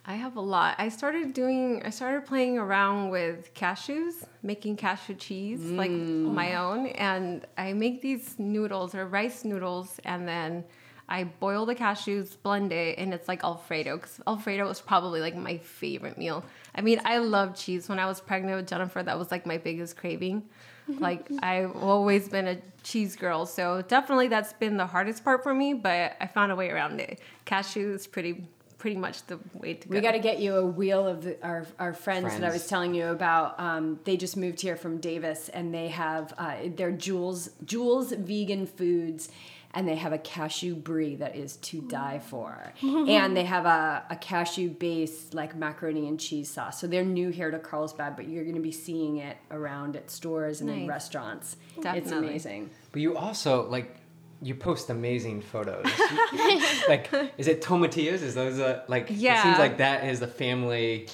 I 0.06 0.14
have 0.14 0.36
a 0.36 0.40
lot. 0.40 0.74
I 0.78 0.90
started 0.90 1.32
doing. 1.32 1.82
I 1.84 1.90
started 1.90 2.26
playing 2.26 2.58
around 2.58 3.08
with 3.08 3.54
cashews, 3.54 4.24
making 4.42 4.76
cashew 4.76 5.14
cheese 5.14 5.62
like 5.62 5.90
mm. 5.90 6.32
my 6.34 6.56
own, 6.56 6.88
and 6.88 7.46
I 7.56 7.72
make 7.72 8.02
these 8.02 8.38
noodles 8.38 8.94
or 8.94 9.06
rice 9.06 9.44
noodles, 9.44 9.98
and 10.04 10.28
then 10.28 10.64
I 11.08 11.24
boil 11.24 11.64
the 11.64 11.74
cashews, 11.74 12.36
blend 12.42 12.70
it, 12.70 12.98
and 12.98 13.14
it's 13.14 13.28
like 13.28 13.44
Alfredo. 13.44 13.96
Because 13.96 14.20
Alfredo 14.26 14.68
was 14.68 14.80
probably 14.80 15.20
like 15.20 15.36
my 15.36 15.56
favorite 15.56 16.18
meal. 16.18 16.44
I 16.74 16.82
mean, 16.82 17.00
I 17.06 17.18
love 17.18 17.56
cheese. 17.56 17.88
When 17.88 17.98
I 17.98 18.04
was 18.04 18.20
pregnant 18.20 18.56
with 18.56 18.68
Jennifer, 18.68 19.02
that 19.02 19.18
was 19.18 19.30
like 19.30 19.46
my 19.46 19.56
biggest 19.56 19.96
craving. 19.96 20.42
like 20.98 21.30
I've 21.42 21.74
always 21.76 22.28
been 22.28 22.46
a 22.46 22.58
cheese 22.82 23.16
girl, 23.16 23.46
so 23.46 23.80
definitely 23.80 24.28
that's 24.28 24.52
been 24.52 24.76
the 24.76 24.86
hardest 24.86 25.24
part 25.24 25.42
for 25.42 25.54
me. 25.54 25.72
But 25.72 26.14
I 26.20 26.26
found 26.26 26.52
a 26.52 26.56
way 26.56 26.68
around 26.68 27.00
it. 27.00 27.20
Cashew 27.46 27.94
is 27.94 28.06
pretty 28.06 28.46
pretty 28.84 29.00
much 29.00 29.24
the 29.28 29.38
way 29.54 29.72
to 29.72 29.88
go. 29.88 29.94
We 29.94 30.02
got 30.02 30.12
to 30.12 30.18
get 30.18 30.40
you 30.40 30.56
a 30.56 30.66
wheel 30.66 31.06
of 31.06 31.24
the, 31.24 31.42
our 31.42 31.66
our 31.78 31.94
friends, 31.94 32.34
that 32.34 32.44
I 32.44 32.50
was 32.52 32.66
telling 32.66 32.94
you 32.94 33.06
about. 33.06 33.58
Um, 33.58 33.98
they 34.04 34.18
just 34.18 34.36
moved 34.36 34.60
here 34.60 34.76
from 34.76 34.98
Davis, 34.98 35.48
and 35.48 35.72
they 35.72 35.88
have 35.88 36.34
uh, 36.36 36.56
their 36.76 36.92
Jules 36.92 37.48
Jules 37.64 38.12
Vegan 38.12 38.66
Foods, 38.66 39.30
and 39.72 39.88
they 39.88 39.96
have 39.96 40.12
a 40.12 40.18
cashew 40.18 40.74
brie 40.74 41.16
that 41.16 41.34
is 41.34 41.56
to 41.68 41.80
die 41.80 42.18
for, 42.18 42.74
and 42.82 43.34
they 43.34 43.44
have 43.44 43.64
a, 43.64 44.04
a 44.10 44.16
cashew 44.16 44.68
based 44.68 45.32
like 45.32 45.56
macaroni 45.56 46.06
and 46.06 46.20
cheese 46.20 46.50
sauce. 46.50 46.78
So 46.78 46.86
they're 46.86 47.06
new 47.06 47.30
here 47.30 47.50
to 47.50 47.58
Carlsbad, 47.58 48.16
but 48.16 48.28
you're 48.28 48.44
going 48.44 48.54
to 48.56 48.60
be 48.60 48.70
seeing 48.72 49.16
it 49.16 49.38
around 49.50 49.96
at 49.96 50.10
stores 50.10 50.60
and 50.60 50.68
in 50.68 50.80
Nice. 50.80 50.88
restaurants. 50.90 51.56
It's 51.76 51.84
Definitely. 51.84 52.28
amazing. 52.28 52.70
But 52.92 53.00
you 53.00 53.16
also 53.16 53.66
like 53.70 53.96
you 54.44 54.54
post 54.54 54.90
amazing 54.90 55.40
photos. 55.42 55.84
like, 56.88 57.10
is 57.38 57.48
it 57.48 57.62
tomatillas? 57.62 58.22
Is 58.22 58.34
those 58.34 58.60
uh, 58.60 58.82
like? 58.88 59.10
It 59.10 59.16
Yeah. 59.16 59.42
seems 59.42 59.58
like 59.58 59.78
that 59.78 60.04
is 60.04 60.20
the 60.20 60.26
family. 60.28 61.08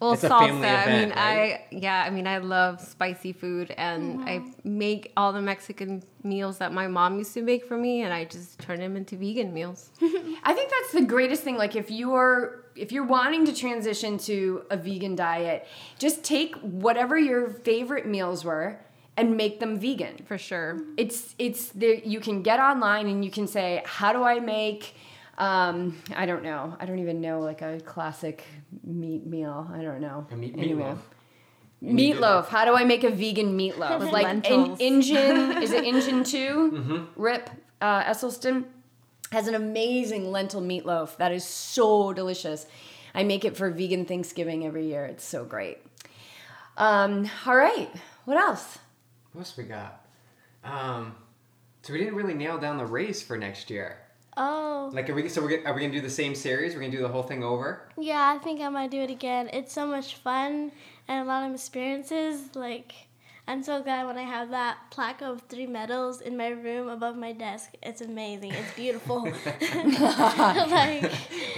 Well, 0.00 0.12
It's 0.12 0.24
a 0.24 0.28
salsa. 0.28 0.38
family 0.60 0.68
I 0.68 0.86
mean, 1.00 1.10
right? 1.10 1.16
I 1.16 1.64
yeah. 1.70 2.04
I 2.06 2.10
mean, 2.10 2.26
I 2.26 2.38
love 2.38 2.80
spicy 2.80 3.32
food, 3.32 3.70
and 3.78 4.28
I 4.28 4.42
make 4.64 5.12
all 5.16 5.32
the 5.32 5.40
Mexican 5.40 6.02
meals 6.22 6.58
that 6.58 6.72
my 6.72 6.88
mom 6.88 7.16
used 7.16 7.32
to 7.34 7.42
make 7.42 7.64
for 7.66 7.78
me, 7.78 8.02
and 8.02 8.12
I 8.12 8.24
just 8.24 8.58
turn 8.58 8.80
them 8.80 8.96
into 8.96 9.16
vegan 9.16 9.54
meals. 9.54 9.90
I 10.02 10.52
think 10.52 10.70
that's 10.70 10.92
the 10.92 11.04
greatest 11.06 11.42
thing. 11.42 11.56
Like 11.56 11.74
if 11.76 11.90
you're 11.90 12.64
if 12.76 12.90
you're 12.92 13.06
wanting 13.06 13.46
to 13.46 13.54
transition 13.54 14.18
to 14.18 14.64
a 14.68 14.76
vegan 14.76 15.14
diet, 15.14 15.66
just 15.98 16.24
take 16.24 16.54
whatever 16.56 17.16
your 17.16 17.48
favorite 17.48 18.04
meals 18.06 18.44
were 18.44 18.80
and 19.16 19.36
make 19.36 19.60
them 19.60 19.78
vegan. 19.78 20.24
For 20.26 20.38
sure. 20.38 20.80
It's 20.96 21.34
it's 21.38 21.68
there. 21.70 21.94
You 21.94 22.20
can 22.20 22.42
get 22.42 22.58
online 22.60 23.06
and 23.08 23.24
you 23.24 23.30
can 23.30 23.46
say, 23.46 23.82
how 23.84 24.12
do 24.12 24.22
I 24.22 24.40
make? 24.40 24.94
Um, 25.38 25.96
I 26.14 26.26
don't 26.26 26.42
know. 26.42 26.76
I 26.78 26.86
don't 26.86 26.98
even 27.00 27.20
know 27.20 27.40
like 27.40 27.60
a 27.62 27.80
classic 27.80 28.44
meat 28.84 29.26
meal. 29.26 29.68
I 29.72 29.82
don't 29.82 30.00
know. 30.00 30.26
A 30.30 30.36
meat- 30.36 30.54
Anyway. 30.56 30.94
meatloaf. 31.82 32.16
Meatloaf. 32.16 32.46
How 32.48 32.64
do 32.64 32.74
I 32.74 32.84
make 32.84 33.04
a 33.04 33.10
vegan 33.10 33.58
meatloaf? 33.58 33.98
With 33.98 34.10
like 34.12 34.26
in, 34.26 34.40
lentils. 34.42 34.80
Engine 34.80 35.62
is 35.62 35.72
it 35.72 35.84
Engine 35.84 36.24
2 36.24 36.70
Mm-hmm. 36.72 37.04
Rip 37.20 37.50
uh, 37.80 38.04
Esselstyn 38.04 38.64
has 39.32 39.48
an 39.48 39.54
amazing 39.54 40.30
lentil 40.30 40.62
meatloaf 40.62 41.16
that 41.16 41.32
is 41.32 41.44
so 41.44 42.12
delicious. 42.12 42.66
I 43.14 43.24
make 43.24 43.44
it 43.44 43.56
for 43.56 43.70
vegan 43.70 44.04
Thanksgiving 44.06 44.64
every 44.64 44.86
year. 44.86 45.04
It's 45.04 45.24
so 45.24 45.44
great. 45.44 45.78
Um, 46.76 47.28
all 47.46 47.56
right. 47.56 47.90
What 48.24 48.36
else? 48.38 48.78
What 49.34 49.40
else 49.40 49.56
we 49.56 49.64
got? 49.64 50.06
Um, 50.62 51.16
so 51.82 51.92
we 51.92 51.98
didn't 51.98 52.14
really 52.14 52.34
nail 52.34 52.56
down 52.56 52.78
the 52.78 52.86
race 52.86 53.20
for 53.20 53.36
next 53.36 53.68
year. 53.68 53.98
Oh, 54.36 54.90
Like, 54.92 55.10
are 55.10 55.14
we? 55.14 55.28
So 55.28 55.42
we're 55.42 55.60
are 55.66 55.74
we 55.74 55.80
gonna 55.80 55.92
do 55.92 56.00
the 56.00 56.08
same 56.08 56.34
series? 56.36 56.74
We're 56.74 56.80
gonna 56.80 56.92
do 56.92 57.02
the 57.02 57.08
whole 57.08 57.24
thing 57.24 57.42
over? 57.44 57.88
yeah, 57.98 58.32
I 58.34 58.38
think 58.42 58.60
I 58.60 58.68
might 58.68 58.90
do 58.92 59.00
it 59.00 59.10
again. 59.10 59.50
It's 59.52 59.72
so 59.72 59.86
much 59.86 60.14
fun 60.16 60.70
and 61.08 61.24
a 61.24 61.28
lot 61.28 61.46
of 61.48 61.52
experiences. 61.54 62.54
Like, 62.54 62.92
I'm 63.48 63.62
so 63.64 63.82
glad 63.82 64.06
when 64.06 64.16
I 64.18 64.22
have 64.22 64.50
that 64.50 64.78
plaque 64.90 65.20
of 65.20 65.42
three 65.48 65.66
medals 65.66 66.20
in 66.20 66.36
my 66.36 66.48
room 66.48 66.88
above 66.88 67.16
my 67.16 67.32
desk. 67.32 67.70
It's 67.82 68.00
amazing. 68.02 68.52
It's 68.52 68.72
beautiful. 68.74 69.22
like, 70.06 71.12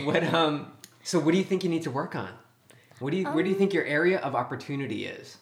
What? 0.04 0.24
Um. 0.34 0.72
So 1.02 1.18
what 1.18 1.32
do 1.32 1.38
you 1.38 1.44
think 1.44 1.62
you 1.62 1.70
need 1.70 1.82
to 1.82 1.90
work 1.90 2.16
on? 2.16 2.30
What 3.00 3.10
do 3.10 3.18
you? 3.18 3.24
where 3.26 3.44
do 3.44 3.50
you 3.50 3.56
think 3.56 3.74
your 3.74 3.84
area 3.84 4.18
of 4.20 4.34
opportunity 4.34 5.04
is? 5.06 5.36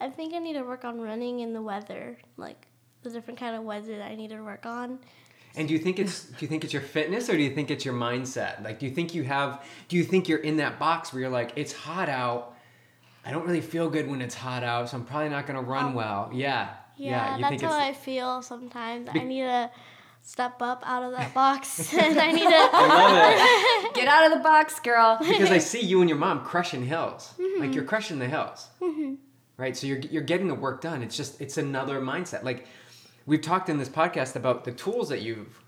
I 0.00 0.08
think 0.08 0.34
I 0.34 0.38
need 0.38 0.54
to 0.54 0.62
work 0.62 0.84
on 0.84 1.00
running 1.00 1.40
in 1.40 1.52
the 1.52 1.62
weather, 1.62 2.18
like 2.36 2.66
the 3.02 3.10
different 3.10 3.38
kind 3.38 3.56
of 3.56 3.62
weather 3.62 3.96
that 3.98 4.10
I 4.10 4.14
need 4.14 4.30
to 4.30 4.40
work 4.40 4.66
on. 4.66 4.98
And 5.56 5.66
do 5.66 5.74
you 5.74 5.80
think 5.80 5.98
it's 5.98 6.24
do 6.24 6.36
you 6.40 6.46
think 6.46 6.64
it's 6.64 6.72
your 6.72 6.82
fitness 6.82 7.28
or 7.28 7.36
do 7.36 7.42
you 7.42 7.54
think 7.54 7.70
it's 7.70 7.84
your 7.84 7.94
mindset? 7.94 8.62
Like 8.62 8.78
do 8.78 8.86
you 8.86 8.92
think 8.92 9.14
you 9.14 9.24
have 9.24 9.64
do 9.88 9.96
you 9.96 10.04
think 10.04 10.28
you're 10.28 10.38
in 10.38 10.58
that 10.58 10.78
box 10.78 11.12
where 11.12 11.22
you're 11.22 11.30
like 11.30 11.52
it's 11.56 11.72
hot 11.72 12.08
out 12.08 12.54
I 13.24 13.30
don't 13.30 13.46
really 13.46 13.60
feel 13.60 13.90
good 13.90 14.08
when 14.08 14.22
it's 14.22 14.34
hot 14.34 14.62
out, 14.62 14.88
so 14.88 14.96
I'm 14.96 15.04
probably 15.04 15.28
not 15.28 15.46
gonna 15.46 15.60
run 15.60 15.92
well. 15.92 16.30
Yeah. 16.32 16.70
Yeah, 16.96 17.36
you 17.36 17.42
that's 17.42 17.62
how 17.62 17.78
I 17.78 17.92
feel 17.92 18.42
sometimes. 18.42 19.08
I 19.12 19.18
need 19.18 19.42
to 19.42 19.70
step 20.22 20.60
up 20.62 20.82
out 20.84 21.02
of 21.02 21.12
that 21.12 21.32
box 21.34 21.92
and 21.94 22.18
I 22.18 22.32
need 22.32 22.44
to. 22.44 22.48
I. 22.50 23.90
Get 23.94 24.08
out 24.08 24.30
of 24.30 24.38
the 24.38 24.42
box, 24.42 24.80
girl. 24.80 25.18
because 25.20 25.50
I 25.50 25.58
see 25.72 25.80
you 25.80 26.00
and 26.00 26.08
your 26.08 26.18
mom 26.18 26.44
crushing 26.44 26.84
hills. 26.84 27.34
Mm-hmm. 27.38 27.60
Like 27.60 27.74
you're 27.74 27.84
crushing 27.84 28.18
the 28.18 28.28
hills. 28.28 28.68
Right? 29.58 29.76
So 29.76 29.86
you're 29.86 29.98
you're 29.98 30.22
getting 30.22 30.48
the 30.48 30.54
work 30.54 30.80
done. 30.80 31.02
It's 31.02 31.16
just 31.16 31.40
it's 31.40 31.58
another 31.58 32.00
mindset. 32.00 32.44
Like 32.44 32.66
we've 33.26 33.42
talked 33.42 33.68
in 33.68 33.76
this 33.76 33.88
podcast 33.90 34.36
about 34.36 34.64
the 34.64 34.72
tools 34.72 35.08
that 35.10 35.20
you've 35.20 35.62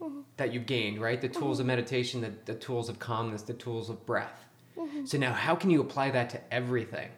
Mm-hmm. 0.00 0.20
that 0.38 0.54
you've 0.54 0.64
gained, 0.64 0.98
right? 0.98 1.20
The 1.20 1.28
tools 1.28 1.60
of 1.60 1.66
meditation, 1.66 2.22
the, 2.22 2.32
the 2.46 2.54
tools 2.54 2.88
of 2.88 2.98
calmness, 2.98 3.42
the 3.42 3.52
tools 3.52 3.90
of 3.90 4.06
breath. 4.06 4.46
Mm-hmm. 4.78 5.04
So 5.04 5.18
now 5.18 5.34
how 5.34 5.54
can 5.54 5.68
you 5.68 5.82
apply 5.82 6.10
that 6.12 6.30
to 6.30 6.40
everything? 6.50 7.10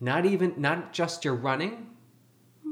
Not 0.00 0.24
even 0.24 0.54
not 0.56 0.94
just 0.94 1.22
your 1.22 1.34
running, 1.34 1.88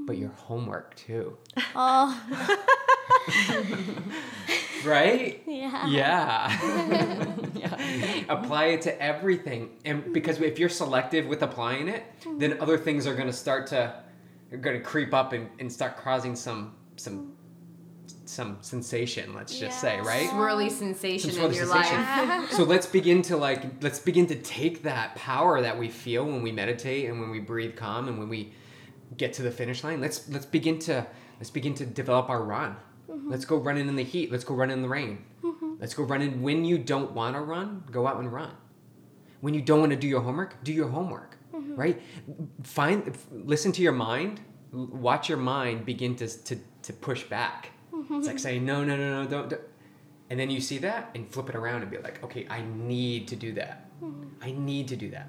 but 0.07 0.17
your 0.17 0.31
homework 0.31 0.97
too. 0.97 1.37
Oh, 1.77 2.19
Right? 4.85 5.43
yeah. 5.47 5.87
Yeah. 5.87 7.37
yeah. 7.61 8.25
Apply 8.29 8.67
it 8.67 8.83
to 8.83 9.03
everything. 9.03 9.71
And 9.85 10.13
because 10.13 10.41
if 10.41 10.59
you're 10.59 10.69
selective 10.69 11.27
with 11.27 11.43
applying 11.43 11.89
it, 11.89 12.05
then 12.39 12.61
other 12.61 12.79
things 12.79 13.07
are 13.07 13.15
going 13.15 13.27
to 13.27 13.33
start 13.33 13.67
to 13.69 13.95
are 14.53 14.57
going 14.57 14.79
to 14.79 14.85
creep 14.85 15.15
up 15.15 15.33
and, 15.33 15.49
and 15.59 15.73
start 15.73 15.97
causing 15.97 16.35
some 16.35 16.75
some 16.97 17.35
some 18.25 18.59
sensation, 18.61 19.35
let's 19.35 19.59
just 19.59 19.81
say, 19.81 20.01
right? 20.01 20.29
Swirly 20.31 20.71
sensation 20.71 21.33
Some 21.33 21.41
in 21.41 21.51
of 21.51 21.57
your 21.57 21.67
sensation. 21.67 21.99
life. 21.99 22.53
so 22.53 22.63
let's 22.63 22.87
begin 22.99 23.23
to 23.23 23.37
like 23.37 23.83
let's 23.83 23.99
begin 23.99 24.27
to 24.29 24.37
take 24.37 24.85
that 24.85 25.17
power 25.17 25.61
that 25.61 25.77
we 25.79 25.89
feel 25.89 26.25
when 26.25 26.43
we 26.43 26.53
meditate 26.53 27.09
and 27.11 27.21
when 27.21 27.31
we 27.31 27.41
breathe 27.41 27.77
calm 27.77 28.07
and 28.09 28.19
when 28.19 28.29
we 28.29 28.53
get 29.17 29.33
to 29.35 29.43
the 29.43 29.51
finish 29.51 29.83
line. 29.83 30.01
Let's 30.01 30.29
let's 30.29 30.47
begin 30.47 30.79
to 30.81 31.07
let's 31.39 31.51
begin 31.51 31.75
to 31.75 31.87
develop 31.87 32.31
our 32.31 32.43
run. 32.43 32.77
Mm-hmm. 33.11 33.31
Let's 33.31 33.45
go 33.45 33.57
running 33.57 33.89
in 33.89 33.97
the 33.97 34.05
heat. 34.05 34.31
Let's 34.31 34.45
go 34.45 34.55
run 34.55 34.71
in 34.71 34.83
the 34.83 34.89
rain. 34.89 35.25
Let's 35.81 35.95
go 35.95 36.03
running 36.05 36.43
when 36.43 36.65
you 36.65 36.79
don't 36.79 37.13
want 37.13 37.35
to 37.35 37.41
run. 37.41 37.85
Go 37.91 38.07
out 38.07 38.19
and 38.19 38.33
run. 38.33 38.53
When 39.41 39.55
you 39.55 39.63
don't 39.63 39.81
want 39.81 39.91
to 39.91 39.97
do 39.97 40.07
your 40.07 40.21
homework, 40.21 40.63
do 40.63 40.73
your 40.73 40.89
homework. 40.89 41.37
Mm-hmm. 41.55 41.75
Right? 41.75 42.03
Find 42.63 43.17
listen 43.33 43.73
to 43.73 43.83
your 43.83 43.93
mind. 43.93 44.41
Watch 44.73 45.29
your 45.29 45.39
mind 45.39 45.85
begin 45.85 46.15
to 46.17 46.29
to, 46.29 46.57
to 46.83 46.93
push 46.93 47.25
back. 47.25 47.71
Mm-hmm. 47.93 48.17
It's 48.17 48.27
like 48.27 48.39
saying 48.39 48.65
no 48.65 48.85
no 48.85 48.97
no 48.97 49.23
no 49.23 49.29
don't, 49.29 49.49
don't 49.49 49.63
and 50.31 50.39
then 50.39 50.49
you 50.49 50.61
see 50.61 50.79
that 50.79 51.11
and 51.15 51.29
flip 51.33 51.49
it 51.49 51.57
around 51.57 51.83
and 51.83 51.91
be 51.91 51.99
like, 51.99 52.23
okay, 52.23 52.47
I 52.49 52.63
need 52.63 53.27
to 53.29 53.37
do 53.37 53.53
that. 53.55 53.91
Mm-hmm. 54.01 54.29
I 54.41 54.53
need 54.53 54.87
to 54.89 54.97
do 54.97 55.11
that. 55.11 55.29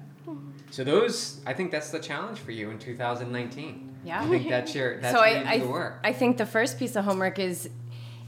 So 0.70 0.84
those, 0.84 1.40
I 1.44 1.52
think 1.52 1.72
that's 1.72 1.90
the 1.90 1.98
challenge 1.98 2.38
for 2.38 2.52
you 2.52 2.70
in 2.70 2.78
2019. 2.78 3.96
Yeah. 4.04 4.22
I 4.22 4.28
think 4.28 4.48
that's 4.48 4.74
your 4.74 5.00
that's 5.00 5.14
so 5.14 5.22
I, 5.22 5.60
I. 6.02 6.08
I 6.08 6.12
think 6.12 6.38
the 6.38 6.46
first 6.46 6.78
piece 6.78 6.96
of 6.96 7.04
homework 7.04 7.38
is 7.38 7.68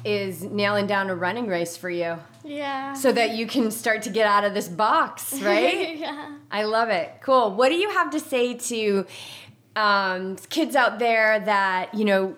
is 0.04 0.42
nailing 0.42 0.86
down 0.86 1.08
a 1.10 1.14
running 1.14 1.46
race 1.46 1.76
for 1.76 1.88
you 1.90 2.18
Yeah. 2.44 2.92
so 2.92 3.10
that 3.12 3.30
you 3.30 3.46
can 3.46 3.70
start 3.70 4.02
to 4.02 4.10
get 4.10 4.26
out 4.26 4.44
of 4.44 4.52
this 4.54 4.68
box, 4.68 5.32
right? 5.42 5.96
yeah. 5.96 6.36
I 6.50 6.64
love 6.64 6.90
it. 6.90 7.10
Cool. 7.22 7.52
What 7.54 7.70
do 7.70 7.76
you 7.76 7.90
have 7.90 8.10
to 8.10 8.20
say 8.20 8.54
to 8.54 9.06
um, 9.76 10.36
kids 10.50 10.76
out 10.76 10.98
there 10.98 11.40
that 11.40 11.94
you 11.94 12.04
know 12.04 12.36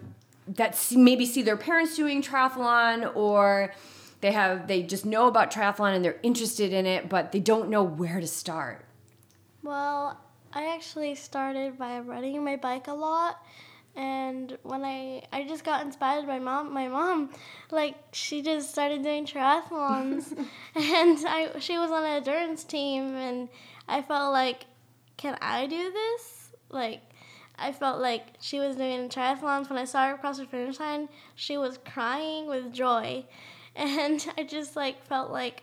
that 0.48 0.80
maybe 0.92 1.26
see 1.26 1.42
their 1.42 1.56
parents 1.56 1.96
doing 1.96 2.22
triathlon 2.22 3.14
or 3.16 3.74
they 4.20 4.30
have 4.32 4.68
they 4.68 4.82
just 4.82 5.04
know 5.04 5.26
about 5.26 5.50
triathlon 5.50 5.94
and 5.94 6.04
they're 6.04 6.20
interested 6.22 6.72
in 6.72 6.86
it, 6.86 7.08
but 7.08 7.32
they 7.32 7.40
don't 7.40 7.68
know 7.68 7.82
where 7.82 8.20
to 8.20 8.26
start. 8.26 8.84
Well, 9.62 10.18
I 10.52 10.72
actually 10.74 11.14
started 11.16 11.76
by 11.76 11.98
riding 11.98 12.42
my 12.44 12.56
bike 12.56 12.86
a 12.86 12.94
lot. 12.94 13.44
And 13.96 14.58
when 14.62 14.84
I 14.84 15.22
I 15.32 15.44
just 15.44 15.64
got 15.64 15.84
inspired 15.84 16.26
by 16.26 16.38
mom 16.38 16.72
my 16.72 16.86
mom, 16.86 17.30
like 17.70 17.94
she 18.12 18.42
just 18.42 18.70
started 18.70 19.02
doing 19.02 19.24
triathlons 19.24 20.32
and 20.74 21.18
I 21.26 21.58
she 21.60 21.78
was 21.78 21.90
on 21.90 22.04
an 22.04 22.16
endurance 22.16 22.62
team 22.62 23.14
and 23.16 23.48
I 23.88 24.02
felt 24.02 24.32
like 24.32 24.66
can 25.16 25.38
I 25.40 25.66
do 25.66 25.90
this? 25.90 26.52
Like 26.68 27.00
I 27.58 27.72
felt 27.72 28.00
like 28.00 28.24
she 28.38 28.60
was 28.60 28.76
doing 28.76 29.08
triathlons 29.08 29.70
when 29.70 29.78
I 29.78 29.84
saw 29.84 30.08
her 30.08 30.14
across 30.14 30.36
the 30.38 30.44
finish 30.44 30.78
line, 30.78 31.08
she 31.34 31.56
was 31.56 31.78
crying 31.78 32.46
with 32.46 32.72
joy. 32.72 33.24
And 33.78 34.26
I 34.38 34.44
just 34.44 34.74
like 34.74 35.04
felt 35.04 35.30
like 35.30 35.62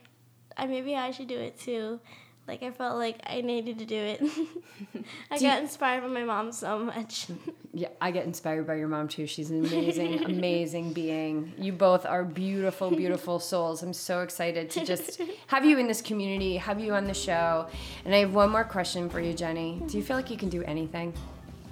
I 0.55 0.67
maybe 0.67 0.95
I 0.95 1.09
should 1.09 1.27
do 1.27 1.39
it 1.39 1.59
too. 1.59 1.99
Like 2.47 2.61
I 2.61 2.71
felt 2.71 2.97
like 2.97 3.19
I 3.25 3.39
needed 3.41 3.79
to 3.79 3.85
do 3.85 3.95
it. 3.95 4.21
I 5.31 5.37
Do 5.37 5.45
you- 5.45 5.51
got 5.51 5.61
inspired 5.61 6.01
by 6.01 6.07
my 6.09 6.23
mom 6.23 6.51
so 6.51 6.77
much. 6.79 7.27
Yeah, 7.75 7.87
I 7.99 8.11
get 8.11 8.25
inspired 8.27 8.67
by 8.67 8.75
your 8.75 8.87
mom 8.87 9.07
too. 9.07 9.25
She's 9.25 9.49
an 9.49 9.65
amazing, 9.65 10.25
amazing 10.25 10.93
being. 10.93 11.51
You 11.57 11.71
both 11.73 12.05
are 12.05 12.23
beautiful, 12.23 12.91
beautiful 12.91 13.39
souls. 13.49 13.81
I'm 13.81 13.93
so 13.93 14.21
excited 14.21 14.69
to 14.69 14.85
just 14.85 15.19
have 15.47 15.65
you 15.65 15.79
in 15.79 15.87
this 15.87 15.99
community, 15.99 16.57
have 16.57 16.79
you 16.79 16.93
on 16.93 17.05
the 17.05 17.15
show. 17.15 17.67
And 18.05 18.13
I 18.13 18.19
have 18.19 18.35
one 18.35 18.51
more 18.51 18.63
question 18.63 19.09
for 19.09 19.19
you, 19.19 19.33
Jenny. 19.33 19.81
Do 19.87 19.97
you 19.97 20.03
feel 20.03 20.15
like 20.15 20.29
you 20.29 20.37
can 20.37 20.49
do 20.49 20.61
anything? 20.65 21.13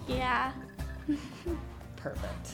yeah. 0.07 0.53
Perfect. 1.97 2.49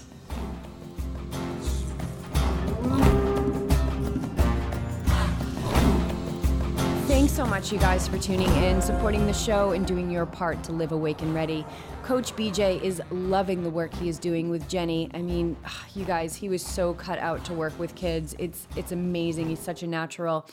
So 7.37 7.45
much, 7.45 7.71
you 7.71 7.77
guys, 7.77 8.07
for 8.07 8.17
tuning 8.17 8.51
in, 8.63 8.81
supporting 8.81 9.27
the 9.27 9.33
show, 9.33 9.69
and 9.69 9.85
doing 9.85 10.09
your 10.09 10.25
part 10.25 10.63
to 10.63 10.71
live 10.71 10.91
awake 10.91 11.21
and 11.21 11.35
ready. 11.35 11.63
Coach 12.01 12.35
BJ 12.35 12.81
is 12.81 12.99
loving 13.11 13.61
the 13.61 13.69
work 13.69 13.93
he 13.93 14.09
is 14.09 14.17
doing 14.17 14.49
with 14.49 14.67
Jenny. 14.67 15.07
I 15.13 15.21
mean, 15.21 15.55
you 15.93 16.03
guys, 16.03 16.35
he 16.35 16.49
was 16.49 16.65
so 16.65 16.95
cut 16.95 17.19
out 17.19 17.45
to 17.45 17.53
work 17.53 17.77
with 17.77 17.93
kids. 17.93 18.35
It's 18.39 18.67
it's 18.75 18.91
amazing. 18.91 19.49
He's 19.49 19.59
such 19.59 19.83
a 19.83 19.87
natural. 19.87 20.49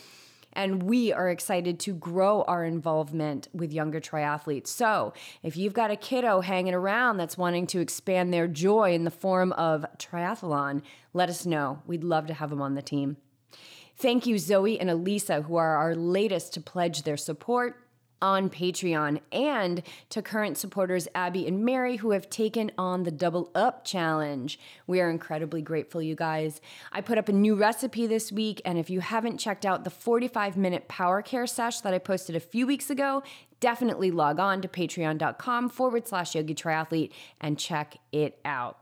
And 0.53 0.83
we 0.83 1.11
are 1.11 1.31
excited 1.31 1.81
to 1.81 1.95
grow 1.95 2.43
our 2.43 2.67
involvement 2.67 3.49
with 3.55 3.73
younger 3.73 3.99
triathletes. 3.99 4.67
So, 4.67 5.15
if 5.43 5.57
you've 5.57 5.73
got 5.73 5.91
a 5.91 5.97
kiddo 5.97 6.43
hanging 6.43 6.75
around 6.75 7.17
that's 7.17 7.39
wanting 7.39 7.67
to 7.69 7.81
expand 7.81 8.31
their 8.31 8.47
joy 8.47 8.93
in 8.93 9.05
the 9.05 9.11
form 9.11 9.53
of 9.53 9.87
triathlon, 9.97 10.83
let 11.15 11.31
us 11.31 11.47
know. 11.47 11.79
We'd 11.87 12.05
love 12.05 12.27
to 12.27 12.35
have 12.35 12.51
them 12.51 12.61
on 12.61 12.75
the 12.75 12.83
team. 12.83 13.17
Thank 13.97 14.27
you, 14.27 14.39
Zoe 14.39 14.79
and 14.79 14.91
Elisa, 14.91 15.43
who 15.43 15.57
are 15.57 15.77
our 15.77 15.95
latest 15.95 16.55
to 16.55 16.61
pledge 16.61 17.03
their 17.03 17.17
support 17.17 17.85
on 18.25 18.49
Patreon, 18.49 19.21
and 19.33 19.83
to 20.09 20.23
current 20.23 20.57
supporters 20.57 21.07
Abby 21.15 21.47
and 21.47 21.63
Mary, 21.63 21.97
who 21.97 22.13
have 22.13 22.31
taken 22.31 22.73
on 22.79 23.03
the 23.03 23.11
Double 23.11 23.51
Up 23.55 23.85
Challenge. 23.85 24.59
We 24.87 25.03
are 25.03 25.11
incredibly 25.11 25.61
grateful, 25.61 26.01
you 26.01 26.15
guys. 26.15 26.63
I 26.91 27.03
put 27.03 27.19
up 27.19 27.29
a 27.29 27.33
new 27.33 27.55
recipe 27.55 28.07
this 28.07 28.33
week, 28.33 28.63
and 28.65 28.79
if 28.79 28.89
you 28.89 29.01
haven't 29.01 29.39
checked 29.39 29.67
out 29.67 29.85
the 29.85 29.91
45 29.91 30.57
minute 30.57 30.89
power 30.89 31.21
care 31.21 31.47
sesh 31.47 31.81
that 31.81 31.93
I 31.93 31.99
posted 31.99 32.35
a 32.35 32.41
few 32.41 32.67
weeks 32.67 32.89
ago, 32.89 33.23
definitely 33.61 34.11
log 34.11 34.41
on 34.41 34.63
to 34.63 34.69
patreon.com 34.69 35.69
forward 35.69 36.09
slash 36.09 36.35
yogi 36.35 36.55
triathlete 36.55 37.13
and 37.43 37.59
check 37.59 37.99
it 38.11 38.41
out. 38.43 38.79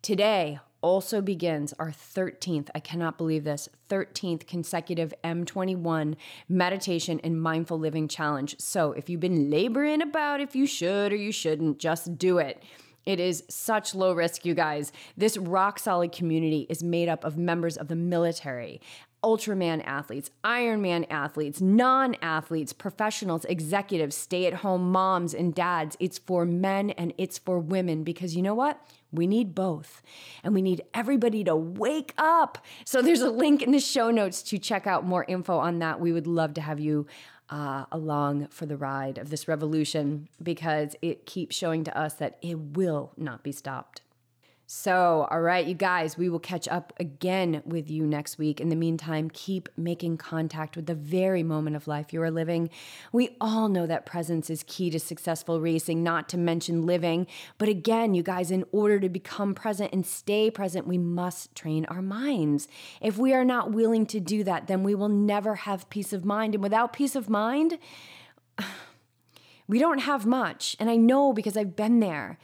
Today 0.00 0.60
also 0.82 1.22
begins 1.22 1.72
our 1.78 1.90
13th, 1.90 2.68
I 2.74 2.80
cannot 2.80 3.16
believe 3.16 3.44
this, 3.44 3.68
13th 3.88 4.46
consecutive 4.46 5.14
M21 5.24 6.16
meditation 6.48 7.20
and 7.24 7.40
mindful 7.40 7.78
living 7.78 8.08
challenge. 8.08 8.56
So 8.58 8.92
if 8.92 9.08
you've 9.08 9.20
been 9.20 9.48
laboring 9.48 10.02
about 10.02 10.40
if 10.40 10.54
you 10.54 10.66
should 10.66 11.12
or 11.12 11.16
you 11.16 11.32
shouldn't, 11.32 11.78
just 11.78 12.18
do 12.18 12.38
it. 12.38 12.62
It 13.04 13.18
is 13.18 13.44
such 13.48 13.94
low 13.94 14.12
risk, 14.12 14.44
you 14.44 14.54
guys. 14.54 14.92
This 15.16 15.36
rock 15.36 15.78
solid 15.78 16.12
community 16.12 16.66
is 16.68 16.82
made 16.82 17.08
up 17.08 17.24
of 17.24 17.36
members 17.36 17.76
of 17.76 17.88
the 17.88 17.96
military, 17.96 18.80
Ultraman 19.24 19.84
athletes, 19.84 20.30
Ironman 20.42 21.06
athletes, 21.08 21.60
non 21.60 22.16
athletes, 22.20 22.72
professionals, 22.72 23.44
executives, 23.44 24.16
stay 24.16 24.46
at 24.46 24.54
home 24.54 24.90
moms 24.90 25.32
and 25.32 25.54
dads. 25.54 25.96
It's 26.00 26.18
for 26.18 26.44
men 26.44 26.90
and 26.90 27.12
it's 27.18 27.38
for 27.38 27.60
women 27.60 28.02
because 28.02 28.34
you 28.34 28.42
know 28.42 28.54
what? 28.54 28.84
We 29.12 29.28
need 29.28 29.54
both. 29.54 30.02
And 30.42 30.54
we 30.54 30.62
need 30.62 30.82
everybody 30.92 31.44
to 31.44 31.54
wake 31.54 32.14
up. 32.18 32.64
So 32.84 33.00
there's 33.00 33.20
a 33.20 33.30
link 33.30 33.62
in 33.62 33.70
the 33.70 33.78
show 33.78 34.10
notes 34.10 34.42
to 34.44 34.58
check 34.58 34.88
out 34.88 35.04
more 35.04 35.24
info 35.28 35.56
on 35.56 35.78
that. 35.78 36.00
We 36.00 36.12
would 36.12 36.26
love 36.26 36.54
to 36.54 36.60
have 36.60 36.80
you 36.80 37.06
uh, 37.52 37.84
along 37.92 38.46
for 38.48 38.64
the 38.64 38.78
ride 38.78 39.18
of 39.18 39.28
this 39.28 39.46
revolution 39.46 40.26
because 40.42 40.96
it 41.02 41.26
keeps 41.26 41.54
showing 41.54 41.84
to 41.84 41.96
us 41.96 42.14
that 42.14 42.38
it 42.40 42.58
will 42.58 43.12
not 43.18 43.42
be 43.42 43.52
stopped. 43.52 44.01
So, 44.74 45.28
all 45.30 45.42
right, 45.42 45.66
you 45.66 45.74
guys, 45.74 46.16
we 46.16 46.30
will 46.30 46.38
catch 46.38 46.66
up 46.66 46.94
again 46.98 47.62
with 47.66 47.90
you 47.90 48.06
next 48.06 48.38
week. 48.38 48.58
In 48.58 48.70
the 48.70 48.74
meantime, 48.74 49.28
keep 49.28 49.68
making 49.76 50.16
contact 50.16 50.76
with 50.76 50.86
the 50.86 50.94
very 50.94 51.42
moment 51.42 51.76
of 51.76 51.86
life 51.86 52.10
you 52.10 52.22
are 52.22 52.30
living. 52.30 52.70
We 53.12 53.36
all 53.38 53.68
know 53.68 53.86
that 53.86 54.06
presence 54.06 54.48
is 54.48 54.64
key 54.66 54.88
to 54.88 54.98
successful 54.98 55.60
racing, 55.60 56.02
not 56.02 56.26
to 56.30 56.38
mention 56.38 56.86
living. 56.86 57.26
But 57.58 57.68
again, 57.68 58.14
you 58.14 58.22
guys, 58.22 58.50
in 58.50 58.64
order 58.72 58.98
to 58.98 59.10
become 59.10 59.54
present 59.54 59.92
and 59.92 60.06
stay 60.06 60.50
present, 60.50 60.86
we 60.86 60.96
must 60.96 61.54
train 61.54 61.84
our 61.90 62.00
minds. 62.00 62.66
If 63.02 63.18
we 63.18 63.34
are 63.34 63.44
not 63.44 63.72
willing 63.72 64.06
to 64.06 64.20
do 64.20 64.42
that, 64.44 64.68
then 64.68 64.82
we 64.82 64.94
will 64.94 65.10
never 65.10 65.54
have 65.54 65.90
peace 65.90 66.14
of 66.14 66.24
mind. 66.24 66.54
And 66.54 66.62
without 66.62 66.94
peace 66.94 67.14
of 67.14 67.28
mind, 67.28 67.78
We 69.68 69.78
don't 69.78 70.00
have 70.00 70.26
much, 70.26 70.76
and 70.80 70.90
I 70.90 70.96
know 70.96 71.32
because 71.32 71.56
I've 71.56 71.76
been 71.76 72.00
there. 72.00 72.36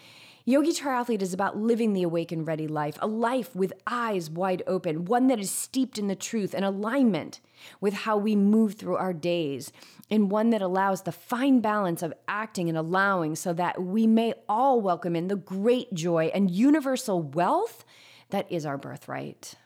Yogi 0.48 0.72
Triathlete 0.72 1.20
is 1.20 1.34
about 1.34 1.58
living 1.58 1.92
the 1.92 2.02
awakened 2.02 2.46
ready 2.46 2.66
life, 2.66 2.96
a 3.02 3.06
life 3.06 3.54
with 3.54 3.70
eyes 3.86 4.30
wide 4.30 4.62
open, 4.66 5.04
one 5.04 5.26
that 5.26 5.38
is 5.38 5.50
steeped 5.50 5.98
in 5.98 6.06
the 6.06 6.16
truth 6.16 6.54
and 6.54 6.64
alignment 6.64 7.40
with 7.82 7.92
how 7.92 8.16
we 8.16 8.34
move 8.34 8.72
through 8.72 8.96
our 8.96 9.12
days, 9.12 9.70
and 10.10 10.30
one 10.30 10.48
that 10.48 10.62
allows 10.62 11.02
the 11.02 11.12
fine 11.12 11.60
balance 11.60 12.02
of 12.02 12.14
acting 12.26 12.70
and 12.70 12.78
allowing 12.78 13.36
so 13.36 13.52
that 13.52 13.82
we 13.82 14.06
may 14.06 14.32
all 14.48 14.80
welcome 14.80 15.14
in 15.14 15.28
the 15.28 15.36
great 15.36 15.92
joy 15.92 16.30
and 16.32 16.50
universal 16.50 17.20
wealth 17.20 17.84
that 18.30 18.50
is 18.50 18.64
our 18.64 18.78
birthright. 18.78 19.56